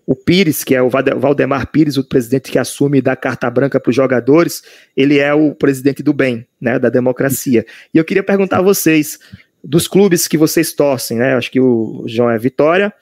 o 0.07 0.15
Pires, 0.15 0.65
que 0.65 0.75
é 0.75 0.83
o 0.83 0.91
Valdemar 0.91 1.71
Pires, 1.71 1.97
o 1.97 2.05
presidente 2.05 2.51
que 2.51 2.59
assume 2.59 3.01
da 3.01 3.15
carta 3.15 3.49
branca 3.51 3.79
para 3.79 3.91
os 3.91 3.97
jogadores, 3.97 4.63
ele 4.97 5.19
é 5.19 5.33
o 5.33 5.55
presidente 5.55 6.03
do 6.03 6.13
bem, 6.13 6.47
né, 6.61 6.79
da 6.79 6.89
democracia. 6.89 7.65
E 7.95 7.99
eu 7.99 8.05
queria 8.05 8.23
perguntar 8.23 8.59
a 8.59 8.63
vocês, 8.63 9.19
dos 9.63 9.87
clubes 9.87 10.27
que 10.27 10.39
vocês 10.39 10.73
torcem, 10.73 11.19
né, 11.19 11.35
acho 11.35 11.51
que 11.51 11.61
o 11.61 12.05
João 12.07 12.31
é 12.31 12.39
Vitória, 12.39 12.93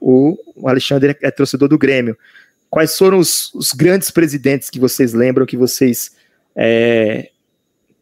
o 0.00 0.36
Alexandre 0.64 1.16
é 1.22 1.30
torcedor 1.30 1.68
do 1.68 1.78
Grêmio. 1.78 2.16
Quais 2.68 2.96
foram 2.98 3.18
os, 3.18 3.54
os 3.54 3.72
grandes 3.72 4.10
presidentes 4.10 4.68
que 4.68 4.78
vocês 4.78 5.14
lembram, 5.14 5.46
que 5.46 5.56
vocês 5.56 6.12
é, 6.54 7.30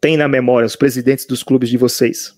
têm 0.01 0.17
na 0.17 0.27
memória, 0.27 0.65
os 0.65 0.75
presidentes 0.75 1.25
dos 1.25 1.43
clubes 1.43 1.69
de 1.69 1.77
vocês? 1.77 2.35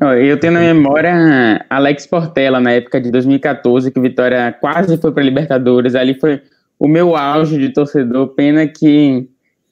Eu 0.00 0.38
tenho 0.38 0.52
na 0.52 0.60
memória 0.60 1.64
Alex 1.70 2.06
Portela, 2.06 2.60
na 2.60 2.72
época 2.72 3.00
de 3.00 3.10
2014, 3.10 3.90
que 3.90 3.98
o 3.98 4.02
Vitória 4.02 4.52
quase 4.60 4.98
foi 4.98 5.10
para 5.10 5.22
Libertadores. 5.22 5.94
Ali 5.94 6.14
foi 6.14 6.42
o 6.78 6.86
meu 6.86 7.16
auge 7.16 7.58
de 7.58 7.70
torcedor. 7.70 8.28
Pena 8.28 8.66
que, 8.66 9.28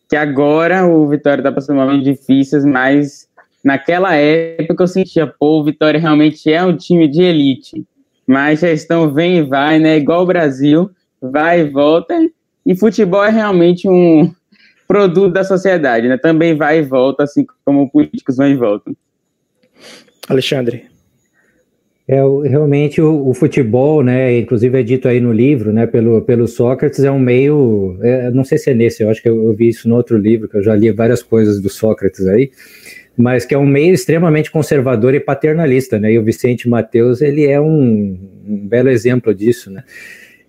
que 0.09 0.17
agora 0.17 0.87
o 0.87 1.07
Vitória 1.09 1.41
está 1.41 1.53
passando 1.53 1.77
momentos 1.77 2.05
difíceis, 2.05 2.65
mas 2.65 3.29
naquela 3.63 4.15
época 4.15 4.83
eu 4.83 4.89
sentia, 4.89 5.27
pô, 5.27 5.61
o 5.61 5.65
Vitória 5.65 6.01
realmente 6.01 6.51
é 6.51 6.65
um 6.65 6.77
time 6.77 7.07
de 7.07 7.23
elite. 7.23 7.85
Mas 8.27 8.61
gestão 8.61 9.13
vem 9.13 9.39
e 9.39 9.43
vai, 9.43 9.79
né? 9.79 9.99
Igual 9.99 10.23
o 10.23 10.27
Brasil, 10.27 10.91
vai 11.21 11.61
e 11.61 11.71
volta. 11.71 12.15
E 12.65 12.75
futebol 12.75 13.23
é 13.23 13.29
realmente 13.29 13.87
um, 13.87 14.33
produto 14.87 15.33
da 15.33 15.45
sociedade, 15.45 16.09
né? 16.09 16.17
Também 16.17 16.57
vai 16.57 16.79
e 16.79 16.83
volta, 16.83 17.25
assim 17.25 17.47
como 17.65 17.91
políticos 17.91 18.37
vão 18.37 18.49
e 18.49 18.55
voltam. 18.55 18.95
Alexandre. 20.29 20.95
É, 22.07 22.21
realmente 22.47 23.01
o, 23.01 23.29
o, 23.29 23.33
futebol, 23.33 24.03
né, 24.03 24.39
inclusive 24.39 24.79
é 24.79 24.83
dito 24.83 25.09
aí 25.09 25.21
no 25.21 25.33
livro, 25.33 25.73
né, 25.73 25.87
pelo, 25.87 26.21
pelo 26.21 26.47
Sócrates, 26.47 27.03
é 27.03 27.11
um 27.11 27.19
meio, 27.19 27.99
é, 28.03 28.31
não 28.31 28.45
sei 28.45 28.59
se 28.59 28.71
é 28.71 28.75
nesse, 28.75 29.03
eu 29.03 29.09
acho 29.09 29.23
que 29.23 29.29
eu, 29.29 29.43
eu, 29.43 29.55
vi 29.55 29.71
isso 29.71 29.89
no 29.89 29.97
outro 29.97 30.19
livro, 30.19 30.47
que 30.47 30.59
eu 30.59 30.63
já 30.63 30.77
li 30.77 30.91
várias 30.91 31.23
coisas 31.23 31.63
do 31.63 31.71
Sócrates 31.71 32.27
aí, 32.27 32.51
mas 33.17 33.47
que 33.47 33.55
é 33.55 33.59
um 33.59 33.67
meio 33.67 33.95
extremamente 33.95 34.51
conservador 34.51 35.15
e 35.15 35.21
paternalista, 35.21 35.99
né, 35.99 36.13
e 36.13 36.19
o 36.19 36.23
Vicente 36.23 36.69
Mateus, 36.69 37.23
ele 37.23 37.47
é 37.47 37.59
um, 37.59 38.19
um 38.47 38.69
belo 38.69 38.91
exemplo 38.91 39.35
disso, 39.35 39.71
né, 39.71 39.83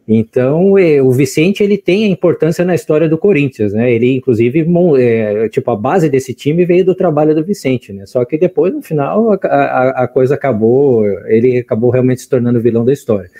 então, 0.07 0.77
é, 0.77 1.01
o 1.01 1.11
Vicente 1.11 1.63
ele 1.63 1.77
tem 1.77 2.05
a 2.05 2.07
importância 2.07 2.63
na 2.63 2.75
história 2.75 3.09
do 3.09 3.17
Corinthians, 3.17 3.73
né? 3.73 3.91
Ele, 3.91 4.15
inclusive, 4.15 4.63
é, 4.99 5.49
tipo, 5.49 5.71
a 5.71 5.75
base 5.75 6.09
desse 6.09 6.33
time 6.33 6.63
veio 6.63 6.85
do 6.85 6.93
trabalho 6.93 7.33
do 7.33 7.43
Vicente, 7.43 7.91
né? 7.91 8.05
Só 8.05 8.23
que 8.23 8.37
depois, 8.37 8.71
no 8.71 8.83
final, 8.83 9.33
a, 9.33 9.47
a, 9.47 10.03
a 10.03 10.07
coisa 10.07 10.35
acabou, 10.35 11.03
ele 11.27 11.57
acabou 11.57 11.89
realmente 11.89 12.21
se 12.21 12.29
tornando 12.29 12.61
vilão 12.61 12.85
da 12.85 12.93
história. 12.93 13.31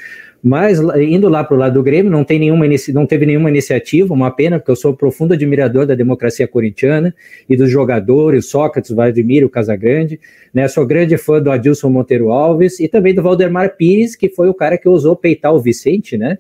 Mas 0.48 0.80
indo 0.80 1.28
lá 1.28 1.44
para 1.44 1.56
o 1.56 1.58
lado 1.58 1.74
do 1.74 1.82
Grêmio, 1.82 2.12
não, 2.12 2.24
tem 2.24 2.38
nenhuma, 2.38 2.68
não 2.94 3.08
teve 3.08 3.26
nenhuma 3.26 3.50
iniciativa, 3.50 4.14
uma 4.14 4.30
pena, 4.30 4.60
porque 4.60 4.70
eu 4.70 4.76
sou 4.76 4.96
profundo 4.96 5.34
admirador 5.34 5.88
da 5.88 5.96
democracia 5.96 6.48
corintiana 6.48 7.16
e 7.50 7.58
dos 7.58 7.68
jogadores, 7.68 8.46
Sócrates, 8.46 8.92
Vladimir, 8.92 9.44
o 9.44 9.50
Casagrande. 9.50 10.20
Né? 10.54 10.68
Sou 10.68 10.86
grande 10.86 11.18
fã 11.18 11.42
do 11.42 11.50
Adilson 11.50 11.90
Monteiro 11.90 12.30
Alves 12.30 12.80
e 12.80 12.88
também 12.88 13.12
do 13.12 13.24
Valdemar 13.24 13.76
Pires, 13.76 14.16
que 14.16 14.30
foi 14.30 14.48
o 14.48 14.54
cara 14.54 14.78
que 14.78 14.88
ousou 14.88 15.16
peitar 15.16 15.52
o 15.52 15.60
Vicente, 15.60 16.16
né? 16.16 16.38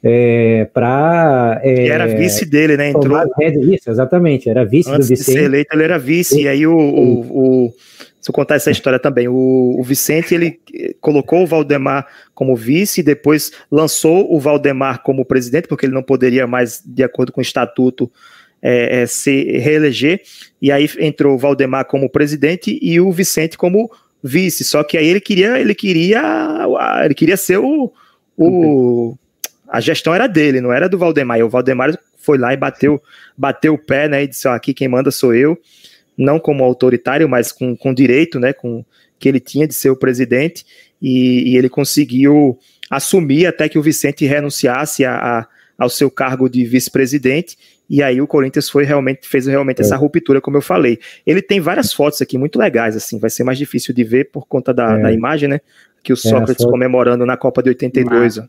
É, 0.00 0.68
para 0.72 1.60
é, 1.64 1.88
era 1.88 2.06
vice 2.06 2.46
dele, 2.46 2.76
né? 2.76 2.90
Entrou. 2.90 3.18
Isso, 3.74 3.90
exatamente, 3.90 4.48
era 4.48 4.64
vice 4.64 4.88
Antes 4.88 5.08
do 5.08 5.10
Vicente. 5.10 5.34
De 5.34 5.40
ser 5.40 5.44
eleito, 5.46 5.74
ele 5.74 5.82
era 5.82 5.98
vice, 5.98 6.38
e, 6.38 6.44
e 6.44 6.48
aí 6.48 6.64
o, 6.68 6.78
o, 6.78 7.66
o 7.66 7.72
eu 8.26 8.32
contar 8.32 8.56
essa 8.56 8.70
história 8.70 8.98
também, 8.98 9.28
o, 9.28 9.76
o, 9.78 9.82
Vicente 9.82 10.34
ele 10.34 10.60
colocou 11.00 11.42
o 11.42 11.46
Valdemar 11.46 12.06
como 12.34 12.56
vice, 12.56 13.02
depois 13.02 13.52
lançou 13.70 14.32
o 14.34 14.40
Valdemar 14.40 15.02
como 15.02 15.24
presidente, 15.24 15.68
porque 15.68 15.86
ele 15.86 15.94
não 15.94 16.02
poderia 16.02 16.46
mais, 16.46 16.82
de 16.84 17.02
acordo 17.02 17.32
com 17.32 17.40
o 17.40 17.42
estatuto, 17.42 18.10
é, 18.60 19.02
é, 19.02 19.06
se 19.06 19.58
reeleger, 19.58 20.20
e 20.60 20.72
aí 20.72 20.90
entrou 20.98 21.34
o 21.34 21.38
Valdemar 21.38 21.84
como 21.84 22.10
presidente 22.10 22.78
e 22.82 23.00
o 23.00 23.12
Vicente 23.12 23.56
como 23.56 23.90
vice. 24.22 24.64
Só 24.64 24.82
que 24.82 24.98
aí 24.98 25.06
ele 25.06 25.20
queria, 25.20 25.58
ele 25.58 25.74
queria, 25.74 26.66
ele 27.04 27.14
queria 27.14 27.36
ser 27.36 27.58
o, 27.58 27.92
o 28.36 29.16
a 29.68 29.80
gestão 29.80 30.14
era 30.14 30.26
dele, 30.26 30.60
não 30.60 30.72
era 30.72 30.88
do 30.88 30.98
Valdemar. 30.98 31.38
E 31.38 31.42
o 31.42 31.48
Valdemar 31.48 31.96
foi 32.16 32.36
lá 32.36 32.52
e 32.52 32.56
bateu, 32.56 33.00
bateu 33.36 33.74
o 33.74 33.78
pé, 33.78 34.08
né? 34.08 34.24
E 34.24 34.26
disse: 34.26 34.48
ó, 34.48 34.54
aqui 34.54 34.74
quem 34.74 34.88
manda 34.88 35.10
sou 35.10 35.34
eu 35.34 35.56
não 36.18 36.40
como 36.40 36.64
autoritário, 36.64 37.28
mas 37.28 37.52
com, 37.52 37.76
com 37.76 37.94
direito, 37.94 38.40
né, 38.40 38.52
com 38.52 38.84
que 39.18 39.28
ele 39.28 39.40
tinha 39.40 39.66
de 39.66 39.74
ser 39.74 39.90
o 39.90 39.96
presidente, 39.96 40.66
e, 41.00 41.52
e 41.52 41.56
ele 41.56 41.68
conseguiu 41.68 42.58
assumir 42.90 43.46
até 43.46 43.68
que 43.68 43.78
o 43.78 43.82
Vicente 43.82 44.26
renunciasse 44.26 45.04
a, 45.04 45.14
a, 45.14 45.46
ao 45.78 45.88
seu 45.88 46.10
cargo 46.10 46.48
de 46.48 46.64
vice-presidente, 46.64 47.56
e 47.88 48.02
aí 48.02 48.20
o 48.20 48.26
Corinthians 48.26 48.68
foi 48.68 48.84
realmente 48.84 49.26
fez 49.26 49.46
realmente 49.46 49.80
é. 49.80 49.82
essa 49.82 49.96
ruptura, 49.96 50.40
como 50.40 50.56
eu 50.56 50.62
falei. 50.62 50.98
Ele 51.26 51.40
tem 51.40 51.60
várias 51.60 51.92
fotos 51.92 52.20
aqui 52.20 52.36
muito 52.36 52.58
legais, 52.58 52.96
assim, 52.96 53.18
vai 53.18 53.30
ser 53.30 53.44
mais 53.44 53.56
difícil 53.56 53.94
de 53.94 54.04
ver 54.04 54.30
por 54.30 54.46
conta 54.46 54.74
da, 54.74 54.98
é. 54.98 55.02
da 55.02 55.12
imagem, 55.12 55.48
né? 55.48 55.60
Que 56.02 56.12
o 56.12 56.14
é, 56.14 56.16
Sócrates 56.16 56.64
é, 56.64 56.68
comemorando 56.68 57.24
na 57.24 57.36
Copa 57.36 57.62
de 57.62 57.70
82. 57.70 58.40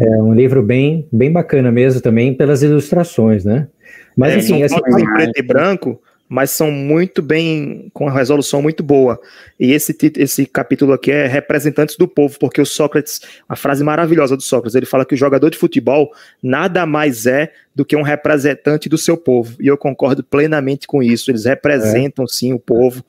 É 0.00 0.10
um 0.22 0.32
livro 0.32 0.62
bem, 0.62 1.06
bem 1.10 1.30
bacana 1.30 1.72
mesmo 1.72 2.00
também 2.00 2.32
pelas 2.34 2.62
ilustrações, 2.62 3.44
né? 3.44 3.68
Mas 4.16 4.32
é, 4.32 4.36
assim, 4.36 4.62
assim 4.62 4.76
em 4.76 5.12
preto 5.12 5.38
e 5.38 5.42
branco, 5.42 6.00
mas 6.28 6.50
são 6.50 6.70
muito 6.70 7.22
bem, 7.22 7.90
com 7.94 8.04
uma 8.04 8.12
resolução 8.12 8.60
muito 8.60 8.82
boa. 8.82 9.18
E 9.58 9.72
esse, 9.72 9.96
esse 10.16 10.44
capítulo 10.44 10.92
aqui 10.92 11.10
é 11.10 11.26
representantes 11.26 11.96
do 11.96 12.06
povo, 12.06 12.38
porque 12.38 12.60
o 12.60 12.66
Sócrates, 12.66 13.20
a 13.48 13.56
frase 13.56 13.82
maravilhosa 13.82 14.36
do 14.36 14.42
Sócrates, 14.42 14.74
ele 14.74 14.84
fala 14.84 15.06
que 15.06 15.14
o 15.14 15.18
jogador 15.18 15.50
de 15.50 15.56
futebol 15.56 16.12
nada 16.42 16.84
mais 16.84 17.26
é 17.26 17.50
do 17.74 17.84
que 17.84 17.96
um 17.96 18.02
representante 18.02 18.88
do 18.88 18.98
seu 18.98 19.16
povo. 19.16 19.56
E 19.58 19.66
eu 19.66 19.78
concordo 19.78 20.22
plenamente 20.22 20.86
com 20.86 21.02
isso. 21.02 21.30
Eles 21.30 21.46
representam 21.46 22.24
é. 22.24 22.28
sim 22.28 22.52
o 22.52 22.58
povo. 22.58 23.02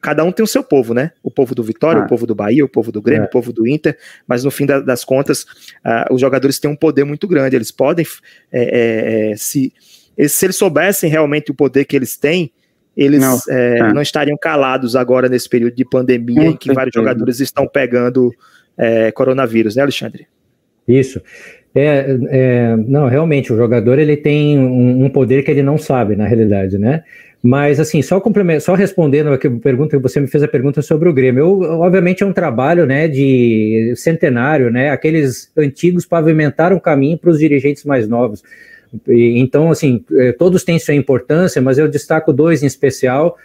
Cada 0.00 0.24
um 0.24 0.32
tem 0.32 0.42
o 0.44 0.46
seu 0.46 0.62
povo, 0.62 0.92
né? 0.92 1.12
O 1.22 1.30
povo 1.30 1.54
do 1.54 1.62
Vitória, 1.62 2.02
ah. 2.02 2.04
o 2.04 2.08
povo 2.08 2.26
do 2.26 2.34
Bahia, 2.34 2.64
o 2.64 2.68
povo 2.68 2.90
do 2.92 3.02
Grêmio, 3.02 3.24
é. 3.24 3.26
o 3.26 3.30
povo 3.30 3.52
do 3.52 3.66
Inter, 3.66 3.96
mas 4.26 4.44
no 4.44 4.50
fim 4.50 4.66
da, 4.66 4.80
das 4.80 5.04
contas, 5.04 5.42
uh, 5.84 6.12
os 6.12 6.20
jogadores 6.20 6.58
têm 6.58 6.70
um 6.70 6.76
poder 6.76 7.04
muito 7.04 7.26
grande. 7.26 7.56
Eles 7.56 7.70
podem 7.70 8.06
é, 8.52 9.30
é 9.32 9.36
se 10.18 10.28
se 10.30 10.46
eles 10.46 10.56
soubessem 10.56 11.10
realmente 11.10 11.50
o 11.50 11.54
poder 11.54 11.84
que 11.84 11.96
eles 11.96 12.16
têm, 12.16 12.52
eles 12.96 13.20
não, 13.20 13.38
é, 13.50 13.78
é. 13.78 13.92
não 13.92 14.00
estariam 14.00 14.36
calados 14.38 14.96
agora 14.96 15.28
nesse 15.28 15.48
período 15.48 15.74
de 15.74 15.84
pandemia 15.84 16.46
em 16.46 16.56
que 16.56 16.72
vários 16.72 16.94
jogadores 16.94 17.40
estão 17.40 17.66
pegando 17.66 18.32
é, 18.78 19.12
coronavírus, 19.12 19.76
né, 19.76 19.82
Alexandre? 19.82 20.26
Isso. 20.88 21.20
É, 21.74 22.16
é, 22.30 22.76
não, 22.76 23.06
realmente, 23.06 23.52
o 23.52 23.56
jogador 23.56 23.98
ele 23.98 24.16
tem 24.16 24.58
um, 24.58 25.04
um, 25.04 25.10
poder 25.10 25.42
que 25.42 25.50
ele 25.50 25.62
não 25.62 25.76
sabe, 25.76 26.16
na 26.16 26.26
realidade, 26.26 26.78
né? 26.78 27.02
Mas, 27.42 27.78
assim, 27.78 28.00
só, 28.00 28.20
só 28.60 28.74
respondendo 28.74 29.30
a 29.30 29.38
pergunta 29.38 29.94
que 29.94 30.02
você 30.02 30.18
me 30.18 30.26
fez 30.26 30.42
a 30.42 30.48
pergunta 30.48 30.80
sobre 30.80 31.06
o 31.08 31.12
Grêmio, 31.12 31.40
eu, 31.40 31.80
obviamente 31.80 32.22
é 32.22 32.26
um 32.26 32.32
trabalho, 32.32 32.86
né, 32.86 33.06
de 33.08 33.92
centenário, 33.94 34.70
né? 34.70 34.88
Aqueles 34.90 35.52
antigos 35.56 36.06
pavimentaram 36.06 36.76
o 36.76 36.80
caminho 36.80 37.18
para 37.18 37.30
os 37.30 37.38
dirigentes 37.38 37.84
mais 37.84 38.08
novos. 38.08 38.42
Então, 39.08 39.70
assim, 39.70 40.04
é, 40.12 40.32
todos 40.32 40.64
têm 40.64 40.78
sua 40.78 40.94
importância, 40.94 41.60
mas 41.60 41.78
eu 41.78 41.88
destaco 41.88 42.32
dois 42.32 42.62
em 42.62 42.66
especial. 42.66 43.36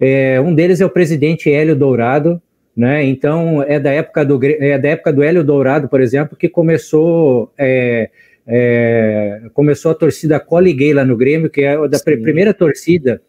É, 0.00 0.40
um 0.40 0.54
deles 0.54 0.80
é 0.80 0.86
o 0.86 0.90
presidente 0.90 1.50
Hélio 1.50 1.76
Dourado, 1.76 2.40
né? 2.76 3.04
Então, 3.04 3.62
é 3.62 3.80
da 3.80 3.90
época 3.90 4.24
do, 4.24 4.38
é 4.44 4.78
da 4.78 4.88
época 4.88 5.12
do 5.12 5.22
Hélio 5.22 5.42
Dourado, 5.42 5.88
por 5.88 6.00
exemplo, 6.00 6.36
que 6.36 6.48
começou, 6.48 7.50
é, 7.56 8.10
é, 8.46 9.42
começou 9.54 9.90
a 9.92 9.94
torcida 9.94 10.38
Cole 10.38 10.72
Gay 10.72 10.92
lá 10.92 11.04
no 11.04 11.16
Grêmio, 11.16 11.48
que 11.48 11.62
é 11.62 11.74
a 11.74 11.86
da 11.86 11.98
Sim. 11.98 12.20
primeira 12.20 12.52
torcida 12.52 13.20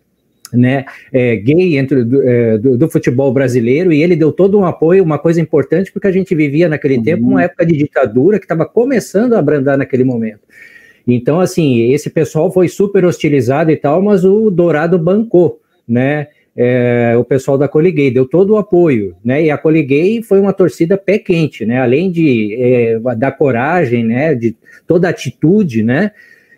né, 0.53 0.85
é, 1.11 1.35
gay 1.35 1.77
entre, 1.77 2.03
do, 2.03 2.27
é, 2.27 2.57
do, 2.57 2.77
do, 2.77 2.89
futebol 2.89 3.31
brasileiro, 3.33 3.91
e 3.91 4.01
ele 4.01 4.15
deu 4.15 4.31
todo 4.31 4.57
um 4.57 4.65
apoio, 4.65 5.03
uma 5.03 5.19
coisa 5.19 5.41
importante, 5.41 5.91
porque 5.91 6.07
a 6.07 6.11
gente 6.11 6.33
vivia 6.35 6.69
naquele 6.69 6.97
uhum. 6.97 7.03
tempo 7.03 7.27
uma 7.27 7.43
época 7.43 7.65
de 7.65 7.75
ditadura 7.75 8.39
que 8.39 8.45
estava 8.45 8.65
começando 8.65 9.33
a 9.33 9.39
abrandar 9.39 9.77
naquele 9.77 10.03
momento. 10.03 10.41
Então, 11.07 11.39
assim, 11.39 11.91
esse 11.91 12.09
pessoal 12.09 12.51
foi 12.51 12.67
super 12.67 13.05
hostilizado 13.05 13.71
e 13.71 13.77
tal, 13.77 14.01
mas 14.01 14.25
o 14.25 14.51
Dourado 14.51 14.99
bancou, 14.99 15.61
né? 15.87 16.27
É, 16.59 17.15
o 17.15 17.23
pessoal 17.23 17.55
da 17.55 17.67
Coliguei 17.67 18.09
deu 18.09 18.25
todo 18.25 18.53
o 18.53 18.57
apoio, 18.57 19.15
né? 19.23 19.45
E 19.45 19.51
a 19.51 19.57
Coliguei 19.57 20.23
foi 20.23 20.39
uma 20.39 20.51
torcida 20.51 20.97
pé 20.97 21.19
quente, 21.19 21.65
né? 21.65 21.79
Além 21.79 22.11
de 22.11 22.55
é, 22.59 22.99
da 23.15 23.31
coragem, 23.31 24.03
né? 24.03 24.33
De 24.33 24.55
toda 24.87 25.07
atitude, 25.07 25.83
né? 25.83 26.11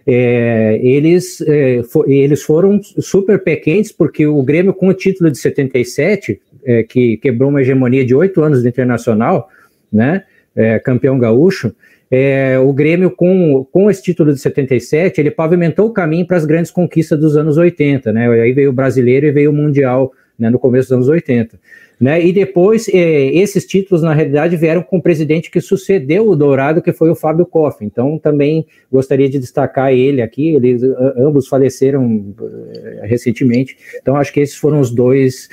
É, 0.08 0.80
eles, 0.82 1.42
é, 1.42 1.84
for, 1.84 2.10
eles 2.10 2.42
foram 2.42 2.82
super 2.82 3.44
pé 3.44 3.58
quentes 3.58 3.92
porque 3.92 4.26
o 4.26 4.42
Grêmio 4.42 4.74
com 4.74 4.88
o 4.88 4.94
título 4.94 5.30
de 5.30 5.38
77, 5.38 6.42
é, 6.66 6.82
que 6.82 7.18
quebrou 7.18 7.50
uma 7.50 7.62
hegemonia 7.62 8.06
de 8.06 8.16
oito 8.16 8.42
anos 8.42 8.64
do 8.64 8.70
Internacional, 8.70 9.50
né? 9.92 10.24
É, 10.56 10.80
campeão 10.80 11.20
gaúcho, 11.20 11.76
é, 12.12 12.58
o 12.58 12.74
Grêmio, 12.74 13.12
com, 13.12 13.66
com 13.72 13.90
esse 13.90 14.02
título 14.02 14.34
de 14.34 14.40
77, 14.40 15.22
ele 15.22 15.32
pavimentou 15.32 15.88
o 15.88 15.94
caminho 15.94 16.26
para 16.26 16.38
as 16.38 16.46
grandes 16.46 16.72
conquistas 16.72 17.20
dos 17.20 17.38
anos 17.38 17.58
80, 17.58 18.12
né? 18.12 18.28
Aí 18.30 18.52
veio 18.52 18.72
o 18.72 18.74
brasileiro 18.74 19.28
e 19.28 19.32
veio 19.32 19.52
o 19.52 19.54
Mundial 19.54 20.12
né, 20.38 20.50
no 20.50 20.58
começo 20.58 20.88
dos 20.88 20.96
anos 20.96 21.08
80. 21.08 21.60
Né? 22.00 22.26
E 22.26 22.32
depois, 22.32 22.88
é, 22.88 23.26
esses 23.36 23.66
títulos, 23.66 24.02
na 24.02 24.14
realidade, 24.14 24.56
vieram 24.56 24.82
com 24.82 24.98
o 24.98 25.02
presidente 25.02 25.52
que 25.52 25.60
sucedeu 25.60 26.30
o 26.30 26.36
Dourado, 26.36 26.82
que 26.82 26.94
foi 26.94 27.10
o 27.10 27.16
Fábio 27.16 27.46
Koff. 27.46 27.84
Então, 27.84 28.18
também 28.18 28.66
gostaria 28.90 29.30
de 29.30 29.38
destacar 29.38 29.92
ele 29.92 30.22
aqui. 30.22 30.56
Eles 30.56 30.82
ambos 31.18 31.48
faleceram 31.48 32.34
é, 32.74 33.06
recentemente. 33.06 33.78
Então, 34.02 34.16
acho 34.16 34.32
que 34.32 34.40
esses 34.40 34.56
foram 34.56 34.80
os 34.80 34.90
dois 34.90 35.50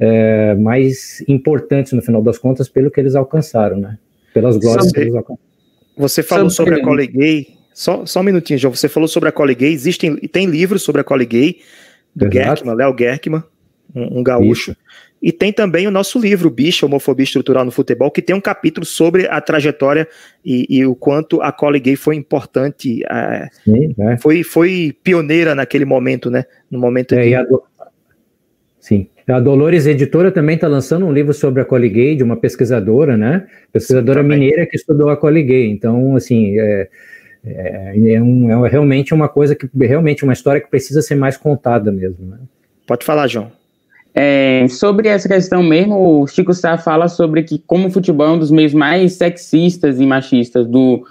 é, 0.00 0.56
mais 0.56 1.22
importantes, 1.28 1.92
no 1.92 2.02
final 2.02 2.20
das 2.20 2.38
contas, 2.38 2.68
pelo 2.68 2.90
que 2.90 3.00
eles 3.00 3.14
alcançaram, 3.14 3.78
né? 3.78 3.96
Pelas 4.34 4.56
glórias 4.56 4.90
que 4.90 5.00
eles 5.00 5.14
alcançaram. 5.14 5.53
Você 5.96 6.22
falou 6.22 6.50
sobre, 6.50 6.76
sobre 6.76 6.82
a 6.82 6.84
Cole 6.84 7.06
Gay. 7.06 7.58
Só, 7.72 8.06
só 8.06 8.20
um 8.20 8.24
minutinho, 8.24 8.58
João. 8.58 8.74
Você 8.74 8.88
falou 8.88 9.08
sobre 9.08 9.28
a 9.28 9.32
Cole 9.32 9.54
Gay. 9.54 9.72
Existem, 9.72 10.16
tem 10.16 10.46
livros 10.46 10.82
sobre 10.82 11.00
a 11.00 11.04
Cole 11.04 11.26
Gay, 11.26 11.60
do 12.14 12.30
Gerkman, 12.30 12.74
Léo 12.74 12.94
Gerkman, 12.96 13.42
um, 13.94 14.20
um 14.20 14.22
gaúcho. 14.22 14.72
Isso. 14.72 14.84
E 15.24 15.32
tem 15.32 15.50
também 15.50 15.86
o 15.86 15.90
nosso 15.90 16.18
livro, 16.18 16.50
Bicho, 16.50 16.84
Homofobia 16.84 17.24
Estrutural 17.24 17.64
no 17.64 17.70
Futebol, 17.70 18.10
que 18.10 18.20
tem 18.20 18.36
um 18.36 18.40
capítulo 18.42 18.84
sobre 18.84 19.26
a 19.26 19.40
trajetória 19.40 20.06
e, 20.44 20.66
e 20.68 20.84
o 20.84 20.94
quanto 20.94 21.40
a 21.40 21.50
Cole 21.50 21.80
Gay 21.80 21.96
foi 21.96 22.14
importante, 22.14 23.02
é, 23.10 23.48
Sim, 23.64 23.94
é. 23.98 24.18
Foi, 24.18 24.42
foi 24.42 24.94
pioneira 25.02 25.54
naquele 25.54 25.86
momento, 25.86 26.30
né? 26.30 26.44
No 26.70 26.78
momento 26.78 27.14
é, 27.14 27.42
do... 27.42 27.62
Sim. 28.84 29.06
A 29.26 29.40
Dolores 29.40 29.86
Editora 29.86 30.30
também 30.30 30.56
está 30.56 30.68
lançando 30.68 31.06
um 31.06 31.12
livro 31.12 31.32
sobre 31.32 31.62
a 31.62 31.64
Coligay, 31.64 32.16
de 32.16 32.22
uma 32.22 32.36
pesquisadora, 32.36 33.16
né? 33.16 33.46
Pesquisadora 33.72 34.20
Sim, 34.20 34.28
mineira 34.28 34.66
que 34.66 34.76
estudou 34.76 35.08
a 35.08 35.16
Coligay. 35.16 35.70
Então, 35.70 36.14
assim, 36.16 36.58
é, 36.58 36.88
É, 37.46 37.94
é, 38.14 38.22
um, 38.22 38.64
é 38.66 38.68
realmente 38.68 39.12
uma 39.12 39.28
coisa 39.28 39.54
que 39.54 39.68
realmente 39.80 40.24
uma 40.24 40.32
história 40.32 40.60
que 40.60 40.68
precisa 40.68 41.02
ser 41.02 41.14
mais 41.14 41.36
contada 41.36 41.92
mesmo. 41.92 42.26
Né? 42.26 42.38
Pode 42.86 43.04
falar, 43.06 43.26
João. 43.26 43.50
É, 44.14 44.66
sobre 44.68 45.08
essa 45.08 45.28
questão 45.28 45.62
mesmo, 45.62 46.22
o 46.22 46.26
Chico 46.26 46.54
Sá 46.54 46.78
fala 46.78 47.08
sobre 47.08 47.42
que 47.42 47.58
como 47.66 47.88
o 47.88 47.90
futebol 47.90 48.26
é 48.26 48.30
um 48.32 48.38
dos 48.38 48.50
meios 48.50 48.72
mais 48.74 49.14
sexistas 49.14 49.98
e 49.98 50.06
machistas 50.06 50.66
do, 50.66 51.04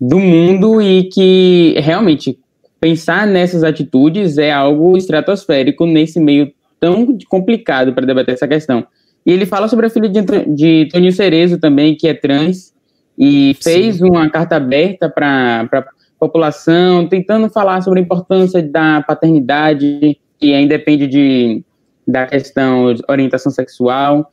do 0.00 0.18
mundo 0.18 0.80
e 0.82 1.04
que 1.04 1.74
realmente 1.78 2.38
pensar 2.80 3.26
nessas 3.26 3.64
atitudes 3.64 4.36
é 4.36 4.52
algo 4.52 4.96
estratosférico 4.96 5.86
nesse 5.86 6.20
meio 6.20 6.52
tão 6.80 7.16
complicado 7.28 7.92
para 7.92 8.06
debater 8.06 8.34
essa 8.34 8.48
questão. 8.48 8.86
E 9.24 9.30
ele 9.30 9.46
fala 9.46 9.68
sobre 9.68 9.86
a 9.86 9.90
filha 9.90 10.08
de, 10.08 10.22
de 10.46 10.88
Toninho 10.90 11.12
Cerezo 11.12 11.58
também, 11.58 11.94
que 11.94 12.08
é 12.08 12.14
trans, 12.14 12.72
e 13.18 13.54
fez 13.62 13.96
Sim. 13.96 14.04
uma 14.04 14.28
carta 14.30 14.56
aberta 14.56 15.08
para 15.08 15.68
a 15.70 15.84
população, 16.18 17.06
tentando 17.06 17.50
falar 17.50 17.82
sobre 17.82 18.00
a 18.00 18.02
importância 18.02 18.62
da 18.62 19.02
paternidade, 19.02 20.18
que 20.38 20.54
ainda 20.54 20.78
depende 20.78 21.06
de 21.06 21.62
da 22.08 22.26
questão 22.26 22.92
de 22.94 23.02
orientação 23.08 23.52
sexual. 23.52 24.32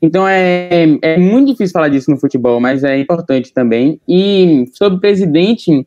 Então 0.00 0.28
é, 0.28 0.98
é 1.02 1.18
muito 1.18 1.48
difícil 1.48 1.72
falar 1.72 1.88
disso 1.88 2.10
no 2.10 2.18
futebol, 2.18 2.60
mas 2.60 2.84
é 2.84 2.98
importante 2.98 3.52
também. 3.52 3.98
E 4.06 4.66
sobre 4.74 4.98
o 4.98 5.00
presidente, 5.00 5.86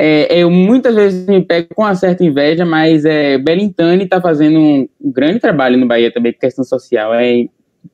é, 0.00 0.40
eu 0.40 0.48
muitas 0.48 0.94
vezes 0.94 1.26
me 1.26 1.44
pego 1.44 1.74
com 1.74 1.82
uma 1.82 1.94
certa 1.96 2.24
inveja, 2.24 2.64
mas 2.64 3.04
é, 3.04 3.36
Belintani 3.36 4.04
está 4.04 4.20
fazendo 4.20 4.56
um, 4.56 4.88
grande 5.00 5.40
trabalho 5.40 5.76
no 5.76 5.88
Bahia 5.88 6.12
também 6.12 6.32
com 6.32 6.38
questão 6.38 6.62
social. 6.62 7.12
É 7.12 7.46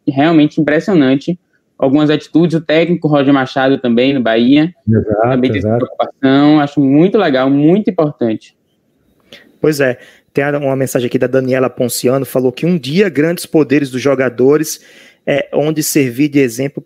realmente 0.06 0.60
impressionante. 0.60 1.40
Algumas 1.78 2.10
atitudes, 2.10 2.58
o 2.58 2.60
técnico 2.60 3.08
Roger 3.08 3.32
Machado 3.32 3.78
também 3.78 4.12
no 4.12 4.20
Bahia. 4.20 4.70
Exato, 4.86 5.30
também 5.30 5.50
tem 5.50 5.62
preocupação. 5.62 6.60
Acho 6.60 6.78
muito 6.78 7.16
legal, 7.16 7.48
muito 7.48 7.90
importante. 7.90 8.54
Pois 9.58 9.80
é. 9.80 9.98
Tem 10.30 10.44
uma 10.44 10.76
mensagem 10.76 11.06
aqui 11.06 11.18
da 11.18 11.28
Daniela 11.28 11.70
Ponciano, 11.70 12.26
falou 12.26 12.52
que 12.52 12.66
um 12.66 12.76
dia 12.76 13.08
grandes 13.08 13.46
poderes 13.46 13.88
dos 13.88 14.02
jogadores 14.02 14.84
é 15.24 15.48
onde 15.54 15.82
servir 15.82 16.28
de 16.28 16.40
exemplo 16.40 16.84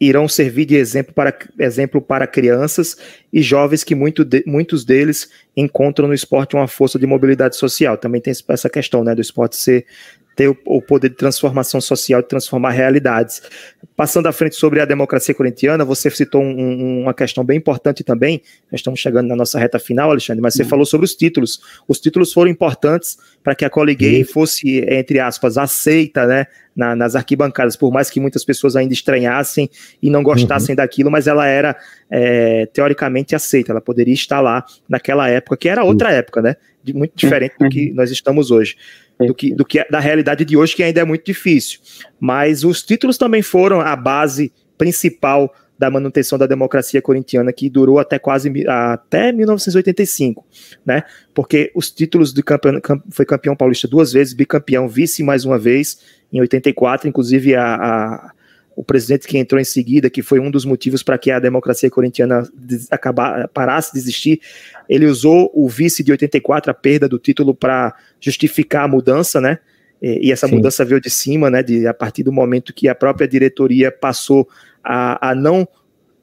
irão 0.00 0.26
servir 0.26 0.64
de 0.64 0.76
exemplo 0.76 1.12
para, 1.12 1.36
exemplo 1.58 2.00
para 2.00 2.26
crianças 2.26 2.96
e 3.30 3.42
jovens 3.42 3.84
que 3.84 3.94
muito 3.94 4.24
de, 4.24 4.42
muitos 4.46 4.82
deles 4.82 5.28
encontram 5.54 6.08
no 6.08 6.14
esporte 6.14 6.56
uma 6.56 6.66
força 6.66 6.98
de 6.98 7.06
mobilidade 7.06 7.56
social. 7.56 7.98
Também 7.98 8.20
tem 8.20 8.32
essa 8.48 8.70
questão 8.70 9.04
né, 9.04 9.14
do 9.14 9.20
esporte 9.20 9.56
ser 9.56 9.84
ter 10.36 10.48
o, 10.48 10.56
o, 10.64 10.80
poder 10.80 11.10
de 11.10 11.16
transformação 11.16 11.80
social, 11.80 12.22
de 12.22 12.28
transformar 12.28 12.70
realidades. 12.70 13.42
Passando 13.96 14.26
à 14.26 14.32
frente 14.32 14.56
sobre 14.56 14.80
a 14.80 14.84
democracia 14.84 15.34
corintiana, 15.34 15.84
você 15.84 16.10
citou 16.10 16.42
um, 16.42 17.02
uma 17.02 17.12
questão 17.12 17.44
bem 17.44 17.58
importante 17.58 18.02
também. 18.02 18.40
Nós 18.70 18.80
estamos 18.80 19.00
chegando 19.00 19.28
na 19.28 19.36
nossa 19.36 19.58
reta 19.58 19.78
final, 19.78 20.10
Alexandre, 20.10 20.40
mas 20.40 20.54
você 20.54 20.62
uhum. 20.62 20.68
falou 20.68 20.86
sobre 20.86 21.04
os 21.04 21.14
títulos. 21.14 21.60
Os 21.86 22.00
títulos 22.00 22.32
foram 22.32 22.50
importantes 22.50 23.18
para 23.42 23.54
que 23.54 23.64
a 23.64 23.70
Coligay 23.70 24.20
uhum. 24.20 24.28
fosse, 24.28 24.78
entre 24.88 25.18
aspas, 25.18 25.58
aceita, 25.58 26.26
né? 26.26 26.46
Na, 26.74 26.94
nas 26.94 27.16
arquibancadas, 27.16 27.76
por 27.76 27.92
mais 27.92 28.08
que 28.08 28.20
muitas 28.20 28.44
pessoas 28.44 28.76
ainda 28.76 28.94
estranhassem 28.94 29.68
e 30.00 30.08
não 30.08 30.22
gostassem 30.22 30.72
uhum. 30.72 30.76
daquilo, 30.76 31.10
mas 31.10 31.26
ela 31.26 31.44
era 31.46 31.76
é, 32.08 32.64
teoricamente 32.66 33.34
aceita, 33.34 33.72
ela 33.72 33.80
poderia 33.80 34.14
estar 34.14 34.40
lá 34.40 34.64
naquela 34.88 35.28
época, 35.28 35.56
que 35.56 35.68
era 35.68 35.82
outra 35.82 36.12
época, 36.12 36.40
né? 36.40 36.54
De, 36.82 36.94
muito 36.94 37.12
diferente 37.14 37.54
do 37.58 37.68
que 37.68 37.92
nós 37.92 38.10
estamos 38.10 38.50
hoje 38.52 38.76
do 39.26 39.34
que, 39.34 39.54
do 39.54 39.64
que 39.64 39.84
da 39.90 40.00
realidade 40.00 40.44
de 40.44 40.56
hoje, 40.56 40.74
que 40.74 40.82
ainda 40.82 41.00
é 41.00 41.04
muito 41.04 41.24
difícil. 41.24 41.80
Mas 42.18 42.64
os 42.64 42.82
títulos 42.82 43.18
também 43.18 43.42
foram 43.42 43.80
a 43.80 43.94
base 43.94 44.52
principal 44.78 45.54
da 45.78 45.90
manutenção 45.90 46.38
da 46.38 46.46
democracia 46.46 47.00
corintiana, 47.00 47.54
que 47.54 47.70
durou 47.70 47.98
até 47.98 48.18
quase 48.18 48.52
até 48.68 49.32
1985, 49.32 50.46
né? 50.84 51.04
Porque 51.34 51.72
os 51.74 51.90
títulos 51.90 52.34
de 52.34 52.42
campeão, 52.42 52.78
foi 53.10 53.24
campeão 53.24 53.56
paulista 53.56 53.88
duas 53.88 54.12
vezes, 54.12 54.34
bicampeão, 54.34 54.86
vice 54.86 55.22
mais 55.22 55.46
uma 55.46 55.58
vez 55.58 55.98
em 56.30 56.38
84, 56.38 57.08
inclusive 57.08 57.54
a, 57.54 57.74
a 57.74 58.32
o 58.80 58.82
presidente 58.82 59.28
que 59.28 59.36
entrou 59.36 59.60
em 59.60 59.64
seguida, 59.64 60.08
que 60.08 60.22
foi 60.22 60.40
um 60.40 60.50
dos 60.50 60.64
motivos 60.64 61.02
para 61.02 61.18
que 61.18 61.30
a 61.30 61.38
democracia 61.38 61.90
corintiana 61.90 62.48
acabar, 62.90 63.46
parasse 63.48 63.92
de 63.92 63.98
existir, 63.98 64.40
ele 64.88 65.04
usou 65.04 65.50
o 65.54 65.68
vice 65.68 66.02
de 66.02 66.10
84, 66.10 66.70
a 66.70 66.74
perda 66.74 67.06
do 67.06 67.18
título, 67.18 67.54
para 67.54 67.94
justificar 68.18 68.84
a 68.84 68.88
mudança, 68.88 69.38
né? 69.38 69.58
E, 70.00 70.28
e 70.28 70.32
essa 70.32 70.48
Sim. 70.48 70.54
mudança 70.54 70.82
veio 70.82 70.98
de 70.98 71.10
cima, 71.10 71.50
né? 71.50 71.62
De, 71.62 71.86
a 71.86 71.92
partir 71.92 72.22
do 72.22 72.32
momento 72.32 72.72
que 72.72 72.88
a 72.88 72.94
própria 72.94 73.28
diretoria 73.28 73.92
passou 73.92 74.48
a, 74.82 75.28
a 75.28 75.34
não 75.34 75.68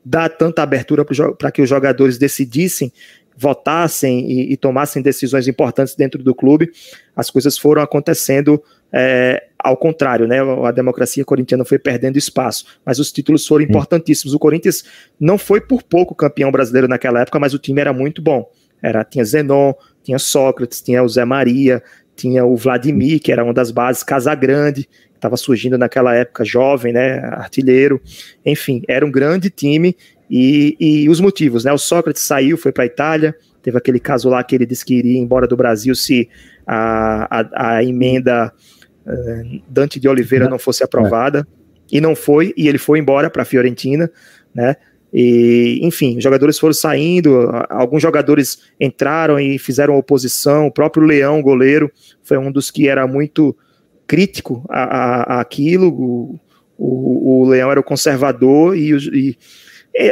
dar 0.03 0.27
tanta 0.27 0.63
abertura 0.63 1.05
para 1.37 1.51
que 1.51 1.61
os 1.61 1.69
jogadores 1.69 2.17
decidissem 2.17 2.91
votassem 3.37 4.29
e, 4.29 4.53
e, 4.53 4.57
tomassem 4.57 5.01
decisões 5.01 5.47
importantes 5.47 5.95
dentro 5.95 6.23
do 6.23 6.33
clube, 6.33 6.71
as 7.15 7.29
coisas 7.29 7.57
foram 7.57 7.81
acontecendo 7.81 8.61
é, 8.91 9.43
ao 9.59 9.77
contrário, 9.77 10.27
né? 10.27 10.37
A 10.65 10.71
democracia 10.71 11.23
corintiana 11.23 11.63
foi 11.63 11.77
perdendo 11.77 12.17
espaço, 12.17 12.65
mas 12.85 12.99
os 12.99 13.11
títulos 13.11 13.45
foram 13.45 13.63
importantíssimos. 13.63 14.33
O 14.33 14.39
Corinthians 14.39 14.83
não 15.19 15.37
foi 15.37 15.61
por 15.61 15.83
pouco 15.83 16.15
campeão 16.15 16.51
brasileiro 16.51 16.87
naquela 16.87 17.21
época, 17.21 17.39
mas 17.39 17.53
o 17.53 17.59
time 17.59 17.81
era 17.81 17.93
muito 17.93 18.21
bom. 18.21 18.49
Era, 18.81 19.03
tinha 19.03 19.25
Zenon, 19.25 19.73
tinha 20.03 20.17
Sócrates, 20.17 20.81
tinha 20.81 21.03
o 21.03 21.09
Zé 21.09 21.25
Maria, 21.25 21.83
tinha 22.15 22.45
o 22.45 22.55
Vladimir, 22.55 23.19
que 23.19 23.31
era 23.31 23.43
uma 23.43 23.53
das 23.53 23.71
bases, 23.71 24.03
Casagrande, 24.03 24.83
que 24.83 25.17
estava 25.17 25.35
surgindo 25.37 25.77
naquela 25.77 26.15
época, 26.15 26.45
jovem, 26.45 26.93
né? 26.93 27.19
Artilheiro. 27.19 28.01
Enfim, 28.45 28.81
era 28.87 29.05
um 29.05 29.11
grande 29.11 29.49
time 29.49 29.95
e, 30.29 30.75
e 30.79 31.09
os 31.09 31.19
motivos, 31.19 31.63
né? 31.63 31.71
O 31.71 31.77
Sócrates 31.77 32.23
saiu, 32.23 32.57
foi 32.57 32.71
para 32.71 32.83
a 32.83 32.87
Itália, 32.87 33.35
teve 33.61 33.77
aquele 33.77 33.99
caso 33.99 34.29
lá 34.29 34.43
que 34.43 34.55
ele 34.55 34.65
disse 34.65 34.85
que 34.85 34.95
iria 34.95 35.17
embora 35.17 35.47
do 35.47 35.55
Brasil 35.55 35.95
se 35.95 36.29
a, 36.65 37.39
a, 37.41 37.75
a 37.75 37.83
emenda 37.83 38.51
uh, 39.05 39.61
Dante 39.69 39.99
de 39.99 40.07
Oliveira 40.07 40.49
não 40.49 40.59
fosse 40.59 40.83
aprovada, 40.83 41.47
e 41.91 42.01
não 42.01 42.15
foi, 42.15 42.53
e 42.57 42.67
ele 42.67 42.77
foi 42.77 42.99
embora 42.99 43.29
para 43.29 43.43
a 43.43 43.45
Fiorentina, 43.45 44.11
né? 44.53 44.75
E, 45.13 45.79
enfim, 45.83 46.17
os 46.17 46.23
jogadores 46.23 46.59
foram 46.59 46.73
saindo, 46.73 47.49
alguns 47.69 48.01
jogadores 48.01 48.59
entraram 48.79 49.39
e 49.39 49.57
fizeram 49.57 49.97
oposição, 49.97 50.67
o 50.67 50.71
próprio 50.71 51.05
Leão, 51.05 51.41
goleiro, 51.41 51.89
foi 52.21 52.37
um 52.37 52.51
dos 52.51 52.69
que 52.69 52.89
era 52.89 53.07
muito 53.07 53.55
crítico 54.05 54.65
a, 54.69 54.83
a, 54.83 55.37
a 55.37 55.41
aquilo, 55.41 55.89
o, 55.89 56.39
o, 56.77 57.41
o, 57.41 57.49
Leão 57.49 57.71
era 57.71 57.79
o 57.79 57.83
conservador 57.83 58.75
e, 58.75 58.91
e 58.91 59.37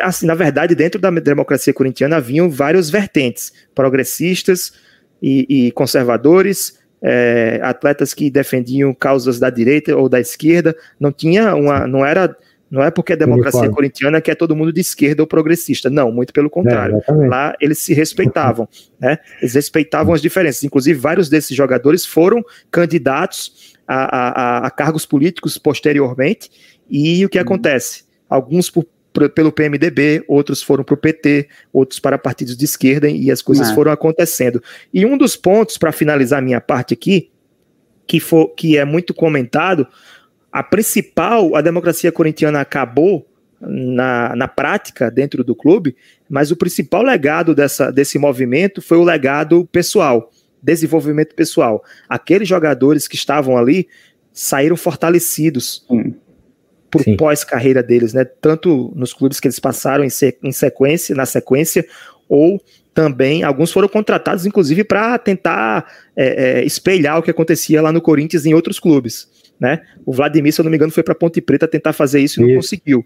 assim, 0.02 0.26
na 0.26 0.36
verdade, 0.36 0.74
dentro 0.76 1.00
da 1.00 1.10
democracia 1.12 1.74
corintiana 1.74 2.18
haviam 2.18 2.50
vários 2.50 2.90
vertentes, 2.90 3.54
progressistas 3.74 4.74
e, 5.22 5.68
e 5.68 5.72
conservadores, 5.72 6.80
é, 7.02 7.60
atletas 7.62 8.14
que 8.14 8.30
defendiam 8.30 8.94
causas 8.94 9.40
da 9.40 9.50
direita 9.50 9.96
ou 9.96 10.10
da 10.10 10.20
esquerda, 10.20 10.76
não 11.00 11.12
tinha 11.12 11.54
uma, 11.56 11.86
não 11.86 12.04
era, 12.04 12.36
não 12.70 12.84
é 12.84 12.90
porque 12.90 13.14
a 13.14 13.16
democracia 13.16 13.60
Uniforme. 13.60 13.76
corintiana 13.76 14.20
que 14.20 14.32
é 14.32 14.36
todo 14.36 14.56
mundo 14.56 14.74
de 14.74 14.82
esquerda 14.82 15.22
ou 15.22 15.28
progressista, 15.28 15.90
não, 15.90 16.12
muito 16.12 16.34
pelo 16.34 16.50
contrário. 16.50 17.00
É, 17.08 17.14
Lá 17.28 17.56
eles 17.62 17.78
se 17.78 17.94
respeitavam, 17.94 18.68
né? 19.00 19.20
Eles 19.40 19.54
respeitavam 19.54 20.16
as 20.16 20.22
diferenças. 20.22 20.64
Inclusive, 20.64 21.00
vários 21.00 21.30
desses 21.30 21.56
jogadores 21.56 22.06
foram 22.06 22.44
candidatos 22.72 23.76
a, 23.88 24.18
a, 24.18 24.68
a 24.68 24.72
cargos 24.72 25.06
políticos 25.06 25.60
posteriormente. 25.60 26.50
E 26.90 27.24
o 27.24 27.30
que 27.30 27.38
uhum. 27.38 27.44
acontece? 27.44 28.04
Alguns 28.28 28.72
por 28.72 28.84
pelo 29.34 29.51
PMDB, 29.51 30.24
outros 30.28 30.61
foram 30.61 30.84
para 30.84 30.93
o 30.93 30.97
PT, 30.97 31.47
outros 31.72 31.99
para 31.99 32.18
partidos 32.18 32.55
de 32.55 32.66
esquerda, 32.66 33.09
e 33.09 33.32
as 33.32 33.41
coisas 33.41 33.70
é. 33.70 33.76
foram 33.76 33.91
acontecendo. 33.91 34.61
E 34.93 35.05
um 35.05 35.18
dos 35.18 35.36
pontos, 35.36 35.78
para 35.78 35.91
finalizar 35.91 36.41
minha 36.41 36.61
parte 36.61 36.93
aqui, 36.93 37.30
que, 38.07 38.20
for, 38.20 38.49
que 38.49 38.78
é 38.78 38.86
muito 38.86 39.13
comentado, 39.13 39.88
a 40.51 40.63
principal, 40.63 41.55
a 41.55 41.61
democracia 41.61 42.11
corintiana 42.11 42.61
acabou 42.61 43.28
na, 43.59 44.36
na 44.36 44.47
prática 44.47 45.09
dentro 45.09 45.43
do 45.43 45.55
clube, 45.55 45.95
mas 46.30 46.51
o 46.51 46.55
principal 46.55 47.01
legado 47.01 47.55
dessa, 47.55 47.91
desse 47.91 48.18
movimento 48.18 48.82
foi 48.82 48.97
o 48.97 49.03
legado 49.03 49.68
pessoal, 49.72 50.32
desenvolvimento 50.61 51.36
pessoal. 51.36 51.84
Aqueles 52.07 52.47
jogadores 52.47 53.07
que 53.07 53.16
estavam 53.16 53.57
ali 53.57 53.88
saíram 54.32 54.76
fortalecidos. 54.76 55.86
Hum 55.89 56.13
por 57.04 57.18
pós-carreira 57.18 57.84
deles, 57.84 58.14
né? 58.14 58.26
Tanto 58.26 58.91
nos 58.96 59.14
clubes 59.14 59.39
que 59.39 59.48
eles 59.48 59.60
passaram 59.60 60.04
em, 60.04 60.10
se, 60.10 60.38
em 60.43 60.52
sequência, 60.52 61.16
na 61.16 61.26
sequência, 61.26 61.86
ou 62.30 62.62
também 62.93 63.43
alguns 63.43 63.72
foram 63.72 63.89
contratados, 63.89 64.46
inclusive, 64.46 64.84
para 64.84 65.18
tentar 65.18 65.86
é, 66.16 66.60
é, 66.60 66.66
espelhar 66.66 67.20
o 67.20 67.22
que 67.22 67.30
acontecia 67.30 67.82
lá 67.82 67.91
no 67.91 68.02
Corinthians 68.02 68.46
em 68.46 68.54
outros 68.54 68.80
clubes. 68.80 69.28
Né? 69.60 69.82
O 70.06 70.14
Vladimir, 70.14 70.54
se 70.54 70.62
eu 70.62 70.64
não 70.64 70.72
me 70.72 70.78
engano, 70.78 70.91
foi 70.91 71.04
para 71.04 71.16
Ponte 71.16 71.41
Preta 71.41 71.68
tentar 71.68 71.93
fazer 71.93 72.22
isso 72.22 72.41
e 72.41 72.48
não 72.48 72.56
conseguiu. 72.56 73.06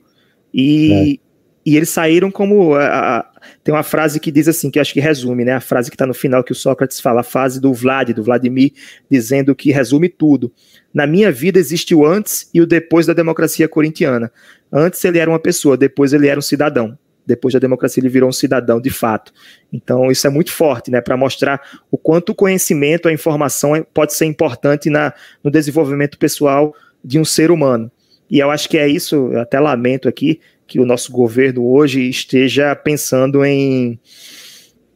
E, 0.54 1.20
é. 1.24 1.30
E 1.66 1.78
eles 1.78 1.90
saíram 1.90 2.32
como. 2.32 2.74
A, 2.76 3.20
a, 3.20 3.26
tem 3.70 3.76
uma 3.76 3.84
frase 3.84 4.20
que 4.20 4.32
diz 4.32 4.48
assim, 4.48 4.72
que 4.72 4.80
acho 4.80 4.92
que 4.92 5.00
resume, 5.00 5.46
né? 5.46 5.54
A 5.54 5.62
frase 5.62 5.92
que 5.92 5.96
está 5.96 6.08
no 6.08 6.14
final 6.16 6.44
que 6.44 6.52
o 6.52 6.56
Sócrates 6.56 7.00
fala, 7.00 7.22
a 7.22 7.24
frase 7.24 7.62
do 7.62 7.72
Vlad, 7.72 8.10
do 8.14 8.24
Vladimir, 8.24 8.74
dizendo 9.12 9.54
que 9.54 9.72
resume 9.72 10.10
tudo. 10.10 10.52
Na 10.92 11.06
minha 11.06 11.32
vida 11.32 11.60
existe 11.60 11.94
o 11.94 12.04
antes 12.04 12.50
e 12.52 12.62
o 12.62 12.66
depois 12.66 13.06
da 13.06 13.14
democracia 13.14 13.68
corintiana. 13.68 14.32
Antes 14.74 15.06
ele 15.06 15.20
era 15.20 15.30
uma 15.30 15.38
pessoa, 15.38 15.78
depois 15.78 16.14
ele 16.14 16.28
era 16.28 16.40
um 16.40 16.42
cidadão. 16.42 16.98
Depois 17.28 17.54
da 17.54 17.60
democracia, 17.60 18.02
ele 18.02 18.10
virou 18.10 18.28
um 18.28 18.34
cidadão 18.34 18.82
de 18.82 18.90
fato. 18.90 19.32
Então, 19.72 20.10
isso 20.10 20.26
é 20.26 20.32
muito 20.32 20.52
forte, 20.52 20.90
né? 20.90 21.00
Para 21.00 21.16
mostrar 21.16 21.62
o 21.92 21.98
quanto 21.98 22.30
o 22.32 22.36
conhecimento, 22.36 23.08
a 23.08 23.14
informação 23.14 23.76
é, 23.76 23.84
pode 23.94 24.16
ser 24.16 24.26
importante 24.26 24.90
na, 24.90 25.14
no 25.44 25.52
desenvolvimento 25.52 26.18
pessoal 26.18 26.74
de 27.06 27.20
um 27.20 27.24
ser 27.24 27.52
humano. 27.52 27.92
E 28.32 28.40
eu 28.40 28.50
acho 28.50 28.68
que 28.68 28.80
é 28.80 28.88
isso, 28.88 29.30
eu 29.32 29.42
até 29.42 29.60
lamento 29.60 30.10
aqui, 30.10 30.40
que 30.70 30.80
o 30.80 30.86
nosso 30.86 31.12
governo 31.12 31.66
hoje 31.66 32.08
esteja 32.08 32.76
pensando 32.76 33.44
em 33.44 34.00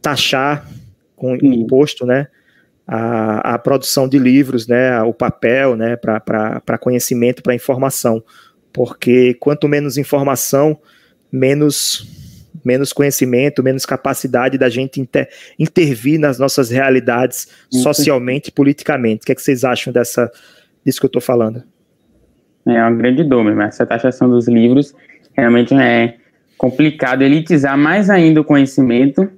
taxar 0.00 0.66
com 1.16 1.34
imposto, 1.34 2.06
né? 2.06 2.28
A, 2.86 3.54
a 3.54 3.58
produção 3.58 4.08
de 4.08 4.18
livros, 4.18 4.68
né? 4.68 5.02
O 5.02 5.12
papel, 5.12 5.74
né? 5.74 5.96
Para 5.96 6.78
conhecimento, 6.80 7.42
para 7.42 7.54
informação. 7.54 8.22
Porque 8.72 9.34
quanto 9.34 9.68
menos 9.68 9.98
informação, 9.98 10.78
menos 11.30 12.22
menos 12.64 12.92
conhecimento, 12.92 13.62
menos 13.62 13.84
capacidade 13.84 14.56
da 14.56 14.70
gente 14.70 14.98
inter, 14.98 15.28
intervir 15.58 16.18
nas 16.18 16.38
nossas 16.38 16.70
realidades 16.70 17.48
socialmente 17.70 18.48
e 18.48 18.52
politicamente. 18.52 19.22
O 19.22 19.26
que, 19.26 19.32
é 19.32 19.34
que 19.34 19.42
vocês 19.42 19.64
acham 19.64 19.92
dessa, 19.92 20.30
disso 20.82 20.98
que 20.98 21.04
eu 21.04 21.08
estou 21.08 21.20
falando? 21.20 21.62
É 22.66 22.80
uma 22.80 22.92
grande 22.92 23.22
dor, 23.24 23.44
mesmo. 23.44 23.60
Essa 23.60 23.84
taxação 23.84 24.30
dos 24.30 24.48
livros 24.48 24.94
realmente 25.36 25.74
é 25.74 26.16
complicado 26.56 27.22
elitizar 27.22 27.76
mais 27.76 28.08
ainda 28.08 28.40
o 28.40 28.44
conhecimento. 28.44 29.28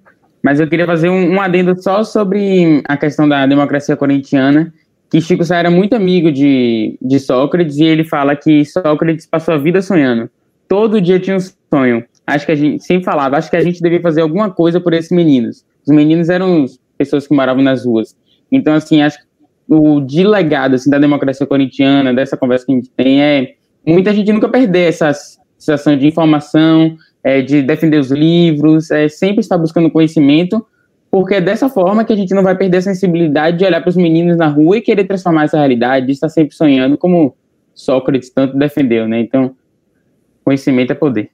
Mas 0.43 0.61
eu 0.61 0.69
queria 0.69 0.87
fazer 0.87 1.09
um, 1.09 1.35
um 1.35 1.41
adendo 1.41 1.81
só 1.83 2.05
sobre 2.05 2.81
a 2.85 2.97
questão 2.97 3.29
da 3.29 3.47
democracia 3.47 3.97
corintiana, 3.97 4.73
que 5.11 5.21
Chico 5.21 5.45
Sá 5.45 5.57
era 5.57 5.71
muito 5.71 5.97
amigo 5.97 6.31
de, 6.31 6.97
de 7.03 7.19
Sócrates 7.19 7.79
e 7.79 7.85
ele 7.85 8.05
fala 8.05 8.37
que 8.37 8.65
Sócrates 8.65 9.27
passou 9.27 9.55
a 9.55 9.59
vida 9.59 9.83
sonhando. 9.83 10.31
Todo 10.69 11.01
dia 11.01 11.19
tinha 11.19 11.37
um 11.37 11.41
sonho. 11.41 12.05
Acho 12.27 12.47
que 12.47 12.53
a 12.53 12.57
gente 12.57 12.85
sempre 12.85 13.05
falava, 13.05 13.37
acho 13.37 13.51
que 13.51 13.57
a 13.57 13.61
gente 13.61 13.81
devia 13.81 14.01
fazer 14.01 14.21
alguma 14.21 14.51
coisa 14.51 14.81
por 14.81 14.93
esses 14.93 15.11
meninos. 15.11 15.65
Os 15.87 15.95
meninos 15.95 16.29
eram 16.29 16.67
pessoas 16.99 17.27
que 17.27 17.35
moravam 17.35 17.63
nas 17.63 17.85
ruas. 17.85 18.17
Então, 18.51 18.75
assim, 18.75 19.03
acho 19.03 19.19
que 19.19 19.27
o 19.69 20.01
de 20.01 20.25
legado 20.25 20.75
assim, 20.75 20.91
da 20.91 20.99
democracia 20.99 21.47
corintiana, 21.47 22.13
dessa 22.15 22.37
conversa 22.37 22.67
que 22.67 22.73
a 22.73 22.75
gente 22.75 22.91
tem, 22.91 23.23
é 23.23 23.55
muita 23.87 24.13
gente 24.13 24.33
nunca 24.33 24.49
perder 24.49 24.89
essa 24.89 25.13
sensação 25.59 25.97
de 25.97 26.07
informação, 26.07 26.97
é, 27.23 27.43
de 27.43 27.63
defender 27.63 27.99
os 27.99 28.11
livros, 28.11 28.91
é, 28.91 29.09
sempre 29.09 29.41
estar 29.41 29.59
buscando 29.59 29.91
conhecimento, 29.91 30.65
porque 31.11 31.35
é 31.35 31.41
dessa 31.41 31.69
forma 31.69 32.05
que 32.05 32.13
a 32.13 32.17
gente 32.17 32.35
não 32.35 32.43
vai 32.43 32.57
perder 32.57 32.79
a 32.79 32.83
sensibilidade 32.83 33.59
de 33.59 33.65
olhar 33.65 33.81
para 33.81 33.91
os 33.91 33.97
meninos 33.97 34.37
na 34.37 34.49
rua 34.49 34.79
e 34.79 34.81
querer 34.81 35.05
transformar 35.05 35.45
essa 35.45 35.57
realidade, 35.57 36.07
de 36.07 36.13
estar 36.13 36.29
sempre 36.29 36.55
sonhando, 36.55 36.99
como 36.99 37.35
Sócrates 37.75 38.31
tanto 38.31 38.57
defendeu, 38.57 39.09
né? 39.09 39.21
Então, 39.21 39.55
conhecimento 40.45 40.93
é 40.93 40.95
poder. 40.95 41.31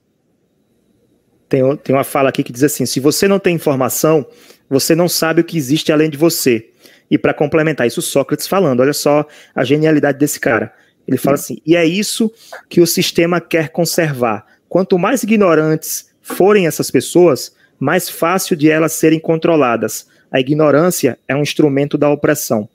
Tem, 1.48 1.76
tem 1.76 1.94
uma 1.94 2.04
fala 2.04 2.30
aqui 2.30 2.42
que 2.42 2.52
diz 2.52 2.62
assim: 2.62 2.86
se 2.86 2.98
você 2.98 3.28
não 3.28 3.38
tem 3.38 3.54
informação, 3.54 4.24
você 4.70 4.94
não 4.94 5.08
sabe 5.08 5.42
o 5.42 5.44
que 5.44 5.58
existe 5.58 5.92
além 5.92 6.08
de 6.08 6.16
você. 6.16 6.70
E 7.10 7.18
para 7.18 7.34
complementar 7.34 7.86
isso, 7.86 8.00
Sócrates 8.00 8.48
falando, 8.48 8.80
olha 8.80 8.94
só 8.94 9.26
a 9.54 9.64
genialidade 9.64 10.18
desse 10.18 10.40
cara. 10.40 10.72
Ele 11.06 11.16
fala 11.16 11.34
assim: 11.34 11.58
e 11.66 11.76
é 11.76 11.84
isso 11.84 12.32
que 12.68 12.80
o 12.80 12.86
sistema 12.86 13.40
quer 13.40 13.68
conservar. 13.70 14.46
Quanto 14.68 14.98
mais 14.98 15.22
ignorantes 15.22 16.10
forem 16.20 16.66
essas 16.66 16.90
pessoas, 16.90 17.54
mais 17.78 18.08
fácil 18.08 18.56
de 18.56 18.70
elas 18.70 18.92
serem 18.92 19.18
controladas. 19.18 20.06
A 20.30 20.40
ignorância 20.40 21.18
é 21.28 21.34
um 21.34 21.42
instrumento 21.42 21.98
da 21.98 22.08
opressão. 22.08 22.68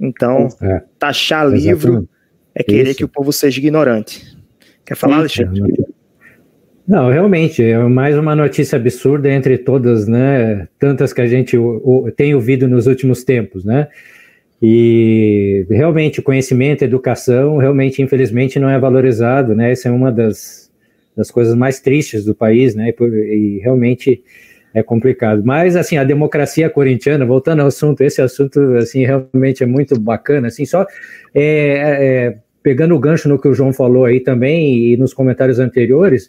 Então, 0.00 0.48
é, 0.60 0.82
taxar 0.98 1.48
livro 1.48 2.08
é 2.54 2.62
querer 2.62 2.90
isso. 2.90 2.98
que 2.98 3.04
o 3.04 3.08
povo 3.08 3.32
seja 3.32 3.58
ignorante. 3.58 4.36
Quer 4.84 4.96
falar, 4.96 5.18
Alexandre? 5.18 5.86
Não, 6.86 7.10
realmente, 7.10 7.62
é 7.62 7.78
mais 7.78 8.16
uma 8.16 8.36
notícia 8.36 8.76
absurda 8.76 9.28
entre 9.28 9.58
todas, 9.58 10.06
né? 10.06 10.68
Tantas 10.78 11.12
que 11.12 11.20
a 11.20 11.26
gente 11.26 11.56
o, 11.56 11.82
o, 11.84 12.12
tem 12.12 12.34
ouvido 12.34 12.68
nos 12.68 12.86
últimos 12.86 13.24
tempos, 13.24 13.64
né? 13.64 13.88
E 14.60 15.66
realmente, 15.68 16.22
conhecimento, 16.22 16.82
educação, 16.82 17.58
realmente, 17.58 18.00
infelizmente, 18.00 18.58
não 18.58 18.70
é 18.70 18.78
valorizado, 18.78 19.54
né? 19.54 19.72
Essa 19.72 19.88
é 19.88 19.92
uma 19.92 20.10
das, 20.10 20.70
das 21.16 21.30
coisas 21.30 21.54
mais 21.54 21.80
tristes 21.80 22.24
do 22.24 22.34
país, 22.34 22.74
né? 22.74 22.88
E, 22.88 22.92
por, 22.92 23.12
e 23.12 23.58
realmente 23.58 24.22
é 24.72 24.82
complicado. 24.82 25.42
Mas, 25.44 25.76
assim, 25.76 25.96
a 25.96 26.04
democracia 26.04 26.68
corintiana, 26.68 27.24
voltando 27.24 27.60
ao 27.60 27.68
assunto, 27.68 28.02
esse 28.02 28.20
assunto, 28.20 28.60
assim, 28.76 29.04
realmente 29.04 29.62
é 29.62 29.66
muito 29.66 29.98
bacana, 29.98 30.48
assim, 30.48 30.64
só 30.64 30.86
é, 31.34 31.44
é, 31.44 32.38
pegando 32.62 32.94
o 32.94 32.98
gancho 32.98 33.28
no 33.28 33.40
que 33.40 33.48
o 33.48 33.54
João 33.54 33.72
falou 33.72 34.04
aí 34.04 34.20
também 34.20 34.92
e 34.92 34.96
nos 34.96 35.14
comentários 35.14 35.58
anteriores, 35.58 36.28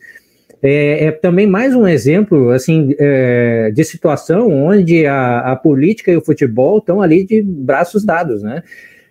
é, 0.61 1.05
é, 1.05 1.11
também 1.11 1.45
mais 1.45 1.75
um 1.75 1.87
exemplo 1.87 2.49
assim 2.49 2.95
é, 2.97 3.71
de 3.73 3.83
situação 3.83 4.49
onde 4.51 5.05
a, 5.05 5.51
a, 5.51 5.55
política 5.55 6.11
e 6.11 6.17
o 6.17 6.21
futebol 6.21 6.79
estão 6.79 7.01
ali 7.01 7.23
de 7.23 7.41
braços 7.41 8.03
dados, 8.03 8.41
né? 8.41 8.63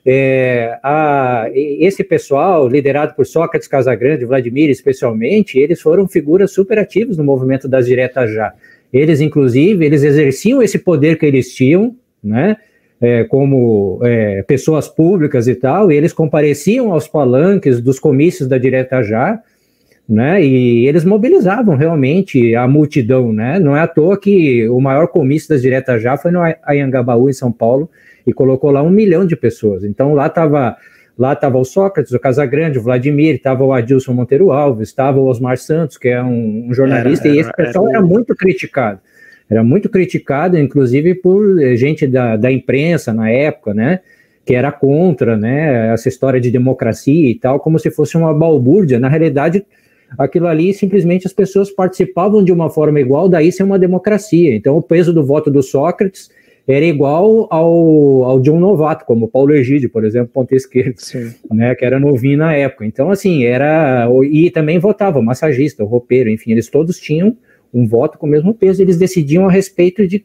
É, 0.09 0.79
a, 0.85 1.47
esse 1.53 2.05
pessoal, 2.05 2.69
liderado 2.69 3.15
por 3.15 3.27
Sócrates 3.27 3.67
Casagrande, 3.67 4.25
Vladimir 4.25 4.71
especialmente, 4.71 5.59
eles 5.59 5.81
foram 5.81 6.07
figuras 6.07 6.53
super 6.53 6.79
ativas 6.79 7.17
no 7.17 7.25
movimento 7.25 7.67
das 7.67 7.87
diretas 7.87 8.33
já. 8.33 8.53
Eles, 8.93 9.21
inclusive, 9.21 9.85
eles 9.85 10.05
exerciam 10.05 10.63
esse 10.63 10.79
poder 10.79 11.19
que 11.19 11.27
eles 11.27 11.53
tinham, 11.53 11.97
né? 12.23 12.57
É, 13.01 13.25
como 13.25 14.01
é, 14.03 14.43
pessoas 14.45 14.89
públicas 14.89 15.47
e 15.47 15.55
tal, 15.55 15.93
e 15.93 15.97
eles 15.97 16.15
compareciam 16.15 16.93
aos 16.93 17.07
palanques 17.07 17.81
dos 17.81 17.99
comícios 17.99 18.49
da 18.49 18.57
direta 18.57 19.03
já, 19.03 19.39
né? 20.09 20.43
E 20.45 20.87
eles 20.87 21.05
mobilizavam 21.05 21.77
realmente 21.77 22.55
a 22.55 22.67
multidão, 22.69 23.33
né? 23.33 23.59
Não 23.59 23.77
é 23.77 23.81
à 23.81 23.87
toa 23.87 24.19
que 24.19 24.69
o 24.69 24.81
maior 24.81 25.09
comício 25.09 25.49
das 25.49 25.61
diretas 25.61 26.03
já 26.03 26.17
foi 26.17 26.31
no 26.31 26.41
Ayangabaú, 26.63 27.29
em 27.29 27.33
São 27.33 27.51
Paulo, 27.51 27.91
e 28.27 28.33
colocou 28.33 28.71
lá 28.71 28.83
um 28.83 28.91
milhão 28.91 29.27
de 29.27 29.37
pessoas. 29.37 29.85
Então 29.85 30.15
lá 30.15 30.27
estava 30.27 30.77
lá 31.19 31.33
estava 31.33 31.57
o 31.59 31.65
Sócrates, 31.65 32.13
o 32.13 32.21
Casagrande, 32.21 32.79
o 32.79 32.83
Vladimir, 32.83 33.37
estava 33.37 33.65
o 33.65 33.73
Adilson 33.73 34.13
Monteiro 34.13 34.53
Alves, 34.53 34.89
estava 34.89 35.19
o 35.19 35.27
Osmar 35.27 35.57
Santos, 35.57 35.97
que 35.97 36.09
é 36.09 36.23
um, 36.23 36.69
um 36.69 36.75
jornalista, 36.75 37.27
era, 37.27 37.35
era, 37.35 37.37
e 37.37 37.41
esse 37.41 37.53
pessoal 37.53 37.89
era, 37.89 37.99
era 37.99 38.07
muito 38.07 38.35
criticado. 38.37 39.01
Era 39.49 39.65
muito 39.65 39.89
criticado, 39.89 40.59
inclusive, 40.59 41.15
por 41.15 41.59
gente 41.77 42.07
da, 42.07 42.37
da 42.37 42.53
imprensa 42.53 43.15
na 43.15 43.31
época, 43.31 43.73
né? 43.73 44.01
que 44.47 44.55
era 44.55 44.71
contra 44.71 45.37
né, 45.37 45.93
essa 45.93 46.09
história 46.09 46.41
de 46.41 46.53
democracia 46.53 47.29
e 47.29 47.35
tal, 47.35 47.59
como 47.59 47.81
se 47.81 47.91
fosse 47.91 48.17
uma 48.17 48.33
balbúrdia. 48.33 48.97
Na 49.01 49.09
realidade, 49.09 49.67
aquilo 50.19 50.47
ali 50.47 50.73
simplesmente 50.73 51.27
as 51.27 51.33
pessoas 51.33 51.71
participavam 51.71 52.43
de 52.45 52.53
uma 52.53 52.71
forma 52.71 53.01
igual, 53.01 53.29
daí 53.29 53.51
ser 53.51 53.63
uma 53.63 53.79
democracia. 53.79 54.55
Então 54.55 54.77
o 54.77 54.83
peso 54.83 55.13
do 55.13 55.25
voto 55.25 55.51
do 55.51 55.63
Sócrates 55.63 56.31
era 56.67 56.85
igual 56.85 57.47
ao, 57.49 58.25
ao 58.25 58.41
de 58.41 58.51
um 58.51 58.59
novato, 58.59 59.05
como 59.05 59.29
Paulo 59.29 59.55
Egídio, 59.55 59.89
por 59.89 60.05
exemplo, 60.05 60.31
ponta 60.33 60.55
esquerda, 60.55 60.97
né, 61.51 61.75
que 61.77 61.85
era 61.85 62.01
novinho 62.01 62.39
na 62.39 62.55
época. 62.55 62.85
Então, 62.85 63.09
assim, 63.09 63.45
era. 63.45 64.09
E 64.29 64.51
também 64.51 64.79
votava, 64.79 65.23
massagista, 65.23 65.85
o 65.85 65.87
roupeiro, 65.87 66.29
enfim, 66.29 66.51
eles 66.51 66.69
todos 66.69 66.99
tinham 66.99 67.37
um 67.73 67.87
voto 67.87 68.19
com 68.19 68.27
o 68.27 68.31
mesmo 68.31 68.53
peso, 68.53 68.83
eles 68.83 68.97
decidiam 68.97 69.47
a 69.47 69.51
respeito 69.51 70.09
de 70.09 70.25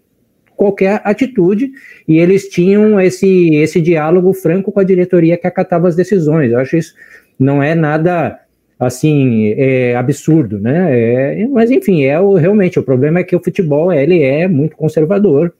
qualquer 0.55 1.01
atitude 1.03 1.71
e 2.07 2.17
eles 2.17 2.47
tinham 2.47 2.99
esse, 2.99 3.55
esse 3.55 3.81
diálogo 3.81 4.31
franco 4.33 4.71
com 4.71 4.79
a 4.79 4.83
diretoria 4.83 5.37
que 5.37 5.47
acatava 5.47 5.87
as 5.87 5.95
decisões. 5.95 6.51
Eu 6.51 6.59
acho 6.59 6.77
isso 6.77 6.93
não 7.37 7.61
é 7.61 7.73
nada 7.73 8.39
assim, 8.81 9.53
é 9.57 9.95
absurdo, 9.95 10.59
né? 10.59 10.87
É, 11.43 11.47
mas 11.47 11.69
enfim, 11.69 12.03
é 12.03 12.19
o, 12.19 12.33
realmente 12.33 12.79
o 12.79 12.83
problema 12.83 13.19
é 13.19 13.23
que 13.23 13.35
o 13.35 13.43
futebol 13.43 13.93
ele 13.93 14.23
é 14.23 14.47
muito 14.47 14.75
conservador 14.75 15.53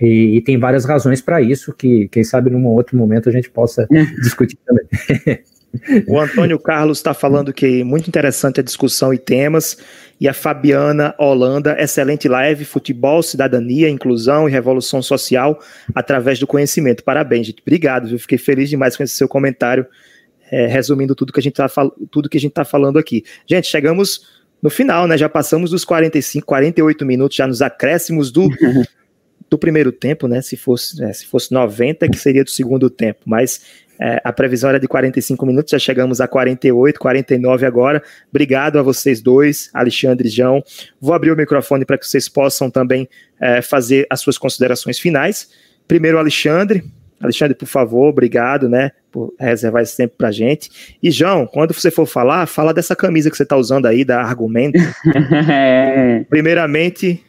e, 0.00 0.36
e 0.36 0.40
tem 0.40 0.58
várias 0.58 0.86
razões 0.86 1.20
para 1.20 1.42
isso 1.42 1.74
que 1.74 2.08
quem 2.08 2.24
sabe 2.24 2.48
num 2.48 2.66
outro 2.66 2.96
momento 2.96 3.28
a 3.28 3.32
gente 3.32 3.50
possa 3.50 3.86
discutir 4.22 4.58
também. 4.64 5.38
O 6.08 6.18
Antônio 6.18 6.58
Carlos 6.58 6.96
está 6.96 7.12
falando 7.12 7.52
que 7.52 7.84
muito 7.84 8.08
interessante 8.08 8.60
a 8.60 8.62
discussão 8.62 9.12
e 9.12 9.18
temas. 9.18 9.76
E 10.18 10.26
a 10.26 10.32
Fabiana 10.32 11.14
Holanda, 11.18 11.76
excelente 11.78 12.26
live, 12.26 12.64
futebol, 12.64 13.22
cidadania, 13.22 13.90
inclusão 13.90 14.48
e 14.48 14.52
revolução 14.52 15.02
social 15.02 15.60
através 15.94 16.38
do 16.38 16.46
conhecimento. 16.46 17.04
Parabéns, 17.04 17.48
gente. 17.48 17.60
Obrigado, 17.60 18.08
eu 18.08 18.18
fiquei 18.18 18.38
feliz 18.38 18.70
demais 18.70 18.96
com 18.96 19.02
esse 19.02 19.12
seu 19.12 19.28
comentário 19.28 19.86
é, 20.50 20.66
resumindo 20.66 21.14
tudo 21.14 21.32
que 21.32 21.40
a 21.40 21.42
gente 21.42 21.60
está 21.60 21.68
tudo 22.10 22.28
que 22.28 22.36
a 22.36 22.40
gente 22.40 22.52
tá 22.52 22.64
falando 22.64 22.98
aqui. 22.98 23.24
Gente, 23.46 23.66
chegamos 23.66 24.26
no 24.62 24.70
final, 24.70 25.06
né? 25.06 25.16
Já 25.16 25.28
passamos 25.28 25.70
dos 25.70 25.84
45, 25.84 26.46
48 26.46 27.04
minutos, 27.04 27.36
já 27.36 27.46
nos 27.46 27.62
acréscimos 27.62 28.30
do, 28.30 28.48
do 29.50 29.58
primeiro 29.58 29.92
tempo, 29.92 30.26
né? 30.26 30.40
Se 30.42 30.56
fosse, 30.56 31.02
é, 31.02 31.12
se 31.12 31.26
fosse 31.26 31.52
90, 31.52 32.08
que 32.08 32.18
seria 32.18 32.44
do 32.44 32.50
segundo 32.50 32.88
tempo, 32.88 33.20
mas 33.26 33.60
é, 33.98 34.20
a 34.22 34.32
previsão 34.32 34.70
era 34.70 34.78
de 34.78 34.86
45 34.86 35.46
minutos, 35.46 35.70
já 35.70 35.78
chegamos 35.78 36.20
a 36.20 36.28
48, 36.28 36.98
49 36.98 37.66
agora. 37.66 38.02
Obrigado 38.30 38.78
a 38.78 38.82
vocês 38.82 39.20
dois, 39.20 39.70
Alexandre 39.72 40.28
e 40.28 40.30
João. 40.30 40.62
Vou 41.00 41.14
abrir 41.14 41.30
o 41.30 41.36
microfone 41.36 41.84
para 41.84 41.96
que 41.96 42.06
vocês 42.06 42.28
possam 42.28 42.70
também 42.70 43.08
é, 43.40 43.62
fazer 43.62 44.06
as 44.10 44.20
suas 44.20 44.36
considerações 44.38 44.98
finais. 44.98 45.50
Primeiro, 45.88 46.18
Alexandre. 46.18 46.84
Alexandre, 47.20 47.54
por 47.54 47.66
favor, 47.66 48.08
obrigado, 48.08 48.68
né? 48.68 48.90
Por 49.16 49.32
reservar 49.40 49.82
esse 49.82 49.96
tempo 49.96 50.14
pra 50.18 50.30
gente. 50.30 50.98
E, 51.02 51.10
João, 51.10 51.46
quando 51.46 51.72
você 51.72 51.90
for 51.90 52.04
falar, 52.04 52.44
fala 52.44 52.74
dessa 52.74 52.94
camisa 52.94 53.30
que 53.30 53.36
você 53.36 53.46
tá 53.46 53.56
usando 53.56 53.86
aí, 53.86 54.04
da 54.04 54.20
Argumento. 54.20 54.78
é. 55.50 56.22
Primeiramente, 56.28 57.24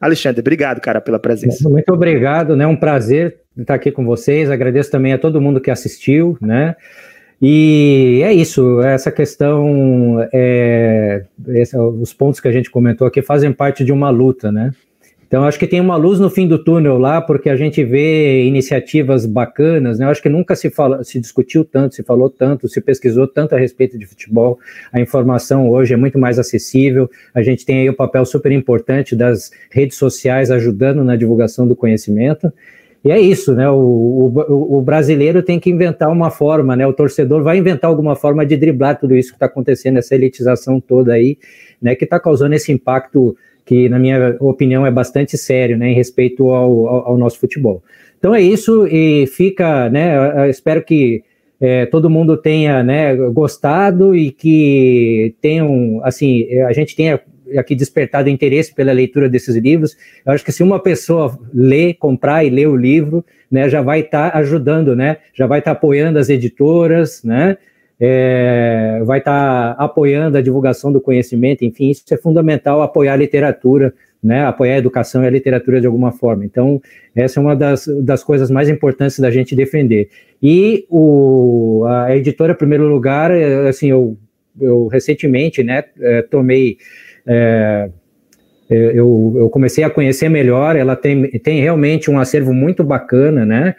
Alexandre, 0.00 0.40
obrigado, 0.40 0.80
cara, 0.80 1.00
pela 1.00 1.20
presença. 1.20 1.68
Muito 1.68 1.88
obrigado, 1.92 2.56
né? 2.56 2.66
Um 2.66 2.74
prazer 2.74 3.38
estar 3.56 3.74
aqui 3.74 3.92
com 3.92 4.04
vocês. 4.04 4.50
Agradeço 4.50 4.90
também 4.90 5.12
a 5.12 5.18
todo 5.18 5.40
mundo 5.40 5.60
que 5.60 5.70
assistiu, 5.70 6.36
né? 6.40 6.74
E 7.40 8.20
é 8.24 8.32
isso, 8.32 8.80
essa 8.80 9.12
questão, 9.12 10.26
é, 10.32 11.22
esse, 11.50 11.78
os 11.78 12.12
pontos 12.12 12.40
que 12.40 12.48
a 12.48 12.52
gente 12.52 12.68
comentou 12.68 13.06
aqui 13.06 13.22
fazem 13.22 13.52
parte 13.52 13.84
de 13.84 13.92
uma 13.92 14.10
luta, 14.10 14.50
né? 14.50 14.72
Então, 15.30 15.44
acho 15.44 15.60
que 15.60 15.66
tem 15.68 15.80
uma 15.80 15.94
luz 15.94 16.18
no 16.18 16.28
fim 16.28 16.48
do 16.48 16.58
túnel 16.58 16.98
lá, 16.98 17.20
porque 17.20 17.48
a 17.48 17.54
gente 17.54 17.84
vê 17.84 18.42
iniciativas 18.42 19.24
bacanas, 19.26 19.96
né? 19.96 20.06
Acho 20.06 20.20
que 20.20 20.28
nunca 20.28 20.56
se, 20.56 20.70
fala, 20.70 21.04
se 21.04 21.20
discutiu 21.20 21.64
tanto, 21.64 21.94
se 21.94 22.02
falou 22.02 22.28
tanto, 22.28 22.68
se 22.68 22.80
pesquisou 22.80 23.28
tanto 23.28 23.54
a 23.54 23.58
respeito 23.58 23.96
de 23.96 24.06
futebol. 24.06 24.58
A 24.92 25.00
informação 25.00 25.70
hoje 25.70 25.94
é 25.94 25.96
muito 25.96 26.18
mais 26.18 26.36
acessível. 26.36 27.08
A 27.32 27.42
gente 27.42 27.64
tem 27.64 27.82
aí 27.82 27.88
o 27.88 27.92
um 27.92 27.94
papel 27.94 28.24
super 28.26 28.50
importante 28.50 29.14
das 29.14 29.52
redes 29.70 29.96
sociais 29.96 30.50
ajudando 30.50 31.04
na 31.04 31.14
divulgação 31.14 31.64
do 31.64 31.76
conhecimento. 31.76 32.52
E 33.04 33.12
é 33.12 33.20
isso, 33.20 33.54
né? 33.54 33.70
O, 33.70 33.76
o, 33.76 34.78
o, 34.78 34.82
brasileiro 34.82 35.44
tem 35.44 35.60
que 35.60 35.70
inventar 35.70 36.10
uma 36.10 36.32
forma, 36.32 36.74
né? 36.74 36.84
O 36.88 36.92
torcedor 36.92 37.44
vai 37.44 37.56
inventar 37.56 37.88
alguma 37.88 38.16
forma 38.16 38.44
de 38.44 38.56
driblar 38.56 38.98
tudo 38.98 39.14
isso 39.14 39.28
que 39.28 39.36
está 39.36 39.46
acontecendo, 39.46 39.98
essa 39.98 40.12
elitização 40.12 40.80
toda 40.80 41.12
aí, 41.12 41.38
né? 41.80 41.94
Que 41.94 42.02
está 42.02 42.18
causando 42.18 42.56
esse 42.56 42.72
impacto 42.72 43.36
que, 43.70 43.88
na 43.88 44.00
minha 44.00 44.36
opinião, 44.40 44.84
é 44.84 44.90
bastante 44.90 45.38
sério, 45.38 45.78
né? 45.78 45.90
Em 45.90 45.94
respeito 45.94 46.50
ao, 46.50 46.88
ao, 46.88 47.06
ao 47.10 47.16
nosso 47.16 47.38
futebol. 47.38 47.80
Então 48.18 48.34
é 48.34 48.40
isso 48.40 48.84
e 48.88 49.28
fica, 49.28 49.88
né? 49.88 50.50
Espero 50.50 50.82
que 50.82 51.22
é, 51.60 51.86
todo 51.86 52.10
mundo 52.10 52.36
tenha 52.36 52.82
né, 52.82 53.14
gostado 53.14 54.12
e 54.16 54.32
que 54.32 55.36
tenham, 55.40 56.00
assim, 56.02 56.52
a 56.62 56.72
gente 56.72 56.96
tenha 56.96 57.20
aqui 57.56 57.76
despertado 57.76 58.28
interesse 58.28 58.74
pela 58.74 58.90
leitura 58.90 59.28
desses 59.28 59.54
livros. 59.54 59.96
Eu 60.26 60.32
acho 60.32 60.44
que 60.44 60.50
se 60.50 60.64
uma 60.64 60.80
pessoa 60.80 61.38
ler, 61.54 61.94
comprar 61.94 62.42
e 62.44 62.50
ler 62.50 62.66
o 62.66 62.76
livro, 62.76 63.24
né, 63.48 63.68
já 63.68 63.82
vai 63.82 64.00
estar 64.00 64.32
tá 64.32 64.38
ajudando, 64.38 64.96
né, 64.96 65.18
já 65.32 65.46
vai 65.46 65.60
estar 65.60 65.74
tá 65.74 65.76
apoiando 65.76 66.18
as 66.18 66.28
editoras, 66.28 67.22
né, 67.22 67.56
é, 68.00 69.02
vai 69.04 69.18
estar 69.18 69.74
tá 69.74 69.84
apoiando 69.84 70.38
a 70.38 70.40
divulgação 70.42 70.90
do 70.90 71.00
conhecimento, 71.00 71.64
enfim, 71.64 71.90
isso 71.90 72.02
é 72.10 72.16
fundamental, 72.16 72.80
apoiar 72.80 73.12
a 73.12 73.16
literatura, 73.16 73.92
né, 74.22 74.44
apoiar 74.44 74.74
a 74.74 74.78
educação 74.78 75.22
e 75.22 75.26
a 75.26 75.30
literatura 75.30 75.80
de 75.80 75.86
alguma 75.86 76.10
forma. 76.12 76.44
Então, 76.44 76.80
essa 77.14 77.38
é 77.38 77.42
uma 77.42 77.54
das, 77.54 77.86
das 78.02 78.24
coisas 78.24 78.50
mais 78.50 78.68
importantes 78.68 79.18
da 79.18 79.30
gente 79.30 79.54
defender. 79.54 80.08
E 80.42 80.86
o, 80.88 81.84
a 81.86 82.16
editora, 82.16 82.52
em 82.52 82.56
primeiro 82.56 82.88
lugar, 82.88 83.30
é, 83.30 83.68
assim, 83.68 83.90
eu, 83.90 84.16
eu 84.60 84.86
recentemente, 84.86 85.62
né, 85.62 85.84
é, 86.00 86.22
tomei 86.22 86.78
é, 87.26 87.90
é, 88.70 88.76
eu, 88.94 89.34
eu, 89.36 89.50
comecei 89.50 89.82
a 89.82 89.90
conhecer 89.90 90.28
melhor, 90.28 90.76
ela 90.76 90.94
tem, 90.94 91.28
tem 91.40 91.60
realmente 91.60 92.08
um 92.08 92.20
acervo 92.20 92.54
muito 92.54 92.84
bacana, 92.84 93.44
né? 93.44 93.74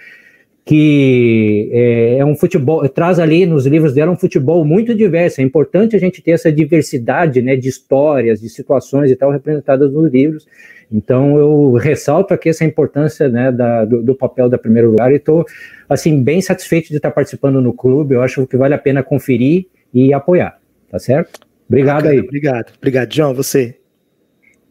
Que 0.63 1.69
é, 1.73 2.17
é, 2.19 2.25
um 2.25 2.35
futebol, 2.35 2.87
traz 2.87 3.17
ali 3.19 3.45
nos 3.45 3.65
livros 3.65 3.93
dela 3.93 4.11
um 4.11 4.17
futebol 4.17 4.63
muito 4.63 4.93
diverso. 4.93 5.41
É 5.41 5.43
importante 5.43 5.95
a 5.95 5.99
gente 5.99 6.21
ter 6.21 6.31
essa 6.31 6.51
diversidade 6.51 7.41
né, 7.41 7.55
de 7.55 7.67
histórias, 7.67 8.41
de 8.41 8.49
situações 8.49 9.09
e 9.09 9.15
tal 9.15 9.31
representadas 9.31 9.91
nos 9.91 10.11
livros. 10.11 10.45
Então 10.91 11.37
eu 11.37 11.73
ressalto 11.73 12.33
aqui 12.33 12.49
essa 12.49 12.65
importância 12.65 13.29
né, 13.29 13.51
da, 13.51 13.85
do, 13.85 14.03
do, 14.03 14.13
papel 14.13 14.49
da 14.49 14.57
primeiro 14.57 14.91
lugar 14.91 15.11
e 15.11 15.15
estou 15.15 15.45
assim 15.87 16.21
bem 16.21 16.41
satisfeito 16.41 16.89
de 16.89 16.97
estar 16.97 17.11
participando 17.11 17.61
no 17.61 17.73
clube. 17.73 18.13
Eu 18.13 18.21
acho 18.21 18.45
que 18.45 18.57
vale 18.57 18.73
a 18.73 18.77
pena 18.77 19.01
conferir 19.01 19.67
e 19.93 20.13
apoiar, 20.13 20.59
tá 20.89 20.99
certo? 20.99 21.39
Obrigado 21.67 22.03
Bacana, 22.03 22.13
aí. 22.13 22.19
Obrigado. 22.19 22.73
Obrigado, 22.77 23.13
João. 23.13 23.33
Você. 23.33 23.77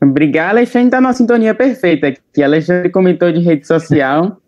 Obrigado, 0.03 0.51
Alexandre. 0.51 0.89
Está 0.89 1.01
na 1.01 1.13
sintonia 1.15 1.55
perfeita 1.55 2.09
aqui. 2.09 2.43
Alexandre 2.43 2.91
comentou 2.91 3.33
de 3.33 3.41
rede 3.41 3.67
social 3.67 4.40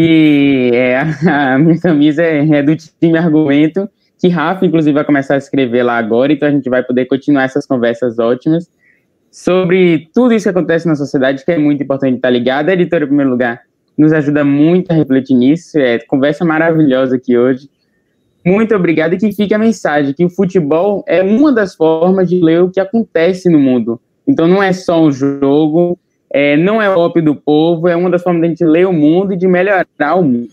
e 0.00 0.70
é, 0.72 1.00
a 1.28 1.58
minha 1.58 1.76
camisa 1.80 2.22
é, 2.22 2.48
é 2.48 2.62
do 2.62 2.76
time 2.76 3.18
Argumento, 3.18 3.90
que 4.16 4.28
Rafa, 4.28 4.64
inclusive, 4.64 4.94
vai 4.94 5.04
começar 5.04 5.34
a 5.34 5.38
escrever 5.38 5.82
lá 5.82 5.98
agora, 5.98 6.32
então 6.32 6.46
a 6.46 6.52
gente 6.52 6.70
vai 6.70 6.84
poder 6.84 7.06
continuar 7.06 7.42
essas 7.42 7.66
conversas 7.66 8.16
ótimas 8.20 8.70
sobre 9.28 10.08
tudo 10.14 10.34
isso 10.34 10.44
que 10.44 10.50
acontece 10.50 10.86
na 10.86 10.94
sociedade, 10.94 11.44
que 11.44 11.50
é 11.50 11.58
muito 11.58 11.82
importante 11.82 12.14
estar 12.14 12.30
ligado. 12.30 12.68
A 12.68 12.74
editora, 12.74 13.04
em 13.04 13.08
primeiro 13.08 13.30
lugar, 13.30 13.60
nos 13.96 14.12
ajuda 14.12 14.44
muito 14.44 14.92
a 14.92 14.94
refletir 14.94 15.34
nisso. 15.34 15.76
É 15.76 15.98
conversa 15.98 16.44
maravilhosa 16.44 17.16
aqui 17.16 17.36
hoje. 17.36 17.68
Muito 18.46 18.76
obrigado 18.76 19.14
e 19.14 19.18
que 19.18 19.32
fique 19.32 19.52
a 19.52 19.58
mensagem 19.58 20.14
que 20.14 20.24
o 20.24 20.30
futebol 20.30 21.04
é 21.08 21.24
uma 21.24 21.52
das 21.52 21.74
formas 21.74 22.28
de 22.28 22.40
ler 22.40 22.62
o 22.62 22.70
que 22.70 22.78
acontece 22.78 23.50
no 23.50 23.58
mundo. 23.58 24.00
Então 24.26 24.46
não 24.46 24.62
é 24.62 24.72
só 24.72 25.02
um 25.02 25.10
jogo, 25.10 25.98
é, 26.30 26.56
não 26.56 26.80
é 26.80 26.88
o 26.88 26.98
ópio 26.98 27.22
do 27.22 27.34
povo, 27.34 27.88
é 27.88 27.96
uma 27.96 28.10
das 28.10 28.22
formas 28.22 28.42
de 28.42 28.46
a 28.46 28.50
gente 28.50 28.64
ler 28.64 28.86
o 28.86 28.92
mundo 28.92 29.32
e 29.32 29.36
de 29.36 29.46
melhorar 29.46 30.14
o 30.14 30.22
mundo. 30.22 30.50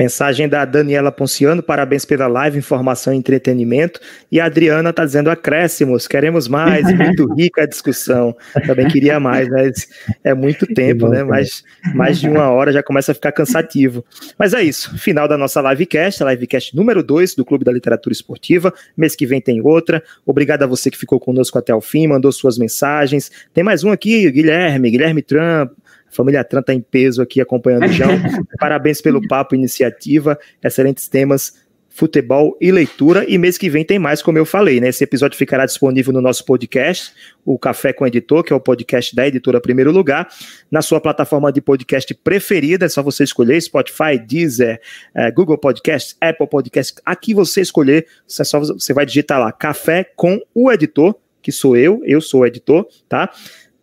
Mensagem 0.00 0.48
da 0.48 0.64
Daniela 0.64 1.12
Ponciano, 1.12 1.62
parabéns 1.62 2.06
pela 2.06 2.26
live, 2.26 2.56
informação 2.56 3.12
e 3.12 3.18
entretenimento. 3.18 4.00
E 4.32 4.40
a 4.40 4.46
Adriana 4.46 4.88
está 4.88 5.04
dizendo 5.04 5.28
acréscimos, 5.28 6.08
queremos 6.08 6.48
mais, 6.48 6.90
muito 6.96 7.30
rica 7.36 7.64
a 7.64 7.66
discussão. 7.66 8.34
Também 8.66 8.88
queria 8.88 9.20
mais, 9.20 9.46
mas 9.50 9.88
é 10.24 10.32
muito 10.32 10.66
tempo, 10.66 11.04
bom, 11.04 11.10
né? 11.10 11.22
Mais, 11.22 11.62
mais 11.94 12.18
de 12.18 12.30
uma 12.30 12.48
hora 12.48 12.72
já 12.72 12.82
começa 12.82 13.12
a 13.12 13.14
ficar 13.14 13.30
cansativo. 13.32 14.02
Mas 14.38 14.54
é 14.54 14.62
isso, 14.62 14.96
final 14.96 15.28
da 15.28 15.36
nossa 15.36 15.60
livecast, 15.60 16.24
a 16.24 16.30
livecast 16.30 16.74
número 16.74 17.02
2 17.02 17.34
do 17.34 17.44
Clube 17.44 17.62
da 17.62 17.70
Literatura 17.70 18.14
Esportiva. 18.14 18.72
Mês 18.96 19.14
que 19.14 19.26
vem 19.26 19.38
tem 19.38 19.60
outra. 19.60 20.02
Obrigado 20.24 20.62
a 20.62 20.66
você 20.66 20.90
que 20.90 20.96
ficou 20.96 21.20
conosco 21.20 21.58
até 21.58 21.74
o 21.74 21.80
fim, 21.82 22.06
mandou 22.06 22.32
suas 22.32 22.56
mensagens. 22.56 23.30
Tem 23.52 23.62
mais 23.62 23.84
um 23.84 23.90
aqui, 23.90 24.30
Guilherme, 24.30 24.90
Guilherme 24.90 25.20
Trump. 25.20 25.72
Família 26.10 26.44
Tran 26.44 26.60
está 26.60 26.74
em 26.74 26.80
peso 26.80 27.22
aqui 27.22 27.40
acompanhando 27.40 27.86
o 27.86 27.92
João. 27.92 28.10
Parabéns 28.58 29.00
pelo 29.00 29.26
papo, 29.26 29.54
iniciativa, 29.54 30.38
excelentes 30.62 31.08
temas, 31.08 31.54
futebol 31.90 32.56
e 32.60 32.70
leitura. 32.70 33.24
E 33.28 33.36
mês 33.36 33.58
que 33.58 33.68
vem 33.68 33.84
tem 33.84 33.98
mais, 33.98 34.22
como 34.22 34.38
eu 34.38 34.46
falei, 34.46 34.80
né? 34.80 34.88
Esse 34.88 35.04
episódio 35.04 35.36
ficará 35.36 35.66
disponível 35.66 36.12
no 36.12 36.20
nosso 36.20 36.44
podcast, 36.44 37.12
o 37.44 37.58
Café 37.58 37.92
com 37.92 38.04
o 38.04 38.06
Editor, 38.06 38.44
que 38.44 38.52
é 38.52 38.56
o 38.56 38.60
podcast 38.60 39.14
da 39.14 39.26
editora 39.26 39.60
Primeiro 39.60 39.90
Lugar, 39.92 40.28
na 40.70 40.80
sua 40.80 41.00
plataforma 41.00 41.52
de 41.52 41.60
podcast 41.60 42.14
preferida. 42.14 42.86
É 42.86 42.88
só 42.88 43.02
você 43.02 43.24
escolher 43.24 43.60
Spotify, 43.60 44.18
Deezer, 44.24 44.80
eh, 45.14 45.30
Google 45.32 45.58
Podcast, 45.58 46.16
Apple 46.20 46.48
Podcast. 46.48 46.94
Aqui 47.04 47.34
você 47.34 47.60
escolher, 47.60 48.06
você, 48.26 48.44
só, 48.44 48.60
você 48.60 48.94
vai 48.94 49.04
digitar 49.04 49.40
lá 49.40 49.52
Café 49.52 50.04
com 50.16 50.40
o 50.54 50.70
Editor, 50.72 51.14
que 51.42 51.50
sou 51.50 51.76
eu, 51.76 52.02
eu 52.04 52.20
sou 52.20 52.40
o 52.42 52.46
editor, 52.46 52.86
tá? 53.08 53.30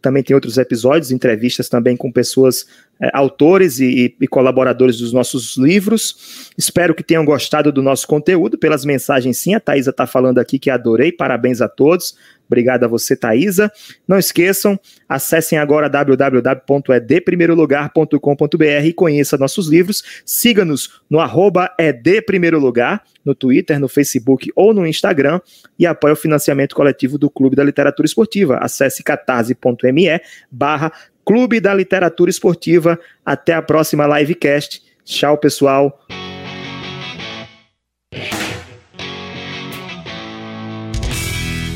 Também 0.07 0.23
tem 0.23 0.33
outros 0.33 0.57
episódios, 0.57 1.11
entrevistas 1.11 1.67
também 1.67 1.97
com 1.97 2.09
pessoas, 2.09 2.65
é, 2.97 3.09
autores 3.13 3.77
e, 3.77 4.15
e, 4.21 4.27
colaboradores 4.27 4.99
dos 4.99 5.11
nossos 5.11 5.57
livros. 5.57 6.49
Espero 6.57 6.95
que 6.95 7.03
tenham 7.03 7.25
gostado 7.25 7.73
do 7.73 7.83
nosso 7.83 8.07
conteúdo, 8.07 8.57
pelas 8.57 8.85
mensagens 8.85 9.37
sim, 9.37 9.53
a 9.53 9.59
Thaisa 9.59 9.89
está 9.89 10.07
falando 10.07 10.39
aqui 10.39 10.57
que 10.57 10.69
adorei, 10.69 11.11
parabéns 11.11 11.59
a 11.59 11.67
todos. 11.67 12.15
Obrigado 12.47 12.85
a 12.85 12.87
você, 12.87 13.15
Thaisa. 13.15 13.71
Não 14.07 14.17
esqueçam, 14.17 14.79
acessem 15.07 15.59
agora 15.59 15.87
www.edprimeirolugar.com.br 15.89 18.85
e 18.85 18.93
conheça 18.93 19.37
nossos 19.37 19.67
livros. 19.67 20.23
Siga-nos 20.25 21.01
no 21.09 21.19
arroba 21.19 21.69
edprimeirolugar, 21.77 23.03
no 23.23 23.35
Twitter, 23.35 23.79
no 23.79 23.87
Facebook 23.87 24.51
ou 24.55 24.73
no 24.73 24.87
Instagram 24.87 25.39
e 25.77 25.85
apoie 25.85 26.13
o 26.13 26.15
financiamento 26.15 26.75
coletivo 26.75 27.17
do 27.17 27.29
Clube 27.29 27.55
da 27.55 27.63
Literatura 27.63 28.05
Esportiva. 28.05 28.57
Acesse 28.57 29.03
catarse.me 29.03 30.21
barra 30.49 30.91
Clube 31.25 31.59
da 31.59 31.73
Literatura 31.73 32.29
Esportiva. 32.29 32.97
Até 33.25 33.53
a 33.53 33.61
próxima 33.61 34.07
livecast. 34.07 34.81
Tchau, 35.03 35.37
pessoal. 35.37 36.07